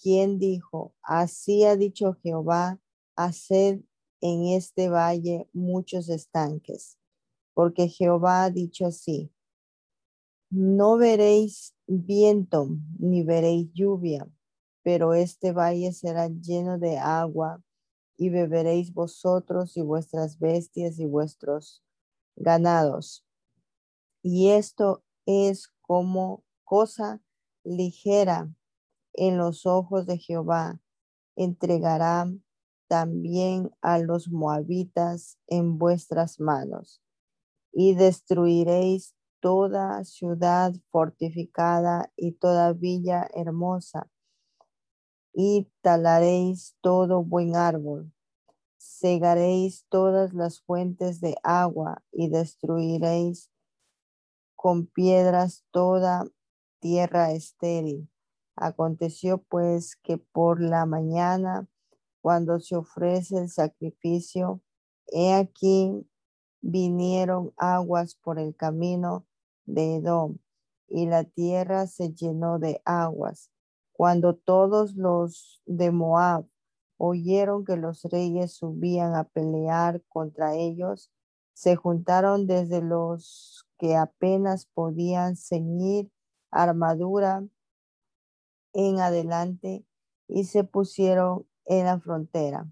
quien 0.00 0.38
dijo, 0.38 0.94
así 1.02 1.64
ha 1.64 1.74
dicho 1.74 2.14
Jehová, 2.22 2.78
haced 3.16 3.80
en 4.20 4.46
este 4.46 4.88
valle 4.88 5.48
muchos 5.52 6.08
estanques, 6.08 6.96
porque 7.54 7.88
Jehová 7.88 8.44
ha 8.44 8.50
dicho 8.50 8.86
así, 8.86 9.32
no 10.48 10.96
veréis 10.96 11.74
viento 11.88 12.68
ni 13.00 13.24
veréis 13.24 13.68
lluvia, 13.72 14.28
pero 14.84 15.12
este 15.12 15.50
valle 15.50 15.92
será 15.92 16.28
lleno 16.28 16.78
de 16.78 16.98
agua 16.98 17.60
y 18.16 18.30
beberéis 18.30 18.92
vosotros 18.92 19.76
y 19.76 19.82
vuestras 19.82 20.38
bestias 20.38 20.98
y 20.98 21.06
vuestros 21.06 21.82
ganados. 22.36 23.24
Y 24.22 24.50
esto 24.50 25.02
es 25.26 25.68
como 25.80 26.44
cosa 26.64 27.20
ligera 27.64 28.52
en 29.12 29.38
los 29.38 29.66
ojos 29.66 30.06
de 30.06 30.18
Jehová. 30.18 30.80
Entregará 31.36 32.30
también 32.88 33.70
a 33.80 33.98
los 33.98 34.28
moabitas 34.30 35.38
en 35.46 35.78
vuestras 35.78 36.40
manos 36.40 37.00
y 37.72 37.94
destruiréis 37.94 39.14
toda 39.40 40.04
ciudad 40.04 40.74
fortificada 40.90 42.12
y 42.16 42.32
toda 42.32 42.72
villa 42.74 43.28
hermosa 43.34 44.11
y 45.32 45.68
talaréis 45.80 46.76
todo 46.80 47.22
buen 47.22 47.56
árbol. 47.56 48.12
Cegaréis 48.78 49.86
todas 49.88 50.34
las 50.34 50.60
fuentes 50.60 51.20
de 51.20 51.36
agua 51.42 52.02
y 52.12 52.28
destruiréis 52.28 53.50
con 54.56 54.86
piedras 54.86 55.64
toda 55.70 56.24
tierra 56.80 57.32
estéril. 57.32 58.08
Aconteció 58.56 59.38
pues 59.38 59.96
que 59.96 60.18
por 60.18 60.60
la 60.60 60.84
mañana, 60.84 61.68
cuando 62.20 62.60
se 62.60 62.76
ofrece 62.76 63.38
el 63.38 63.48
sacrificio, 63.48 64.60
he 65.06 65.32
aquí 65.32 66.06
vinieron 66.60 67.52
aguas 67.56 68.14
por 68.14 68.38
el 68.38 68.54
camino 68.54 69.26
de 69.64 69.96
Edom 69.96 70.38
y 70.88 71.06
la 71.06 71.24
tierra 71.24 71.86
se 71.86 72.12
llenó 72.12 72.58
de 72.58 72.80
aguas 72.84 73.50
cuando 73.92 74.34
todos 74.34 74.94
los 74.94 75.62
de 75.66 75.90
Moab 75.90 76.46
oyeron 76.96 77.64
que 77.64 77.76
los 77.76 78.04
reyes 78.04 78.52
subían 78.54 79.14
a 79.14 79.24
pelear 79.24 80.02
contra 80.08 80.54
ellos, 80.54 81.10
se 81.52 81.76
juntaron 81.76 82.46
desde 82.46 82.80
los 82.80 83.66
que 83.78 83.96
apenas 83.96 84.66
podían 84.66 85.36
ceñir 85.36 86.10
armadura 86.50 87.44
en 88.72 89.00
adelante 89.00 89.84
y 90.28 90.44
se 90.44 90.64
pusieron 90.64 91.46
en 91.64 91.86
la 91.86 92.00
frontera. 92.00 92.66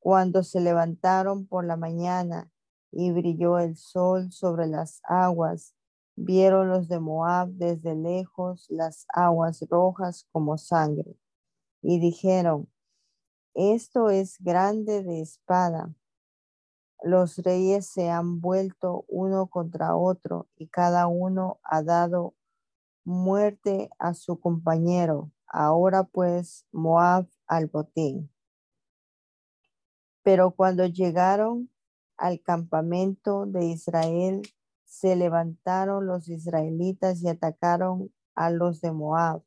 Cuando 0.00 0.42
se 0.42 0.60
levantaron 0.60 1.46
por 1.46 1.64
la 1.64 1.76
mañana 1.76 2.50
y 2.90 3.12
brilló 3.12 3.58
el 3.58 3.76
sol 3.76 4.32
sobre 4.32 4.66
las 4.66 5.00
aguas, 5.04 5.74
Vieron 6.20 6.68
los 6.68 6.88
de 6.88 6.98
Moab 6.98 7.50
desde 7.50 7.94
lejos 7.94 8.66
las 8.70 9.06
aguas 9.14 9.64
rojas 9.70 10.26
como 10.32 10.58
sangre 10.58 11.16
y 11.80 12.00
dijeron, 12.00 12.68
esto 13.54 14.10
es 14.10 14.36
grande 14.40 15.04
de 15.04 15.20
espada. 15.20 15.94
Los 17.04 17.38
reyes 17.38 17.86
se 17.86 18.10
han 18.10 18.40
vuelto 18.40 19.04
uno 19.06 19.46
contra 19.46 19.94
otro 19.94 20.48
y 20.56 20.66
cada 20.66 21.06
uno 21.06 21.60
ha 21.62 21.84
dado 21.84 22.34
muerte 23.04 23.88
a 24.00 24.12
su 24.12 24.40
compañero. 24.40 25.30
Ahora 25.46 26.02
pues 26.02 26.66
Moab 26.72 27.28
al 27.46 27.68
botín. 27.68 28.28
Pero 30.24 30.50
cuando 30.50 30.84
llegaron 30.84 31.70
al 32.16 32.42
campamento 32.42 33.46
de 33.46 33.66
Israel, 33.66 34.42
se 34.88 35.16
levantaron 35.16 36.06
los 36.06 36.28
israelitas 36.28 37.22
y 37.22 37.28
atacaron 37.28 38.10
a 38.34 38.50
los 38.50 38.80
de 38.80 38.90
Moab, 38.90 39.42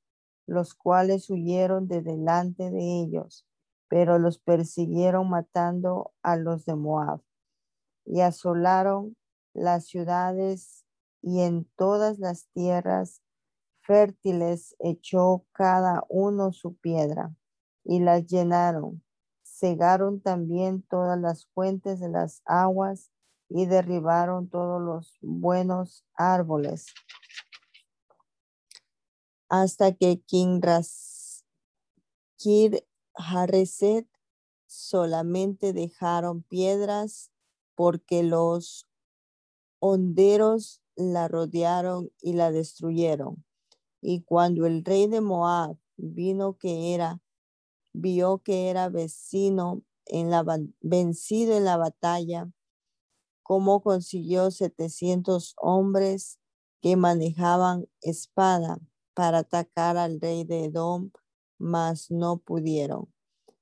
los 0.45 0.75
cuales 0.75 1.29
huyeron 1.29 1.87
de 1.87 2.01
delante 2.01 2.69
de 2.69 3.01
ellos, 3.01 3.45
pero 3.87 4.19
los 4.19 4.37
persiguieron 4.37 5.29
matando 5.29 6.13
a 6.21 6.35
los 6.35 6.65
de 6.65 6.75
Moab 6.75 7.21
y 8.05 8.21
asolaron 8.21 9.17
las 9.53 9.87
ciudades 9.87 10.85
y 11.23 11.41
en 11.41 11.65
todas 11.75 12.19
las 12.19 12.47
tierras 12.53 13.21
fértiles 13.81 14.75
echó 14.79 15.45
cada 15.53 16.03
uno 16.07 16.51
su 16.53 16.75
piedra 16.75 17.33
y 17.83 17.99
las 17.99 18.27
llenaron. 18.27 19.03
Cegaron 19.43 20.21
también 20.21 20.83
todas 20.83 21.19
las 21.19 21.47
fuentes 21.47 21.99
de 21.99 22.09
las 22.09 22.41
aguas 22.45 23.10
y 23.53 23.65
derribaron 23.65 24.49
todos 24.49 24.81
los 24.81 25.17
buenos 25.21 26.05
árboles 26.15 26.85
hasta 29.51 29.91
que 29.91 30.21
Kir 32.37 32.87
Hareset 33.15 34.07
solamente 34.65 35.73
dejaron 35.73 36.41
piedras 36.43 37.33
porque 37.75 38.23
los 38.23 38.87
honderos 39.79 40.81
la 40.95 41.27
rodearon 41.27 42.11
y 42.21 42.31
la 42.33 42.51
destruyeron. 42.51 43.43
Y 43.99 44.21
cuando 44.21 44.65
el 44.65 44.85
rey 44.85 45.07
de 45.07 45.19
Moab 45.19 45.77
vino 45.97 46.57
que 46.57 46.93
era, 46.93 47.21
vio 47.91 48.37
que 48.37 48.69
era 48.69 48.87
vecino 48.87 49.83
en 50.05 50.29
la, 50.29 50.45
vencido 50.79 51.57
en 51.57 51.65
la 51.65 51.75
batalla, 51.75 52.49
cómo 53.51 53.81
consiguió 53.81 54.49
700 54.49 55.55
hombres 55.57 56.39
que 56.81 56.95
manejaban 56.95 57.85
espada 57.99 58.79
para 59.13 59.39
atacar 59.39 59.97
al 59.97 60.21
rey 60.21 60.45
de 60.45 60.63
Edom, 60.63 61.11
mas 61.57 62.09
no 62.09 62.37
pudieron. 62.37 63.13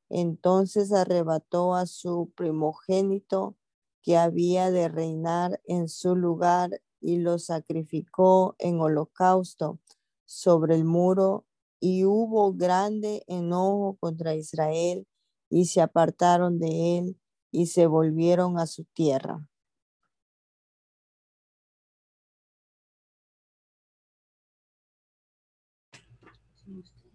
Entonces 0.07 0.91
arrebató 0.91 1.73
a 1.73 1.87
su 1.87 2.31
primogénito 2.35 3.57
que 4.03 4.15
había 4.15 4.69
de 4.69 4.89
reinar 4.89 5.59
en 5.65 5.89
su 5.89 6.15
lugar 6.15 6.83
y 7.01 7.17
lo 7.17 7.39
sacrificó 7.39 8.55
en 8.59 8.79
holocausto 8.79 9.79
sobre 10.27 10.75
el 10.75 10.85
muro 10.85 11.47
y 11.79 12.05
hubo 12.05 12.53
grande 12.53 13.23
enojo 13.25 13.97
contra 13.99 14.35
Israel 14.35 15.07
y 15.49 15.65
se 15.65 15.81
apartaron 15.81 16.59
de 16.59 16.99
él 16.99 17.19
y 17.51 17.65
se 17.65 17.87
volvieron 17.87 18.59
a 18.59 18.67
su 18.67 18.83
tierra. 18.93 19.48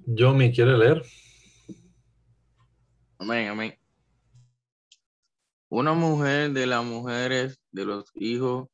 Yo 0.06 0.34
me 0.34 0.52
quiere 0.52 0.76
leer. 0.76 1.02
Amén, 3.18 3.48
amén. 3.48 3.78
Una 5.70 5.94
mujer 5.94 6.52
de 6.52 6.66
las 6.66 6.84
mujeres 6.84 7.58
de 7.70 7.86
los 7.86 8.04
hijos 8.14 8.68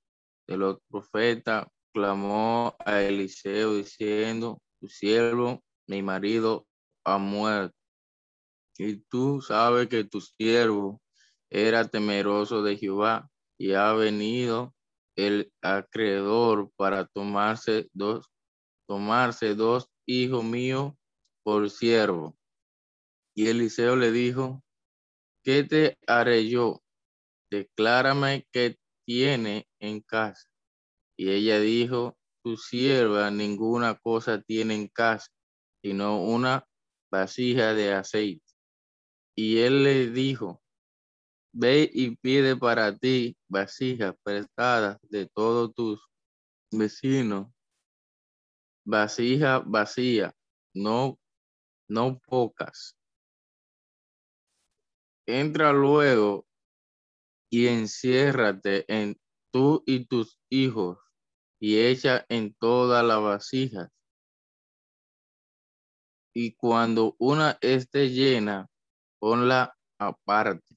de 0.49 0.57
los 0.57 0.79
profetas 0.89 1.69
clamó 1.95 2.75
a 2.85 3.01
Eliseo 3.03 3.77
diciendo, 3.77 4.61
tu 4.81 4.89
siervo, 4.89 5.63
mi 5.87 6.03
marido, 6.03 6.67
ha 7.05 7.19
muerto. 7.19 7.77
Y 8.77 8.97
tú 9.09 9.41
sabes 9.41 9.87
que 9.87 10.03
tu 10.03 10.21
siervo 10.21 11.01
era 11.49 11.87
temeroso 11.87 12.65
de 12.65 12.77
Jehová 12.77 13.31
y 13.57 13.75
ha 13.75 13.93
venido 13.93 14.75
el 15.15 15.53
acreedor 15.63 16.73
para 16.77 17.07
tomarse 17.07 17.89
dos, 17.93 18.27
tomarse 18.89 19.55
dos 19.55 19.89
hijos 20.07 20.43
míos 20.43 20.95
por 21.43 21.71
siervo. 21.71 22.37
Y 23.35 23.49
Eliseo 23.49 23.97
le 23.97 24.13
dijo, 24.13 24.63
¿qué 25.45 25.65
te 25.65 25.99
haré 26.07 26.49
yo? 26.49 26.83
Declárame 27.51 28.47
qué 28.53 28.79
tiene 29.07 29.67
en 29.81 30.01
casa. 30.01 30.49
Y 31.17 31.31
ella 31.31 31.61
dijo, 31.61 32.17
tu 32.43 32.57
sierva 32.57 33.31
ninguna 33.31 33.95
cosa 33.97 34.41
tiene 34.41 34.75
en 34.75 34.89
casa, 34.89 35.29
sino 35.83 36.23
una 36.23 36.67
vasija 37.11 37.75
de 37.75 37.93
aceite. 37.93 38.45
Y 39.37 39.59
él 39.59 39.83
le 39.83 40.11
dijo, 40.11 40.63
ve 41.53 41.91
y 41.93 42.17
pide 42.17 42.57
para 42.57 42.97
ti 42.97 43.37
vasijas 43.49 44.15
prestadas 44.23 44.99
de 45.03 45.27
todos 45.27 45.75
tus 45.75 46.01
vecinos, 46.71 47.49
vasija 48.85 49.59
vacía, 49.61 50.33
no, 50.75 51.19
no 51.91 52.21
pocas. 52.21 52.97
Entra 55.27 55.73
luego 55.73 56.47
y 57.51 57.67
enciérrate 57.67 58.85
en 58.89 59.21
tú 59.53 59.83
y 59.87 60.07
tus 60.07 60.39
hijos 60.49 60.99
y 61.61 61.79
echa 61.79 62.25
en 62.29 62.55
todas 62.55 63.05
las 63.05 63.21
vasijas. 63.21 63.91
Y 66.33 66.55
cuando 66.55 67.17
una 67.19 67.59
esté 67.61 68.11
llena, 68.11 68.69
ponla 69.19 69.77
aparte. 69.99 70.77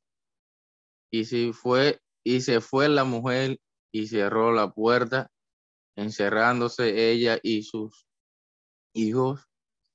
Y 1.12 1.26
si 1.26 1.54
fue, 1.54 2.02
y 2.26 2.42
se 2.42 2.60
fue 2.60 2.90
la 2.90 3.04
mujer 3.04 3.60
y 3.94 4.08
cerró 4.08 4.52
la 4.52 4.72
puerta, 4.72 5.30
encerrándose 5.96 7.12
ella 7.12 7.40
y 7.44 7.62
sus 7.62 8.08
hijos, 8.96 9.48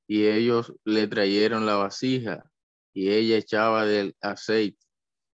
y 0.08 0.26
ellos 0.26 0.72
le 0.84 1.06
trajeron 1.06 1.66
la 1.66 1.76
vasija, 1.76 2.50
y 2.94 3.10
ella 3.10 3.36
echaba 3.36 3.84
del 3.84 4.16
aceite. 4.22 4.84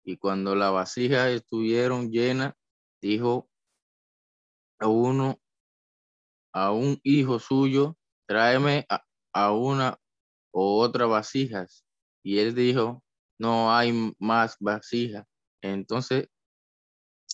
Y 0.04 0.18
cuando 0.18 0.54
la 0.54 0.70
vasija 0.70 1.30
estuvieron 1.30 2.10
llena, 2.10 2.54
dijo 3.00 3.48
a 4.78 4.86
uno, 4.86 5.40
a 6.52 6.72
un 6.72 7.00
hijo 7.02 7.38
suyo, 7.38 7.96
tráeme 8.26 8.84
a, 8.88 9.02
a 9.32 9.52
una 9.52 9.98
o 10.52 10.80
otra 10.80 11.06
vasijas. 11.06 11.84
Y 12.22 12.38
él 12.38 12.54
dijo, 12.54 13.02
no 13.38 13.74
hay 13.74 14.14
más 14.18 14.56
vasijas. 14.60 15.26
Entonces 15.62 16.28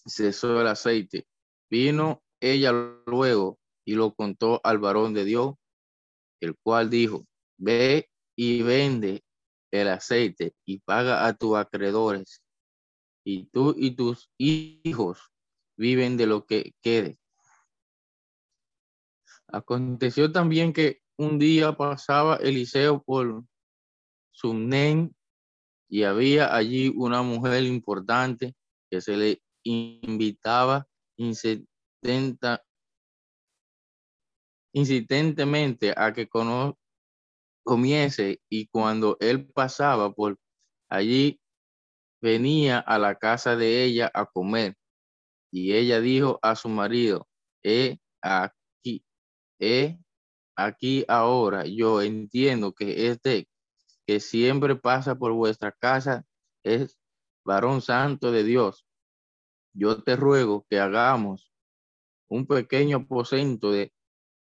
cesó 0.06 0.60
el 0.60 0.68
aceite. 0.68 1.26
Vino 1.70 2.22
ella 2.40 2.72
luego 3.06 3.58
y 3.84 3.94
lo 3.94 4.14
contó 4.14 4.60
al 4.64 4.78
varón 4.78 5.14
de 5.14 5.24
Dios, 5.24 5.54
el 6.44 6.56
cual 6.62 6.90
dijo, 6.90 7.26
ve 7.58 8.08
y 8.36 8.62
vende 8.62 9.24
el 9.70 9.88
aceite 9.88 10.54
y 10.64 10.78
paga 10.80 11.26
a 11.26 11.32
tus 11.34 11.56
acreedores 11.56 12.42
y 13.24 13.46
tú 13.46 13.74
y 13.76 13.92
tus 13.92 14.30
hijos 14.38 15.32
viven 15.76 16.16
de 16.16 16.26
lo 16.26 16.46
que 16.46 16.74
quede. 16.82 17.18
Aconteció 19.48 20.30
también 20.30 20.72
que 20.72 21.00
un 21.16 21.38
día 21.38 21.76
pasaba 21.76 22.36
Eliseo 22.36 23.02
por 23.02 23.44
Sumnen 24.32 25.14
y 25.88 26.02
había 26.02 26.54
allí 26.54 26.92
una 26.94 27.22
mujer 27.22 27.64
importante 27.64 28.54
que 28.90 29.00
se 29.00 29.16
le 29.16 29.42
invitaba 29.62 30.86
insistentemente 34.74 35.94
a 35.96 36.12
que 36.12 36.28
comiese 37.64 38.40
y 38.50 38.66
cuando 38.66 39.16
él 39.20 39.46
pasaba 39.46 40.12
por 40.12 40.36
allí 40.90 41.40
venía 42.20 42.80
a 42.80 42.98
la 42.98 43.14
casa 43.14 43.56
de 43.56 43.84
ella 43.84 44.10
a 44.12 44.26
comer. 44.26 44.76
Y 45.52 45.74
ella 45.74 46.00
dijo 46.00 46.40
a 46.42 46.56
su 46.56 46.68
marido, 46.68 47.28
he 47.62 47.98
aquí, 48.20 49.04
he 49.60 49.98
aquí 50.56 51.04
ahora, 51.06 51.64
yo 51.66 52.02
entiendo 52.02 52.72
que 52.72 53.08
este 53.08 53.48
que 54.06 54.20
siempre 54.20 54.76
pasa 54.76 55.14
por 55.14 55.32
vuestra 55.32 55.72
casa 55.72 56.26
es 56.64 56.98
varón 57.46 57.80
santo 57.80 58.32
de 58.32 58.42
Dios. 58.42 58.84
Yo 59.72 60.02
te 60.02 60.16
ruego 60.16 60.66
que 60.68 60.80
hagamos 60.80 61.52
un 62.28 62.46
pequeño 62.46 62.98
aposento 62.98 63.70
de 63.70 63.92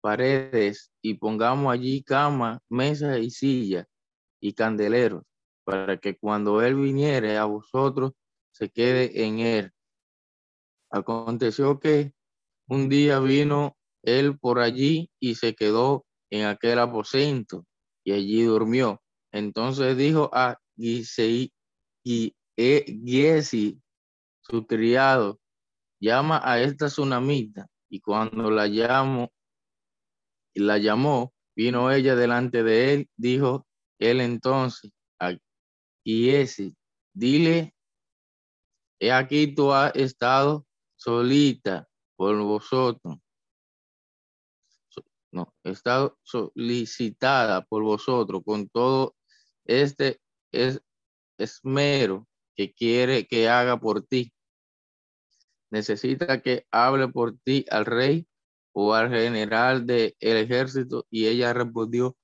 paredes 0.05 0.91
y 1.01 1.15
pongamos 1.15 1.73
allí 1.73 2.03
cama, 2.03 2.61
mesa 2.69 3.17
y 3.17 3.31
silla 3.31 3.87
y 4.39 4.53
candeleros 4.53 5.23
para 5.63 5.97
que 5.97 6.15
cuando 6.15 6.61
Él 6.61 6.75
viniere 6.75 7.39
a 7.39 7.45
vosotros 7.45 8.11
se 8.51 8.69
quede 8.69 9.25
en 9.25 9.39
Él. 9.39 9.71
Aconteció 10.91 11.79
que 11.79 12.13
un 12.67 12.87
día 12.87 13.19
vino 13.19 13.77
Él 14.03 14.37
por 14.37 14.59
allí 14.59 15.09
y 15.19 15.33
se 15.33 15.55
quedó 15.55 16.05
en 16.29 16.45
aquel 16.45 16.77
aposento 16.77 17.65
y 18.03 18.11
allí 18.11 18.43
durmió. 18.43 19.01
Entonces 19.31 19.97
dijo 19.97 20.29
a 20.31 20.59
Gisei 20.77 21.51
y 22.03 22.35
e, 22.55 22.85
su 24.41 24.67
criado, 24.67 25.39
llama 25.99 26.39
a 26.43 26.61
esta 26.61 26.89
tsunamita. 26.89 27.65
Y 27.89 28.01
cuando 28.01 28.51
la 28.51 28.67
llamó, 28.67 29.31
la 30.55 30.77
llamó, 30.77 31.33
vino 31.55 31.91
ella 31.91 32.15
delante 32.15 32.63
de 32.63 32.93
él, 32.93 33.09
dijo 33.15 33.65
él 33.99 34.21
entonces, 34.21 34.91
y 36.07 36.29
ese, 36.29 36.75
dile, 37.13 37.73
he 38.99 39.11
aquí 39.11 39.55
tú 39.55 39.73
has 39.73 39.95
estado 39.95 40.67
solita 40.95 41.87
por 42.15 42.37
vosotros. 42.37 43.17
No, 45.31 45.53
he 45.63 45.71
estado 45.71 46.17
solicitada 46.21 47.65
por 47.65 47.83
vosotros 47.83 48.41
con 48.45 48.69
todo 48.69 49.15
este 49.65 50.21
es, 50.51 50.81
esmero 51.37 52.27
que 52.55 52.71
quiere 52.71 53.27
que 53.27 53.49
haga 53.49 53.77
por 53.79 54.05
ti. 54.05 54.31
Necesita 55.71 56.41
que 56.41 56.65
hable 56.71 57.07
por 57.09 57.37
ti 57.39 57.65
al 57.69 57.85
rey 57.85 58.27
o 58.77 58.93
al 58.93 59.09
general 59.09 59.85
del 59.85 60.13
ejército 60.19 61.05
y 61.09 61.27
ella 61.27 61.53
respondió, 61.53 62.17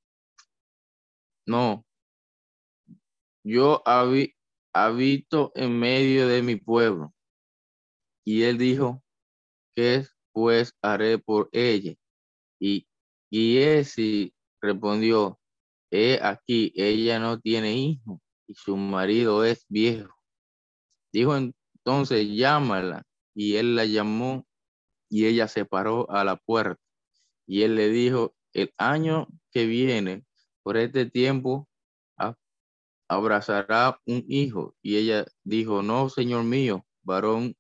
no, 1.48 1.86
yo 3.44 3.82
habito 4.74 5.52
en 5.56 5.80
medio 5.80 6.28
de 6.28 6.42
mi 6.44 6.58
pueblo 6.58 7.14
Y 8.26 8.44
él 8.44 8.58
dijo, 8.58 9.02
¿qué 9.76 10.06
pues 10.34 10.74
haré 10.82 11.18
por 11.18 11.50
ella? 11.54 11.96
Y 12.60 12.86
Giesi 13.32 14.34
respondió, 14.62 15.40
he 15.90 16.20
aquí, 16.22 16.74
ella 16.76 17.20
no 17.20 17.40
tiene 17.40 17.74
hijo 17.74 18.22
y 18.48 18.56
su 18.56 18.76
marido 18.78 19.46
es 19.46 19.66
viejo. 19.70 20.14
Dijo 21.14 21.36
entonces, 21.38 22.28
llámala. 22.30 23.04
Y 23.34 23.56
él 23.56 23.76
la 23.76 23.86
llamó 23.86 24.46
y 25.12 25.26
ella 25.26 25.50
se 25.50 25.66
paró 25.66 26.10
a 26.10 26.24
la 26.24 26.38
puerta. 26.38 26.82
Y 27.46 27.64
él 27.64 27.76
le 27.76 27.90
dijo, 27.90 28.34
el 28.54 28.74
año 28.78 29.28
que 29.52 29.66
viene, 29.66 30.24
por 30.64 30.78
este 30.78 31.06
tiempo, 31.06 31.68
abrazará 33.10 34.00
un 34.06 34.24
hijo. 34.30 34.74
Y 34.82 34.96
ella 34.96 35.26
dijo, 35.44 35.84
no, 35.84 36.08
Señor 36.08 36.46
mío, 36.46 36.86
varón 37.04 37.58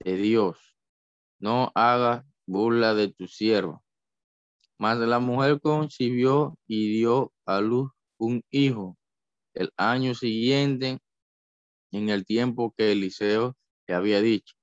de 0.00 0.16
Dios, 0.16 0.78
no 1.38 1.70
haga 1.74 2.24
burla 2.46 2.94
de 2.94 3.08
tu 3.08 3.28
siervo. 3.28 3.84
Mas 4.78 4.96
la 4.98 5.18
mujer 5.18 5.60
concibió 5.60 6.58
y 6.66 6.88
dio 6.88 7.34
a 7.44 7.60
luz 7.60 7.90
un 8.16 8.42
hijo 8.50 8.96
el 9.52 9.70
año 9.76 10.14
siguiente 10.14 11.00
en 11.92 12.08
el 12.08 12.24
tiempo 12.24 12.72
que 12.74 12.92
Eliseo 12.92 13.58
le 13.86 13.94
había 13.94 14.22
dicho. 14.22 14.57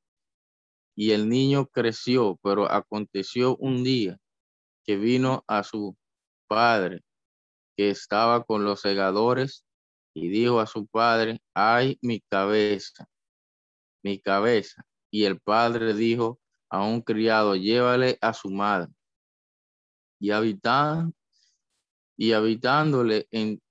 Y 0.95 1.11
el 1.11 1.27
niño 1.29 1.67
creció, 1.67 2.39
pero 2.41 2.71
aconteció 2.71 3.57
un 3.57 3.83
día 3.83 4.17
que 4.85 4.95
vino 4.95 5.43
a 5.47 5.63
su 5.63 5.97
padre, 6.47 7.03
que 7.75 7.89
estaba 7.89 8.43
con 8.43 8.63
los 8.63 8.81
segadores, 8.81 9.65
y 10.13 10.29
dijo 10.29 10.61
a 10.61 10.67
su 10.67 10.87
padre, 10.87 11.41
ay 11.53 11.99
mi 12.01 12.21
cabeza, 12.21 13.07
mi 14.01 14.19
cabeza. 14.19 14.85
Y 15.11 15.25
el 15.25 15.39
padre 15.39 15.93
dijo 15.93 16.39
a 16.69 16.83
un 16.85 17.01
criado, 17.01 17.55
llévale 17.55 18.17
a 18.21 18.33
su 18.33 18.49
madre. 18.49 18.91
Y 20.19 20.31
habitan, 20.31 21.13
y 22.17 22.31
habitándole 22.31 23.27
en 23.31 23.61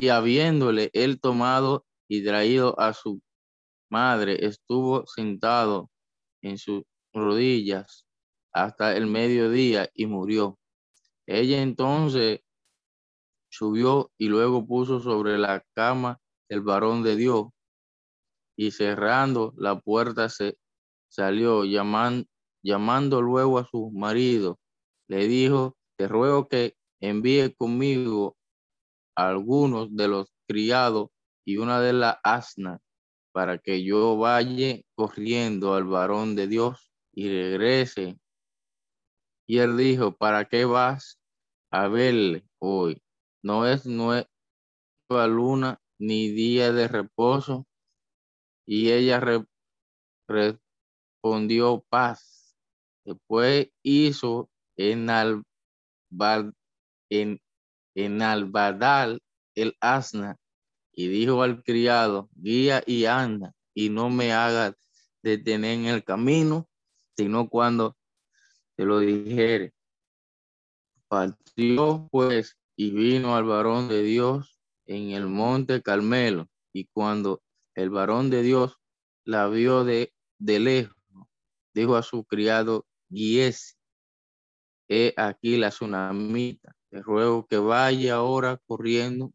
y 0.00 0.08
habiéndole 0.08 0.90
él 0.94 1.20
tomado 1.20 1.84
y 2.08 2.24
traído 2.24 2.78
a 2.80 2.94
su 2.94 3.20
madre, 3.90 4.46
estuvo 4.46 5.06
sentado 5.06 5.90
en 6.42 6.58
sus 6.58 6.82
rodillas 7.12 8.06
hasta 8.52 8.96
el 8.96 9.06
mediodía 9.06 9.90
y 9.94 10.06
murió. 10.06 10.58
Ella 11.26 11.62
entonces 11.62 12.40
subió 13.50 14.10
y 14.16 14.28
luego 14.28 14.66
puso 14.66 15.00
sobre 15.00 15.38
la 15.38 15.64
cama 15.74 16.20
el 16.48 16.60
varón 16.62 17.02
de 17.02 17.16
Dios 17.16 17.48
y 18.56 18.72
cerrando 18.72 19.54
la 19.56 19.80
puerta 19.80 20.28
se 20.28 20.58
salió 21.08 21.64
llamando 21.64 23.22
luego 23.22 23.58
a 23.58 23.64
su 23.64 23.90
marido. 23.90 24.58
Le 25.08 25.26
dijo, 25.28 25.76
te 25.96 26.08
ruego 26.08 26.48
que 26.48 26.76
envíe 27.00 27.54
conmigo 27.56 28.36
algunos 29.16 29.94
de 29.96 30.08
los 30.08 30.32
criados 30.46 31.08
y 31.44 31.56
una 31.56 31.80
de 31.80 31.92
las 31.92 32.16
asnas 32.22 32.80
para 33.32 33.58
que 33.58 33.84
yo 33.84 34.16
vaya 34.16 34.80
corriendo 34.94 35.74
al 35.74 35.84
varón 35.84 36.34
de 36.36 36.46
Dios 36.46 36.92
y 37.12 37.28
regrese. 37.28 38.18
Y 39.46 39.58
él 39.58 39.76
dijo, 39.76 40.16
¿para 40.16 40.44
qué 40.46 40.64
vas 40.64 41.20
a 41.70 41.88
verle 41.88 42.44
hoy? 42.58 43.02
No 43.42 43.66
es 43.66 43.86
nueva 43.86 44.26
luna 45.08 45.80
ni 45.98 46.28
día 46.28 46.72
de 46.72 46.88
reposo. 46.88 47.66
Y 48.66 48.90
ella 48.90 49.20
respondió 50.28 51.84
paz. 51.88 52.56
Después 53.04 53.70
hizo 53.82 54.48
en, 54.76 55.10
al, 55.10 55.42
en 57.10 57.40
en 57.94 58.22
Albadal 58.22 59.20
el 59.54 59.76
asna 59.80 60.36
y 61.00 61.08
dijo 61.08 61.42
al 61.42 61.64
criado, 61.64 62.28
guía 62.34 62.82
y 62.84 63.06
anda 63.06 63.54
y 63.72 63.88
no 63.88 64.10
me 64.10 64.34
hagas 64.34 64.74
detener 65.22 65.78
en 65.78 65.86
el 65.86 66.04
camino, 66.04 66.68
sino 67.16 67.48
cuando 67.48 67.96
te 68.76 68.84
lo 68.84 68.98
dijere. 68.98 69.72
Partió 71.08 72.06
pues 72.10 72.58
y 72.76 72.90
vino 72.90 73.34
al 73.34 73.44
varón 73.44 73.88
de 73.88 74.02
Dios 74.02 74.60
en 74.84 75.12
el 75.12 75.26
monte 75.26 75.80
Carmelo 75.80 76.50
y 76.70 76.84
cuando 76.92 77.42
el 77.74 77.88
varón 77.88 78.28
de 78.28 78.42
Dios 78.42 78.76
la 79.24 79.48
vio 79.48 79.84
de, 79.84 80.12
de 80.38 80.60
lejos, 80.60 81.02
dijo 81.72 81.96
a 81.96 82.02
su 82.02 82.24
criado, 82.24 82.86
guíese, 83.08 83.74
he 84.86 85.14
aquí 85.16 85.56
la 85.56 85.70
tsunamita 85.70 86.76
te 86.90 87.00
ruego 87.00 87.46
que 87.46 87.56
vaya 87.56 88.16
ahora 88.16 88.60
corriendo 88.66 89.32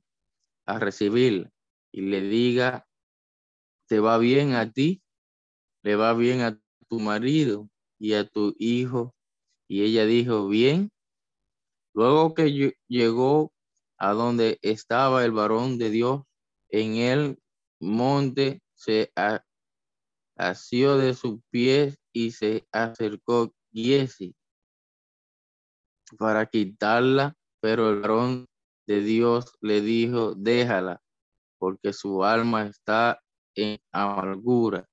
a 0.67 0.77
recibirla 0.77 1.54
y 1.95 2.01
le 2.01 2.19
diga, 2.19 2.85
te 3.87 4.01
va 4.01 4.17
bien 4.17 4.51
a 4.53 4.69
ti, 4.69 5.01
le 5.81 5.95
va 5.95 6.13
bien 6.13 6.41
a 6.41 6.59
tu 6.89 6.99
marido 6.99 7.69
y 7.97 8.15
a 8.15 8.27
tu 8.27 8.53
hijo. 8.59 9.15
Y 9.69 9.83
ella 9.83 10.05
dijo, 10.05 10.49
bien. 10.49 10.91
Luego 11.93 12.33
que 12.33 12.75
llegó 12.89 13.53
a 13.97 14.11
donde 14.11 14.59
estaba 14.61 15.23
el 15.23 15.31
varón 15.31 15.77
de 15.77 15.89
Dios, 15.89 16.23
en 16.67 16.97
el 16.97 17.39
monte 17.79 18.61
se 18.73 19.13
asió 20.35 20.97
de 20.97 21.13
sus 21.13 21.39
pies 21.49 21.97
y 22.11 22.31
se 22.31 22.67
acercó 22.73 23.53
Giesi 23.71 24.35
para 26.17 26.45
quitarla 26.45 27.37
pero 27.61 27.89
el 27.89 28.01
varón 28.01 28.45
de 28.85 28.99
Dios 28.99 29.53
le 29.61 29.79
dijo, 29.79 30.35
déjala, 30.35 31.01
porque 31.65 31.93
su 31.93 32.23
alma 32.23 32.67
está 32.67 33.19
en 33.55 33.79
amargura 33.91 34.87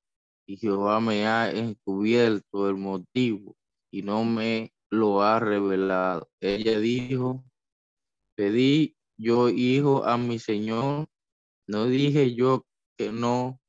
y 0.49 0.57
Jehová 0.57 1.01
me 1.01 1.27
ha 1.27 1.51
encubierto 1.51 2.67
el 2.67 2.77
motivo 2.77 3.55
y 3.93 4.01
no 4.01 4.25
me 4.25 4.73
lo 4.91 5.21
ha 5.21 5.39
revelado. 5.39 6.31
Ella 6.41 6.79
dijo, 6.81 7.45
pedí 8.35 8.97
yo 9.19 9.51
hijo 9.51 10.03
a 10.07 10.17
mi 10.17 10.39
Señor, 10.39 11.09
no 11.69 11.85
dije 11.85 12.35
yo 12.35 12.65
que 12.97 13.13
no 13.13 13.61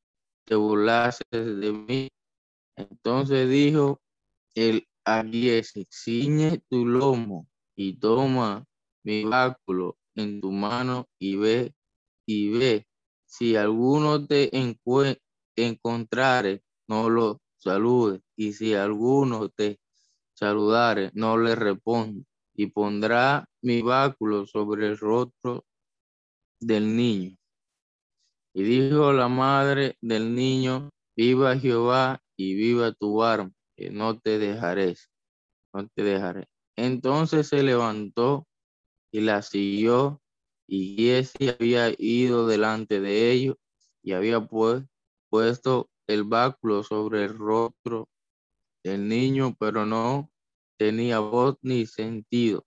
te 0.45 0.55
burlases 0.55 1.25
de 1.29 1.73
mí. 1.73 2.07
Entonces 2.77 3.49
dijo 3.49 3.99
el 4.55 4.87
Agiese, 5.03 5.85
ciñe 5.91 6.61
tu 6.69 6.85
lomo 6.85 7.49
y 7.75 7.97
toma 7.99 8.65
mi 9.03 9.25
báculo 9.25 9.97
en 10.15 10.39
tu 10.39 10.53
mano 10.53 11.09
y 11.19 11.35
ve, 11.35 11.73
y 12.25 12.47
ve, 12.47 12.87
si 13.33 13.55
alguno 13.55 14.27
te 14.27 14.51
encontrare, 15.55 16.61
no 16.87 17.09
lo 17.09 17.41
salude, 17.57 18.21
y 18.35 18.53
si 18.53 18.75
alguno 18.75 19.49
te 19.49 19.79
saludare, 20.35 21.09
no 21.15 21.35
le 21.39 21.55
responde, 21.55 22.25
y 22.53 22.67
pondrá 22.67 23.49
mi 23.63 23.81
báculo 23.81 24.45
sobre 24.45 24.85
el 24.85 24.99
rostro 24.99 25.65
del 26.59 26.95
niño. 26.95 27.35
Y 28.53 28.61
dijo 28.61 29.11
la 29.11 29.29
madre 29.29 29.97
del 29.99 30.35
niño, 30.35 30.91
viva 31.15 31.57
Jehová 31.57 32.21
y 32.37 32.53
viva 32.53 32.91
tu 32.91 33.23
arma, 33.23 33.51
que 33.75 33.89
no 33.89 34.19
te 34.19 34.37
dejaré, 34.37 34.95
no 35.73 35.87
te 35.87 36.03
dejaré. 36.03 36.47
Entonces 36.75 37.47
se 37.47 37.63
levantó 37.63 38.45
y 39.11 39.21
la 39.21 39.41
siguió, 39.41 40.21
y 40.75 40.95
Giesi 40.95 41.49
había 41.49 41.93
ido 41.99 42.47
delante 42.47 42.99
de 42.99 43.31
ellos 43.31 43.57
y 44.01 44.13
había 44.13 44.43
pues, 44.43 44.83
puesto 45.29 45.91
el 46.07 46.23
báculo 46.23 46.81
sobre 46.81 47.25
el 47.25 47.37
rostro 47.37 48.09
del 48.83 49.07
niño, 49.07 49.55
pero 49.59 49.85
no 49.85 50.31
tenía 50.79 51.19
voz 51.19 51.57
ni 51.61 51.85
sentido. 51.85 52.65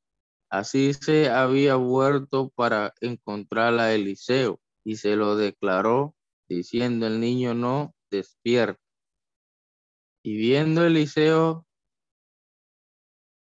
Así 0.48 0.94
se 0.94 1.30
había 1.30 1.74
vuelto 1.74 2.50
para 2.50 2.94
encontrar 3.00 3.76
a 3.80 3.92
Eliseo 3.92 4.60
y 4.84 4.94
se 4.94 5.16
lo 5.16 5.34
declaró, 5.34 6.14
diciendo 6.48 7.08
el 7.08 7.18
niño 7.18 7.54
no 7.54 7.92
despierta. 8.08 8.80
Y 10.22 10.36
viendo 10.36 10.86
Eliseo 10.86 11.65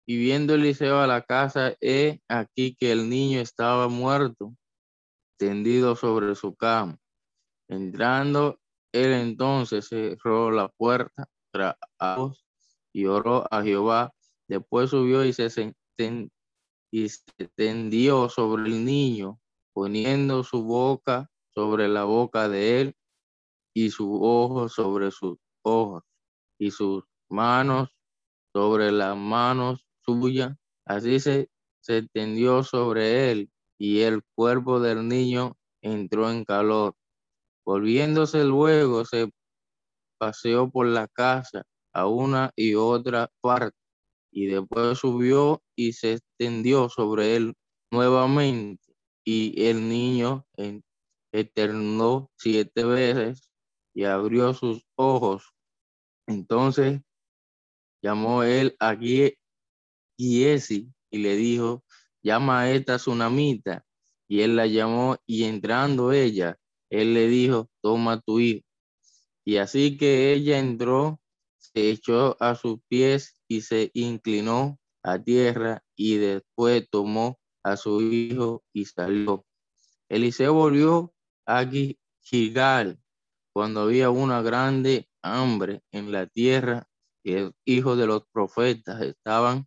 y 0.09 0.15
viendo 0.15 0.55
Eliseo 0.55 1.01
a 1.01 1.07
la 1.07 1.21
casa, 1.21 1.75
he 1.81 2.21
aquí 2.29 2.75
que 2.75 2.93
el 2.93 3.09
niño 3.09 3.41
estaba 3.41 3.89
muerto, 3.89 4.55
tendido 5.37 5.97
sobre 5.97 6.33
su 6.33 6.55
cama. 6.55 6.97
Entrando 7.67 8.57
él 8.93 9.11
entonces 9.11 9.89
cerró 9.89 10.49
la 10.49 10.69
puerta 10.69 11.27
tras 11.51 11.75
y 12.93 13.05
oró 13.05 13.45
a 13.51 13.61
Jehová. 13.61 14.13
Después 14.47 14.91
subió 14.91 15.25
y 15.25 15.33
se, 15.33 15.75
y 16.89 17.09
se 17.09 17.47
tendió 17.55 18.29
sobre 18.29 18.63
el 18.63 18.85
niño, 18.85 19.41
poniendo 19.73 20.45
su 20.45 20.63
boca 20.63 21.29
sobre 21.53 21.89
la 21.89 22.05
boca 22.05 22.47
de 22.47 22.81
él 22.81 22.95
y 23.75 23.89
su 23.89 24.23
ojo 24.23 24.69
sobre 24.69 25.11
su 25.11 25.37
ojos 25.63 26.03
y 26.57 26.71
sus 26.71 27.03
manos 27.29 27.89
sobre 28.53 28.91
las 28.91 29.17
manos 29.17 29.86
suyas. 30.07 30.55
Así 30.85 31.19
se, 31.19 31.49
se 31.81 32.03
tendió 32.13 32.63
sobre 32.63 33.31
él 33.31 33.49
y 33.77 34.01
el 34.01 34.21
cuerpo 34.35 34.79
del 34.79 35.07
niño 35.07 35.57
entró 35.81 36.31
en 36.31 36.45
calor. 36.45 36.95
Volviéndose 37.65 38.43
luego, 38.43 39.03
se 39.05 39.29
paseó 40.17 40.69
por 40.69 40.87
la 40.87 41.07
casa 41.07 41.63
a 41.93 42.07
una 42.07 42.51
y 42.55 42.75
otra 42.75 43.29
parte 43.41 43.75
y 44.31 44.47
después 44.47 44.99
subió 44.99 45.61
y 45.75 45.93
se 45.93 46.13
extendió 46.13 46.89
sobre 46.89 47.35
él 47.35 47.53
nuevamente 47.91 48.93
y 49.25 49.65
el 49.65 49.89
niño 49.89 50.45
eternó 51.31 52.29
siete 52.37 52.83
veces 52.85 53.49
y 53.93 54.03
abrió 54.05 54.53
sus 54.53 54.85
ojos. 54.95 55.53
Entonces 56.27 57.01
llamó 58.01 58.43
él 58.43 58.75
a 58.79 58.95
Giesi 60.17 60.91
y 61.09 61.19
le 61.19 61.35
dijo, 61.35 61.83
llama 62.23 62.61
a 62.61 62.71
esta 62.71 62.97
tsunamita. 62.97 63.85
Y 64.27 64.41
él 64.41 64.55
la 64.55 64.67
llamó 64.67 65.17
y 65.25 65.45
entrando 65.45 66.11
ella, 66.11 66.57
él 66.89 67.13
le 67.13 67.27
dijo, 67.27 67.69
toma 67.81 68.19
tu 68.19 68.39
hijo. 68.39 68.65
Y 69.45 69.57
así 69.57 69.97
que 69.97 70.33
ella 70.33 70.59
entró, 70.59 71.21
se 71.57 71.89
echó 71.91 72.35
a 72.41 72.55
sus 72.55 72.79
pies 72.89 73.41
y 73.47 73.61
se 73.61 73.91
inclinó 73.93 74.77
a 75.03 75.17
tierra 75.17 75.83
y 75.95 76.17
después 76.17 76.89
tomó 76.89 77.39
a 77.63 77.77
su 77.77 78.01
hijo 78.01 78.63
y 78.73 78.85
salió. 78.85 79.45
Eliseo 80.09 80.53
volvió 80.53 81.13
a 81.45 81.65
Gilgal 82.21 82.99
cuando 83.53 83.81
había 83.81 84.09
una 84.09 84.41
grande 84.41 85.09
hambre 85.21 85.81
en 85.91 86.11
la 86.11 86.27
tierra 86.27 86.87
y 87.23 87.33
el 87.33 87.53
hijo 87.65 87.95
de 87.95 88.07
los 88.07 88.23
profetas 88.31 89.01
estaban 89.01 89.65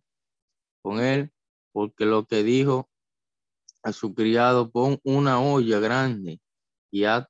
con 0.81 0.99
él 0.99 1.31
porque 1.71 2.05
lo 2.05 2.25
que 2.25 2.43
dijo 2.43 2.89
a 3.83 3.91
su 3.93 4.13
criado, 4.13 4.71
pon 4.71 4.99
una 5.03 5.41
olla 5.41 5.79
grande 5.79 6.39
y 6.91 7.05
haz 7.05 7.27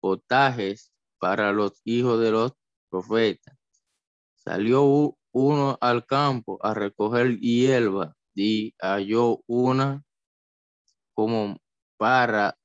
potajes 0.00 0.92
para 1.18 1.52
los 1.52 1.80
hijos 1.84 2.20
de 2.20 2.30
los 2.30 2.52
profetas. 2.88 3.56
Salió 4.34 5.16
uno 5.32 5.78
al 5.80 6.06
campo 6.06 6.58
a 6.62 6.74
recoger 6.74 7.38
hierba 7.38 8.16
y 8.34 8.74
halló 8.80 9.42
una 9.46 10.02
como 11.14 11.58
para, 11.98 12.58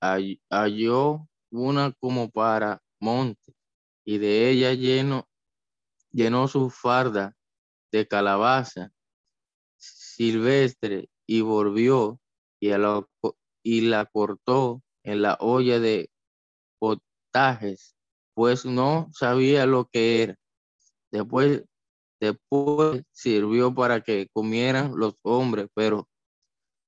halló 0.00 1.28
una 1.50 1.92
como 2.00 2.30
para 2.30 2.82
monte 2.98 3.54
y 4.04 4.16
de 4.18 4.50
ella 4.50 4.72
lleno, 4.72 5.28
llenó 6.10 6.48
su 6.48 6.70
farda 6.70 7.36
de 7.92 8.06
calabaza 8.06 8.92
silvestre 9.80 11.08
y 11.26 11.40
volvió 11.40 12.20
y, 12.60 12.68
la, 12.68 13.06
la 13.64 14.06
cortó 14.06 14.82
en 15.02 15.22
la 15.22 15.36
olla 15.40 15.80
de 15.80 16.10
potajes, 16.78 17.96
pues 18.34 18.64
no 18.64 19.08
sabía 19.12 19.66
lo 19.66 19.86
que 19.86 20.22
era. 20.22 20.36
Después, 21.10 21.64
después 22.20 23.02
sirvió 23.12 23.74
para 23.74 24.02
que 24.02 24.28
comieran 24.32 24.92
los 24.96 25.14
hombres, 25.22 25.68
pero 25.74 26.08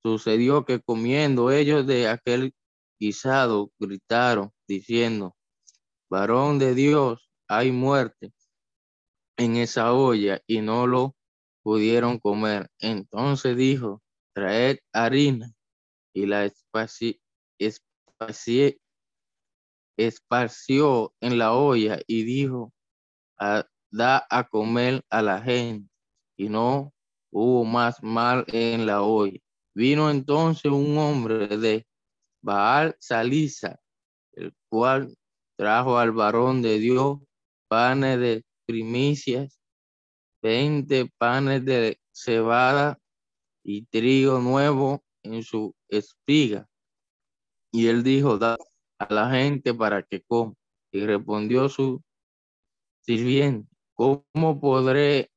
sucedió 0.03 0.64
que 0.64 0.80
comiendo 0.80 1.50
ellos 1.50 1.86
de 1.86 2.09
aquel 2.09 2.53
guisado, 3.00 3.70
gritaron 3.78 4.53
diciendo, 4.68 5.34
varón 6.11 6.59
de 6.59 6.74
Dios, 6.74 7.30
hay 7.48 7.72
muerte 7.72 8.32
en 9.37 9.57
esa 9.57 9.93
olla 9.93 10.41
y 10.47 10.61
no 10.61 10.87
lo 10.87 11.14
pudieron 11.62 12.18
comer. 12.18 12.68
Entonces 12.78 13.57
dijo, 13.57 14.03
traed 14.35 14.78
harina 14.93 15.53
y 16.14 16.26
la 16.26 16.51
esparció 19.97 21.14
en 21.20 21.39
la 21.39 21.53
olla 21.55 22.01
y 22.07 22.24
dijo, 22.24 22.72
da 23.91 24.26
a 24.30 24.49
comer 24.49 25.03
a 25.11 25.22
la 25.22 25.41
gente 25.43 25.89
y 26.37 26.49
no 26.49 26.93
hubo 27.30 27.64
más 27.64 28.03
mal 28.03 28.45
en 28.49 28.87
la 28.87 29.03
olla. 29.03 29.39
Vino 29.74 30.11
entonces 30.11 30.70
un 30.70 30.99
hombre 30.99 31.49
de 31.49 31.87
Baal 32.43 32.95
Salisa, 32.99 33.80
el 34.33 34.53
cual 34.68 35.14
trajo 35.57 35.99
al 35.99 36.12
varón 36.12 36.61
de 36.62 36.78
Dios 36.78 37.18
panes 37.68 38.18
de 38.18 38.45
primicias, 38.72 39.60
veinte 40.40 41.06
panes 41.18 41.62
de 41.62 41.98
cebada 42.10 42.98
y 43.62 43.84
trigo 43.84 44.38
nuevo 44.38 45.04
en 45.22 45.42
su 45.42 45.74
espiga. 45.90 46.66
Y 47.70 47.88
él 47.88 48.02
dijo, 48.02 48.38
da 48.38 48.56
a 48.98 49.12
la 49.12 49.30
gente 49.30 49.74
para 49.74 50.02
que 50.02 50.22
coma. 50.22 50.54
Y 50.90 51.04
respondió 51.04 51.68
su 51.68 52.02
sirviente, 53.02 53.68
¿cómo 53.94 54.58
podré, 54.58 55.30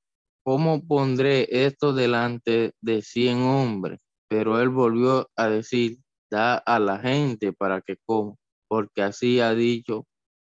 cómo 0.43 0.81
pondré 0.85 1.47
esto 1.49 1.93
delante 1.93 2.73
de 2.79 3.01
cien 3.01 3.41
hombres? 3.41 3.99
Pero 4.29 4.61
él 4.61 4.69
volvió 4.69 5.29
a 5.35 5.49
decir, 5.49 5.97
da 6.31 6.55
a 6.55 6.79
la 6.79 6.99
gente 6.99 7.51
para 7.51 7.81
que 7.81 7.97
coma, 8.05 8.35
porque 8.69 9.01
así 9.01 9.41
ha 9.41 9.53
dicho 9.53 10.05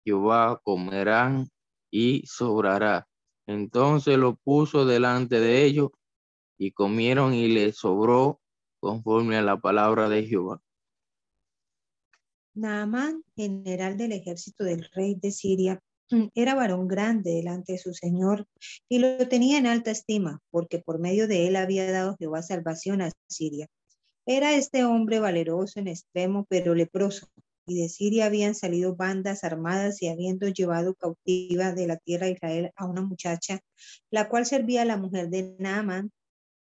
Jehová, 0.04 0.60
comerán 0.64 1.48
y 1.92 2.24
sobrará. 2.26 3.08
Entonces 3.46 4.18
lo 4.18 4.36
puso 4.38 4.86
delante 4.86 5.40
de 5.40 5.66
ellos 5.66 5.90
y 6.58 6.72
comieron 6.72 7.34
y 7.34 7.48
le 7.50 7.74
sobró 7.74 8.40
conforme 8.80 9.38
a 9.38 9.42
la 9.42 9.60
palabra 9.60 10.10
de 10.10 10.26
Jehová. 10.26 10.62
Naamán, 12.54 13.24
general 13.36 13.98
del 13.98 14.12
ejército 14.14 14.64
del 14.64 14.90
rey 14.94 15.16
de 15.16 15.32
Siria, 15.32 15.80
era 16.36 16.56
varón 16.56 16.88
grande 16.88 17.32
delante 17.32 17.74
de 17.74 17.78
su 17.78 17.94
señor 17.94 18.46
y 18.90 19.00
lo 19.00 19.28
tenía 19.28 19.58
en 19.58 19.68
alta 19.68 19.92
estima, 19.92 20.40
porque 20.50 20.80
por 20.80 21.00
medio 21.00 21.28
de 21.28 21.48
él 21.48 21.56
había 21.56 21.92
dado 21.92 22.16
Jehová 22.18 22.42
salvación 22.42 23.02
a 23.02 23.12
Siria. 23.28 23.68
Era 24.26 24.54
este 24.54 24.86
hombre 24.86 25.20
valeroso 25.20 25.80
en 25.80 25.88
extremo, 25.88 26.46
pero 26.48 26.76
leproso, 26.76 27.28
y 27.66 27.82
de 27.82 27.90
Siria 27.90 28.26
habían 28.26 28.56
salido 28.56 28.96
bandas 28.96 29.44
armadas 29.44 30.02
y 30.02 30.08
habiendo 30.08 30.48
llevado 30.48 30.96
cautiva 30.96 31.72
de 31.72 31.88
la 31.88 31.98
tierra 31.98 32.28
de 32.28 32.34
Israel 32.34 32.72
a 32.76 32.86
una 32.86 33.02
muchacha, 33.02 33.60
la 34.10 34.30
cual 34.30 34.46
servía 34.46 34.82
a 34.82 34.86
la 34.86 34.98
mujer 34.98 35.30
de 35.30 35.56
Naamán, 35.60 36.12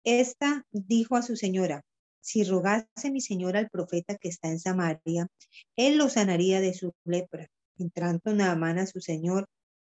esta 0.05 0.65
dijo 0.73 1.17
a 1.17 1.23
su 1.23 1.37
señora, 1.37 1.83
si 2.21 2.45
rogase 2.45 3.11
mi 3.11 3.21
señora 3.21 3.59
al 3.59 3.71
profeta 3.71 4.17
que 4.17 4.29
está 4.29 4.49
en 4.49 4.59
Samaria, 4.59 5.27
él 5.77 5.97
lo 5.97 6.09
sanaría 6.09 6.61
de 6.61 6.75
su 6.75 6.93
lepra. 7.05 7.49
Entrando 7.79 8.35
Naamán 8.35 8.79
a 8.79 8.87
su 8.87 9.01
señor, 9.01 9.47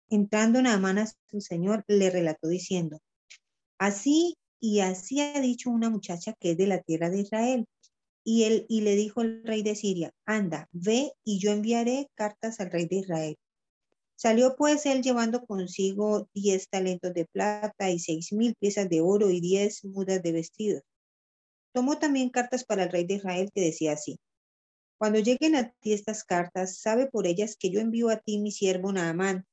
entrando 0.08 0.62
Naamán 0.62 0.98
a 0.98 1.06
su 1.06 1.40
señor, 1.40 1.84
le 1.88 2.10
relató 2.10 2.48
diciendo, 2.48 2.98
así 3.78 4.36
y 4.60 4.80
así 4.80 5.20
ha 5.20 5.40
dicho 5.40 5.70
una 5.70 5.90
muchacha 5.90 6.34
que 6.38 6.52
es 6.52 6.56
de 6.56 6.66
la 6.66 6.80
tierra 6.82 7.10
de 7.10 7.20
Israel. 7.20 7.66
Y 8.24 8.44
él 8.44 8.66
y 8.68 8.82
le 8.82 8.96
dijo 8.96 9.22
el 9.22 9.42
rey 9.44 9.62
de 9.62 9.74
Siria, 9.74 10.12
anda, 10.26 10.68
ve 10.72 11.12
y 11.24 11.38
yo 11.38 11.52
enviaré 11.52 12.08
cartas 12.14 12.60
al 12.60 12.70
rey 12.70 12.86
de 12.86 12.96
Israel. 12.96 13.36
Salió 14.16 14.54
pues 14.56 14.84
él 14.84 15.02
llevando 15.02 15.46
consigo 15.46 16.28
diez 16.34 16.68
talentos 16.68 17.14
de 17.14 17.24
plata 17.24 17.90
y 17.90 17.98
seis 17.98 18.32
mil 18.32 18.54
piezas 18.56 18.88
de 18.90 19.00
oro 19.00 19.30
y 19.30 19.40
diez 19.40 19.84
mudas 19.84 20.22
de 20.22 20.32
vestidos. 20.32 20.82
Tomó 21.72 21.98
también 21.98 22.28
cartas 22.30 22.64
para 22.64 22.82
el 22.84 22.90
rey 22.90 23.04
de 23.04 23.14
Israel 23.14 23.50
que 23.54 23.62
decía 23.62 23.92
así, 23.92 24.18
cuando 25.00 25.18
lleguen 25.18 25.56
a 25.56 25.72
ti 25.80 25.94
estas 25.94 26.24
cartas, 26.24 26.76
sabe 26.76 27.06
por 27.06 27.26
ellas 27.26 27.56
que 27.58 27.70
yo 27.70 27.80
envío 27.80 28.10
a 28.10 28.18
ti 28.18 28.38
mi 28.38 28.52
siervo 28.52 28.92
Naamán 28.92 29.46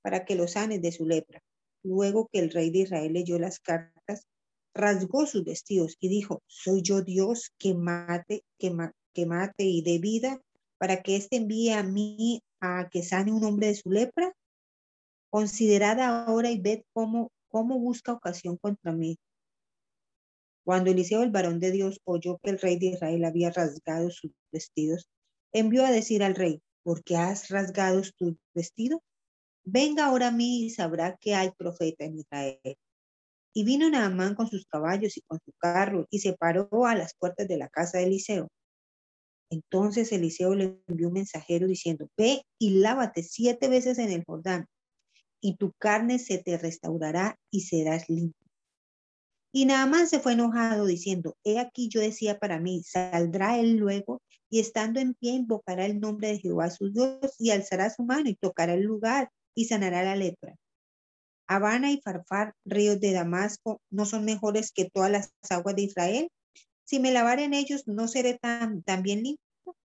para 0.00 0.24
que 0.24 0.36
lo 0.36 0.48
sanes 0.48 0.80
de 0.80 0.90
su 0.90 1.04
lepra. 1.04 1.42
Luego 1.82 2.28
que 2.32 2.38
el 2.38 2.50
rey 2.50 2.70
de 2.70 2.78
Israel 2.78 3.12
leyó 3.12 3.38
las 3.38 3.60
cartas, 3.60 4.26
rasgó 4.76 5.26
sus 5.26 5.44
vestidos 5.44 5.96
y 6.00 6.08
dijo, 6.08 6.42
¿soy 6.46 6.82
yo 6.82 7.02
Dios 7.02 7.52
que 7.58 7.74
mate, 7.74 8.44
que, 8.58 8.70
mate 9.26 9.64
y 9.64 9.82
dé 9.82 9.98
vida 9.98 10.40
para 10.78 11.02
que 11.02 11.16
éste 11.16 11.36
envíe 11.36 11.70
a 11.70 11.82
mí 11.82 12.42
a 12.60 12.88
que 12.90 13.02
sane 13.02 13.32
un 13.32 13.44
hombre 13.44 13.68
de 13.68 13.74
su 13.74 13.90
lepra? 13.90 14.32
Considerad 15.30 16.00
ahora 16.00 16.50
y 16.50 16.60
ved 16.60 16.82
cómo, 16.92 17.32
cómo 17.48 17.78
busca 17.78 18.12
ocasión 18.12 18.56
contra 18.58 18.92
mí. 18.92 19.18
Cuando 20.64 20.90
Eliseo, 20.90 21.22
el 21.22 21.30
varón 21.30 21.60
de 21.60 21.70
Dios, 21.70 22.00
oyó 22.04 22.38
que 22.38 22.50
el 22.50 22.58
rey 22.58 22.78
de 22.78 22.86
Israel 22.86 23.24
había 23.24 23.50
rasgado 23.50 24.10
sus 24.10 24.32
vestidos, 24.52 25.08
envió 25.52 25.86
a 25.86 25.92
decir 25.92 26.22
al 26.22 26.34
rey, 26.34 26.60
¿por 26.82 27.02
qué 27.02 27.16
has 27.16 27.48
rasgado 27.48 28.02
tu 28.16 28.36
vestido? 28.52 29.02
Venga 29.64 30.06
ahora 30.06 30.28
a 30.28 30.32
mí 30.32 30.66
y 30.66 30.70
sabrá 30.70 31.16
que 31.20 31.34
hay 31.34 31.50
profeta 31.52 32.04
en 32.04 32.18
Israel. 32.18 32.76
Y 33.56 33.64
vino 33.64 33.88
Naamán 33.88 34.34
con 34.34 34.48
sus 34.48 34.66
caballos 34.66 35.16
y 35.16 35.22
con 35.22 35.38
su 35.42 35.50
carro 35.56 36.06
y 36.10 36.18
se 36.18 36.34
paró 36.34 36.68
a 36.84 36.94
las 36.94 37.14
puertas 37.14 37.48
de 37.48 37.56
la 37.56 37.70
casa 37.70 37.96
de 37.96 38.04
Eliseo. 38.04 38.48
Entonces 39.50 40.12
Eliseo 40.12 40.54
le 40.54 40.78
envió 40.86 41.08
un 41.08 41.14
mensajero 41.14 41.66
diciendo, 41.66 42.06
ve 42.18 42.42
y 42.58 42.80
lávate 42.80 43.22
siete 43.22 43.70
veces 43.70 43.96
en 43.96 44.12
el 44.12 44.24
Jordán, 44.26 44.66
y 45.40 45.56
tu 45.56 45.72
carne 45.78 46.18
se 46.18 46.36
te 46.36 46.58
restaurará 46.58 47.38
y 47.50 47.62
serás 47.62 48.10
limpio. 48.10 48.46
Y 49.54 49.64
Naamán 49.64 50.06
se 50.06 50.20
fue 50.20 50.34
enojado 50.34 50.84
diciendo, 50.84 51.34
he 51.42 51.58
aquí 51.58 51.88
yo 51.88 52.02
decía 52.02 52.38
para 52.38 52.60
mí, 52.60 52.82
saldrá 52.82 53.58
él 53.58 53.78
luego 53.78 54.20
y 54.50 54.60
estando 54.60 55.00
en 55.00 55.14
pie 55.14 55.32
invocará 55.32 55.86
el 55.86 55.98
nombre 55.98 56.28
de 56.28 56.40
Jehová 56.40 56.68
su 56.68 56.92
Dios 56.92 57.34
y 57.38 57.52
alzará 57.52 57.88
su 57.88 58.02
mano 58.02 58.28
y 58.28 58.34
tocará 58.34 58.74
el 58.74 58.82
lugar 58.82 59.30
y 59.54 59.64
sanará 59.64 60.02
la 60.02 60.14
lepra. 60.14 60.56
Habana 61.48 61.92
y 61.92 62.00
Farfar, 62.00 62.54
ríos 62.64 63.00
de 63.00 63.12
Damasco, 63.12 63.80
¿no 63.90 64.04
son 64.04 64.24
mejores 64.24 64.72
que 64.72 64.90
todas 64.90 65.10
las 65.10 65.32
aguas 65.50 65.76
de 65.76 65.82
Israel? 65.82 66.28
Si 66.84 67.00
me 67.00 67.12
lavare 67.12 67.44
en 67.44 67.54
ellos, 67.54 67.86
¿no 67.86 68.08
seré 68.08 68.38
tan, 68.38 68.82
tan 68.82 69.02
bien 69.02 69.22
limpio? 69.22 69.76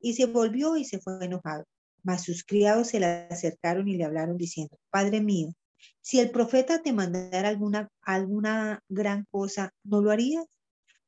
Y 0.00 0.14
se 0.14 0.26
volvió 0.26 0.76
y 0.76 0.84
se 0.84 1.00
fue 1.00 1.24
enojado. 1.24 1.64
Mas 2.02 2.24
sus 2.24 2.44
criados 2.44 2.88
se 2.88 3.00
le 3.00 3.06
acercaron 3.06 3.88
y 3.88 3.96
le 3.96 4.04
hablaron 4.04 4.36
diciendo, 4.36 4.78
Padre 4.90 5.20
mío, 5.20 5.52
si 6.00 6.20
el 6.20 6.30
profeta 6.30 6.82
te 6.82 6.92
mandara 6.92 7.48
alguna, 7.48 7.88
alguna 8.02 8.80
gran 8.88 9.24
cosa, 9.30 9.72
¿no 9.84 10.00
lo 10.00 10.10
harías? 10.10 10.46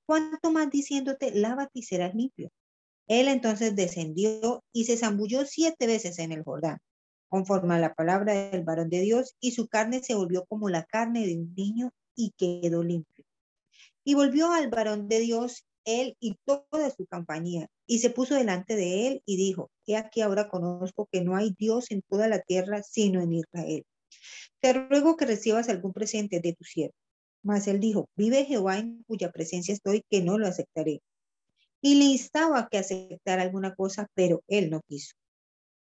¿Cuánto 0.07 0.51
más 0.51 0.71
diciéndote, 0.71 1.33
lávate 1.33 1.81
y 1.81 1.83
serás 1.83 2.15
limpio? 2.15 2.51
Él 3.07 3.29
entonces 3.29 3.75
descendió 3.77 4.63
y 4.73 4.85
se 4.85 4.97
zambulló 4.97 5.45
siete 5.47 5.87
veces 5.87 6.19
en 6.19 6.33
el 6.33 6.43
Jordán 6.43 6.79
conforme 7.31 7.75
a 7.75 7.79
la 7.79 7.95
palabra 7.95 8.51
del 8.51 8.65
varón 8.65 8.91
de 8.91 9.01
Dios, 9.01 9.37
y 9.41 9.53
su 9.53 9.69
carne 9.69 10.03
se 10.03 10.15
volvió 10.15 10.45
como 10.45 10.69
la 10.69 10.85
carne 10.85 11.27
de 11.27 11.37
un 11.37 11.55
niño 11.55 11.95
y 12.15 12.33
quedó 12.37 12.83
limpio. 12.83 13.25
Y 14.05 14.15
volvió 14.15 14.53
al 14.53 14.69
varón 14.69 15.09
de 15.09 15.21
Dios 15.21 15.65
él 15.85 16.17
y 16.21 16.37
toda 16.45 16.91
su 16.91 17.07
compañía, 17.07 17.69
y 17.87 18.01
se 18.01 18.11
puso 18.11 18.35
delante 18.35 18.77
de 18.77 19.07
él 19.07 19.23
y 19.25 19.37
dijo, 19.37 19.71
he 19.87 19.97
aquí 19.97 20.21
ahora 20.21 20.49
conozco 20.49 21.09
que 21.11 21.23
no 21.23 21.37
hay 21.37 21.55
Dios 21.59 21.91
en 21.91 22.03
toda 22.03 22.29
la 22.29 22.41
tierra 22.41 22.83
sino 22.83 23.23
en 23.23 23.33
Israel. 23.33 23.85
Te 24.61 24.73
ruego 24.73 25.17
que 25.17 25.27
recibas 25.27 25.69
algún 25.69 25.93
presente 25.93 26.41
de 26.41 26.53
tu 26.53 26.65
siervo. 26.65 26.95
Mas 27.43 27.67
él 27.67 27.81
dijo, 27.81 28.09
vive 28.17 28.45
Jehová 28.45 28.79
en 28.79 29.03
cuya 29.05 29.33
presencia 29.33 29.73
estoy, 29.73 30.05
que 30.11 30.21
no 30.21 30.37
lo 30.37 30.47
aceptaré. 30.47 31.01
Y 31.81 31.95
le 31.95 32.05
instaba 32.05 32.69
que 32.71 32.77
aceptara 32.77 33.43
alguna 33.43 33.75
cosa, 33.75 34.07
pero 34.15 34.43
él 34.49 34.69
no 34.69 34.83
quiso. 34.87 35.15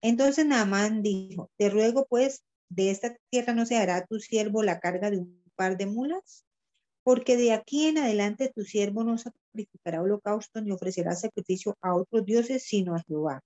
Entonces 0.03 0.45
Naamán 0.45 1.03
dijo, 1.03 1.51
te 1.57 1.71
ruego 1.71 2.07
pues, 2.09 2.43
de 2.69 2.91
esta 2.91 3.17
tierra 3.31 3.55
no 3.55 3.67
se 3.67 3.77
hará 3.77 4.05
tu 4.05 4.19
siervo 4.19 4.63
la 4.63 4.81
carga 4.81 5.11
de 5.11 5.19
un 5.19 5.43
par 5.55 5.77
de 5.77 5.87
mulas, 5.87 6.45
porque 7.05 7.37
de 7.37 7.53
aquí 7.53 7.87
en 7.87 7.99
adelante 7.99 8.51
tu 8.55 8.65
siervo 8.65 9.05
no 9.05 9.17
sacrificará 9.19 10.03
holocausto 10.03 10.61
ni 10.61 10.73
ofrecerá 10.73 11.15
sacrificio 11.15 11.77
a 11.81 11.95
otros 11.95 12.25
dioses, 12.25 12.65
sino 12.65 12.95
a 12.95 13.03
Jehová. 13.03 13.41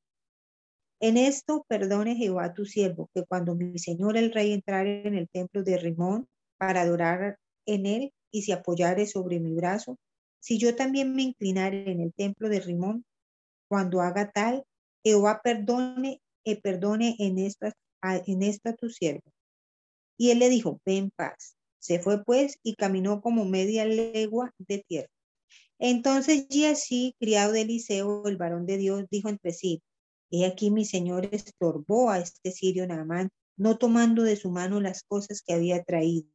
En 1.00 1.18
esto 1.18 1.64
perdone 1.68 2.16
Jehová 2.16 2.54
tu 2.54 2.64
siervo, 2.64 3.10
que 3.14 3.24
cuando 3.24 3.54
mi 3.54 3.78
señor 3.78 4.16
el 4.16 4.32
rey 4.32 4.52
entrare 4.52 5.06
en 5.06 5.14
el 5.14 5.28
templo 5.28 5.62
de 5.62 5.76
Rimón 5.76 6.26
para 6.58 6.82
adorar 6.82 7.38
en 7.66 7.84
él 7.84 8.12
y 8.30 8.42
se 8.42 8.54
apoyare 8.54 9.06
sobre 9.06 9.40
mi 9.40 9.54
brazo, 9.54 9.98
si 10.40 10.58
yo 10.58 10.74
también 10.74 11.14
me 11.14 11.22
inclinare 11.22 11.90
en 11.90 12.00
el 12.00 12.14
templo 12.14 12.48
de 12.48 12.60
Rimón, 12.60 13.04
cuando 13.68 14.00
haga 14.00 14.30
tal, 14.30 14.64
Jehová 15.04 15.40
perdone 15.42 16.20
perdone 16.54 17.16
en 17.18 17.38
esta, 17.38 17.72
en 18.02 18.42
esta 18.44 18.74
tu 18.74 18.88
siervo. 18.88 19.32
Y 20.16 20.30
él 20.30 20.38
le 20.38 20.48
dijo, 20.48 20.80
ven 20.86 21.10
paz. 21.10 21.56
Se 21.80 21.98
fue 21.98 22.22
pues 22.24 22.58
y 22.62 22.74
caminó 22.74 23.20
como 23.20 23.44
media 23.44 23.84
legua 23.84 24.52
de 24.58 24.84
tierra. 24.86 25.10
Entonces 25.78 26.46
Jesse, 26.48 27.14
criado 27.18 27.52
de 27.52 27.62
Eliseo, 27.62 28.26
el 28.26 28.36
varón 28.36 28.64
de 28.66 28.78
Dios, 28.78 29.04
dijo 29.10 29.28
entre 29.28 29.52
sí, 29.52 29.82
he 30.30 30.46
aquí 30.46 30.70
mi 30.70 30.84
señor 30.84 31.28
estorbó 31.32 32.10
a 32.10 32.18
este 32.18 32.50
sirio 32.50 32.86
Naamán, 32.86 33.30
no 33.56 33.76
tomando 33.76 34.22
de 34.22 34.36
su 34.36 34.50
mano 34.50 34.80
las 34.80 35.02
cosas 35.02 35.42
que 35.42 35.52
había 35.52 35.82
traído. 35.84 36.28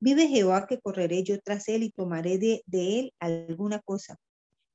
Vive 0.00 0.28
Jehová 0.28 0.66
que 0.66 0.80
correré 0.80 1.22
yo 1.24 1.38
tras 1.40 1.68
él 1.68 1.82
y 1.82 1.90
tomaré 1.90 2.38
de, 2.38 2.62
de 2.66 3.00
él 3.00 3.12
alguna 3.18 3.80
cosa. 3.80 4.16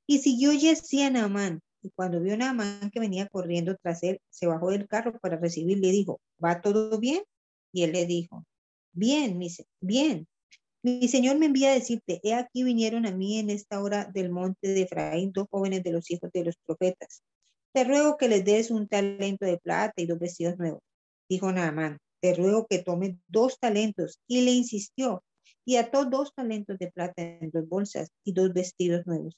Y 0.07 0.19
siguió 0.19 0.51
Jesse 0.51 1.01
a 1.03 1.09
Naamán 1.09 1.61
y 1.85 1.91
cuando 1.91 2.19
vio 2.19 2.33
a 2.33 2.37
Naamán 2.37 2.89
que 2.91 2.99
venía 2.99 3.27
corriendo 3.27 3.77
tras 3.77 4.01
él, 4.01 4.19
se 4.31 4.47
bajó 4.47 4.71
del 4.71 4.87
carro 4.87 5.19
para 5.19 5.37
recibirle 5.37 5.89
y 5.89 5.91
dijo, 5.91 6.19
¿va 6.43 6.59
todo 6.59 6.97
bien? 6.99 7.21
Y 7.71 7.83
él 7.83 7.91
le 7.91 8.07
dijo, 8.07 8.43
bien, 8.91 9.37
mi, 9.37 9.49
bien. 9.81 10.27
Mi 10.81 11.07
señor 11.07 11.37
me 11.37 11.45
envía 11.45 11.71
a 11.71 11.75
decirte, 11.75 12.19
he 12.23 12.33
aquí 12.33 12.63
vinieron 12.63 13.05
a 13.05 13.11
mí 13.11 13.37
en 13.37 13.51
esta 13.51 13.81
hora 13.81 14.05
del 14.05 14.31
monte 14.31 14.69
de 14.69 14.81
Efraín 14.81 15.31
dos 15.31 15.47
jóvenes 15.51 15.83
de 15.83 15.91
los 15.91 16.09
hijos 16.09 16.31
de 16.31 16.45
los 16.45 16.55
profetas. 16.65 17.21
Te 17.71 17.83
ruego 17.83 18.17
que 18.17 18.29
les 18.29 18.43
des 18.43 18.71
un 18.71 18.87
talento 18.87 19.45
de 19.45 19.59
plata 19.59 19.93
y 19.97 20.07
dos 20.07 20.17
vestidos 20.17 20.57
nuevos. 20.57 20.81
Dijo 21.29 21.51
Naamán, 21.51 21.99
te 22.19 22.33
ruego 22.33 22.65
que 22.67 22.79
tome 22.79 23.19
dos 23.27 23.59
talentos. 23.59 24.19
Y 24.27 24.41
le 24.41 24.51
insistió, 24.51 25.23
y 25.65 25.75
ató 25.75 26.05
dos 26.05 26.33
talentos 26.33 26.79
de 26.79 26.91
plata 26.91 27.21
en 27.21 27.51
dos 27.51 27.67
bolsas 27.67 28.09
y 28.23 28.33
dos 28.33 28.53
vestidos 28.53 29.05
nuevos 29.05 29.35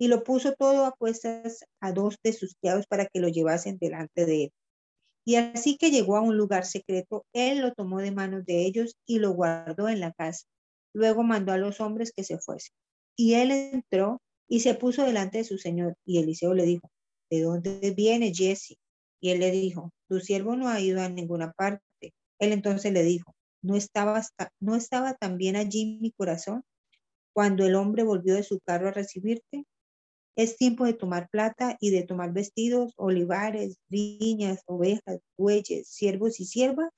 y 0.00 0.08
lo 0.08 0.24
puso 0.24 0.54
todo 0.54 0.86
a 0.86 0.92
cuestas 0.92 1.62
a 1.78 1.92
dos 1.92 2.16
de 2.24 2.32
sus 2.32 2.54
criados 2.54 2.86
para 2.86 3.04
que 3.04 3.20
lo 3.20 3.28
llevasen 3.28 3.76
delante 3.78 4.24
de 4.24 4.44
él. 4.44 4.52
Y 5.26 5.34
así 5.34 5.76
que 5.76 5.90
llegó 5.90 6.16
a 6.16 6.22
un 6.22 6.38
lugar 6.38 6.64
secreto, 6.64 7.26
él 7.34 7.60
lo 7.60 7.74
tomó 7.74 8.00
de 8.00 8.10
manos 8.10 8.46
de 8.46 8.64
ellos 8.64 8.96
y 9.06 9.18
lo 9.18 9.32
guardó 9.32 9.90
en 9.90 10.00
la 10.00 10.12
casa. 10.12 10.46
Luego 10.94 11.22
mandó 11.22 11.52
a 11.52 11.58
los 11.58 11.82
hombres 11.82 12.12
que 12.16 12.24
se 12.24 12.38
fuesen. 12.38 12.72
Y 13.14 13.34
él 13.34 13.50
entró 13.50 14.22
y 14.48 14.60
se 14.60 14.74
puso 14.74 15.04
delante 15.04 15.36
de 15.36 15.44
su 15.44 15.58
señor. 15.58 15.94
Y 16.06 16.18
Eliseo 16.18 16.54
le 16.54 16.64
dijo, 16.64 16.90
¿de 17.30 17.42
dónde 17.42 17.92
viene 17.94 18.32
Jesse? 18.34 18.78
Y 19.20 19.30
él 19.30 19.40
le 19.40 19.50
dijo, 19.50 19.92
tu 20.08 20.18
siervo 20.20 20.56
no 20.56 20.68
ha 20.68 20.80
ido 20.80 21.02
a 21.02 21.10
ninguna 21.10 21.52
parte. 21.52 22.14
Él 22.38 22.52
entonces 22.52 22.90
le 22.90 23.02
dijo, 23.02 23.34
¿no 23.62 23.76
estaba, 23.76 24.22
no 24.60 24.76
estaba 24.76 25.12
también 25.12 25.56
allí 25.56 25.98
mi 26.00 26.10
corazón 26.10 26.62
cuando 27.34 27.66
el 27.66 27.74
hombre 27.74 28.02
volvió 28.02 28.34
de 28.34 28.42
su 28.42 28.60
carro 28.60 28.88
a 28.88 28.92
recibirte? 28.92 29.66
Es 30.40 30.56
tiempo 30.56 30.86
de 30.86 30.94
tomar 30.94 31.28
plata 31.28 31.76
y 31.80 31.90
de 31.90 32.02
tomar 32.02 32.32
vestidos, 32.32 32.94
olivares, 32.96 33.76
viñas, 33.90 34.62
ovejas, 34.64 35.20
bueyes, 35.36 35.86
siervos 35.86 36.40
y 36.40 36.46
siervas. 36.46 36.88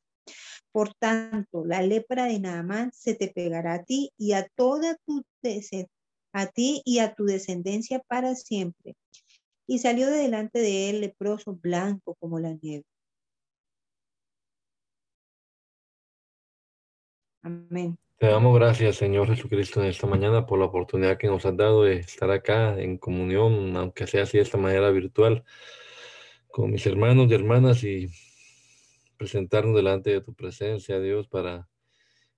Por 0.71 0.95
tanto, 0.95 1.65
la 1.65 1.83
lepra 1.83 2.27
de 2.27 2.39
Naamán 2.39 2.93
se 2.93 3.17
te 3.17 3.27
pegará 3.27 3.75
a 3.75 3.83
ti 3.83 4.13
y 4.17 4.35
a 4.35 4.49
toda 4.55 4.97
tu 5.05 5.25
a 6.33 6.47
ti 6.47 6.83
y 6.85 7.01
a 7.01 7.17
tu 7.17 7.25
descendencia 7.25 7.99
para 8.07 8.37
siempre. 8.37 8.95
Y 9.67 9.81
salió 9.81 10.07
de 10.07 10.19
delante 10.19 10.61
de 10.61 10.91
él 10.91 11.01
leproso 11.01 11.55
blanco 11.55 12.15
como 12.21 12.39
la 12.39 12.53
nieve. 12.63 12.85
Amén. 17.43 17.99
Te 18.23 18.29
damos 18.29 18.55
gracias, 18.55 18.95
Señor 18.99 19.27
Jesucristo, 19.27 19.83
en 19.83 19.89
esta 19.89 20.07
mañana 20.07 20.47
por 20.47 20.57
la 20.57 20.67
oportunidad 20.67 21.19
que 21.19 21.27
nos 21.27 21.45
has 21.45 21.57
dado 21.57 21.83
de 21.83 21.97
estar 21.97 22.31
acá 22.31 22.81
en 22.81 22.97
comunión, 22.97 23.77
aunque 23.77 24.07
sea 24.07 24.23
así 24.23 24.37
de 24.37 24.45
esta 24.45 24.59
manera 24.59 24.93
virtual, 24.93 25.43
con 26.47 26.71
mis 26.71 26.87
hermanos 26.87 27.29
y 27.29 27.35
hermanas 27.35 27.83
y 27.83 28.07
presentarnos 29.17 29.75
delante 29.75 30.11
de 30.11 30.21
tu 30.21 30.35
presencia, 30.35 31.01
Dios, 31.01 31.27
para 31.27 31.69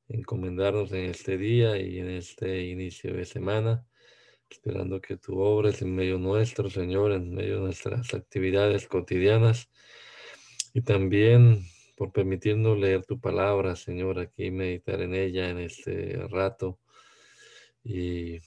encomendarnos 0.09 0.91
en 0.93 1.11
este 1.11 1.37
día 1.37 1.77
y 1.77 1.99
en 1.99 2.09
este 2.09 2.63
inicio 2.63 3.13
de 3.13 3.27
semana, 3.27 3.87
esperando 4.49 5.03
que 5.03 5.19
tú 5.19 5.39
obres 5.39 5.83
en 5.83 5.95
medio 5.95 6.17
nuestro, 6.17 6.71
Señor, 6.71 7.13
en 7.13 7.35
medio 7.35 7.57
de 7.57 7.61
nuestras 7.61 8.15
actividades 8.15 8.89
cotidianas 8.89 9.69
y 10.73 10.81
también 10.81 11.63
por 11.95 12.13
permitirnos 12.13 12.79
leer 12.79 13.05
tu 13.05 13.21
palabra, 13.21 13.77
Señor, 13.77 14.19
aquí 14.19 14.51
meditar 14.51 15.01
en 15.01 15.15
ella 15.15 15.49
en 15.51 15.59
este 15.59 16.27
rato 16.29 16.81
y 17.83 18.41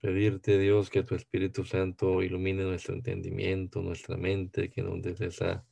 pedirte, 0.00 0.58
Dios, 0.58 0.90
que 0.90 1.02
tu 1.02 1.14
Espíritu 1.14 1.64
Santo 1.64 2.22
ilumine 2.22 2.64
nuestro 2.64 2.94
entendimiento, 2.94 3.82
nuestra 3.82 4.16
mente, 4.16 4.70
que 4.70 4.82
nos 4.82 5.00
des 5.02 5.20
esa 5.20 5.64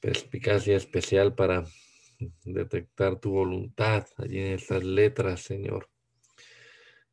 perspicacia 0.00 0.76
especial 0.76 1.34
para 1.34 1.64
detectar 2.44 3.18
tu 3.18 3.30
voluntad 3.30 4.06
allí 4.16 4.38
en 4.38 4.52
estas 4.52 4.84
letras, 4.84 5.40
Señor. 5.42 5.88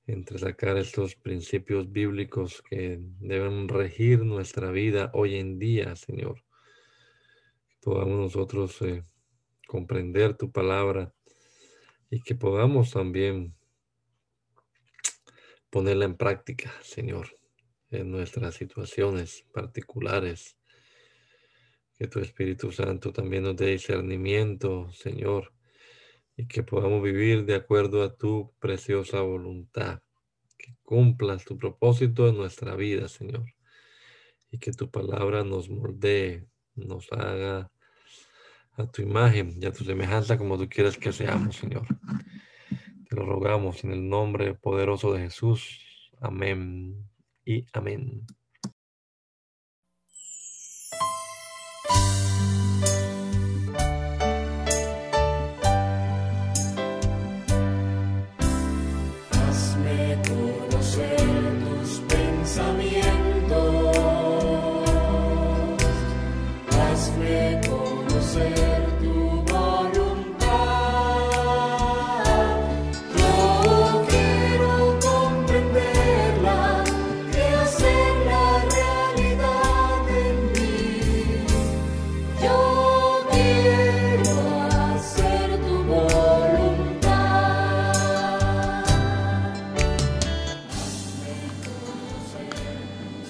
Entre 0.08 0.38
sacar 0.38 0.78
estos 0.78 1.16
principios 1.16 1.92
bíblicos 1.92 2.62
que 2.70 3.00
deben 3.00 3.68
regir 3.68 4.24
nuestra 4.24 4.70
vida 4.70 5.10
hoy 5.14 5.38
en 5.38 5.58
día, 5.58 5.96
Señor 5.96 6.46
podamos 7.86 8.20
nosotros 8.20 8.82
eh, 8.82 9.04
comprender 9.68 10.36
tu 10.36 10.52
palabra 10.52 11.14
y 12.10 12.20
que 12.20 12.34
podamos 12.34 12.90
también 12.90 13.56
ponerla 15.70 16.06
en 16.06 16.18
práctica, 16.18 16.74
Señor, 16.82 17.38
en 17.92 18.10
nuestras 18.10 18.56
situaciones 18.56 19.46
particulares. 19.54 20.58
Que 21.96 22.08
tu 22.08 22.20
Espíritu 22.20 22.72
Santo 22.72 23.14
también 23.14 23.44
nos 23.44 23.56
dé 23.56 23.68
discernimiento, 23.68 24.92
Señor, 24.92 25.54
y 26.36 26.48
que 26.48 26.64
podamos 26.64 27.04
vivir 27.04 27.46
de 27.46 27.54
acuerdo 27.54 28.02
a 28.02 28.16
tu 28.16 28.52
preciosa 28.60 29.22
voluntad. 29.22 30.02
que 30.58 30.76
cumplas 30.82 31.46
tu 31.46 31.56
propósito 31.56 32.28
en 32.28 32.38
nuestra 32.38 32.76
vida, 32.76 33.08
Señor. 33.10 33.54
Y 34.50 34.58
que 34.58 34.72
tu 34.72 34.90
palabra 34.90 35.44
nos 35.44 35.70
moldee, 35.70 36.48
nos 36.76 37.12
haga 37.12 37.72
a 38.78 38.86
tu 38.88 39.02
imagen 39.02 39.58
y 39.62 39.66
a 39.66 39.72
tu 39.72 39.84
semejanza 39.84 40.38
como 40.38 40.58
tú 40.58 40.68
quieres 40.70 40.98
que 40.98 41.12
seamos, 41.12 41.56
Señor. 41.56 41.88
Te 43.10 43.16
lo 43.16 43.26
rogamos 43.26 43.84
en 43.84 43.92
el 43.92 44.10
nombre 44.10 44.54
poderoso 44.56 45.14
de 45.14 45.22
Jesús. 45.22 46.12
Amén 46.20 47.08
y 47.46 47.66
amén. 47.74 48.26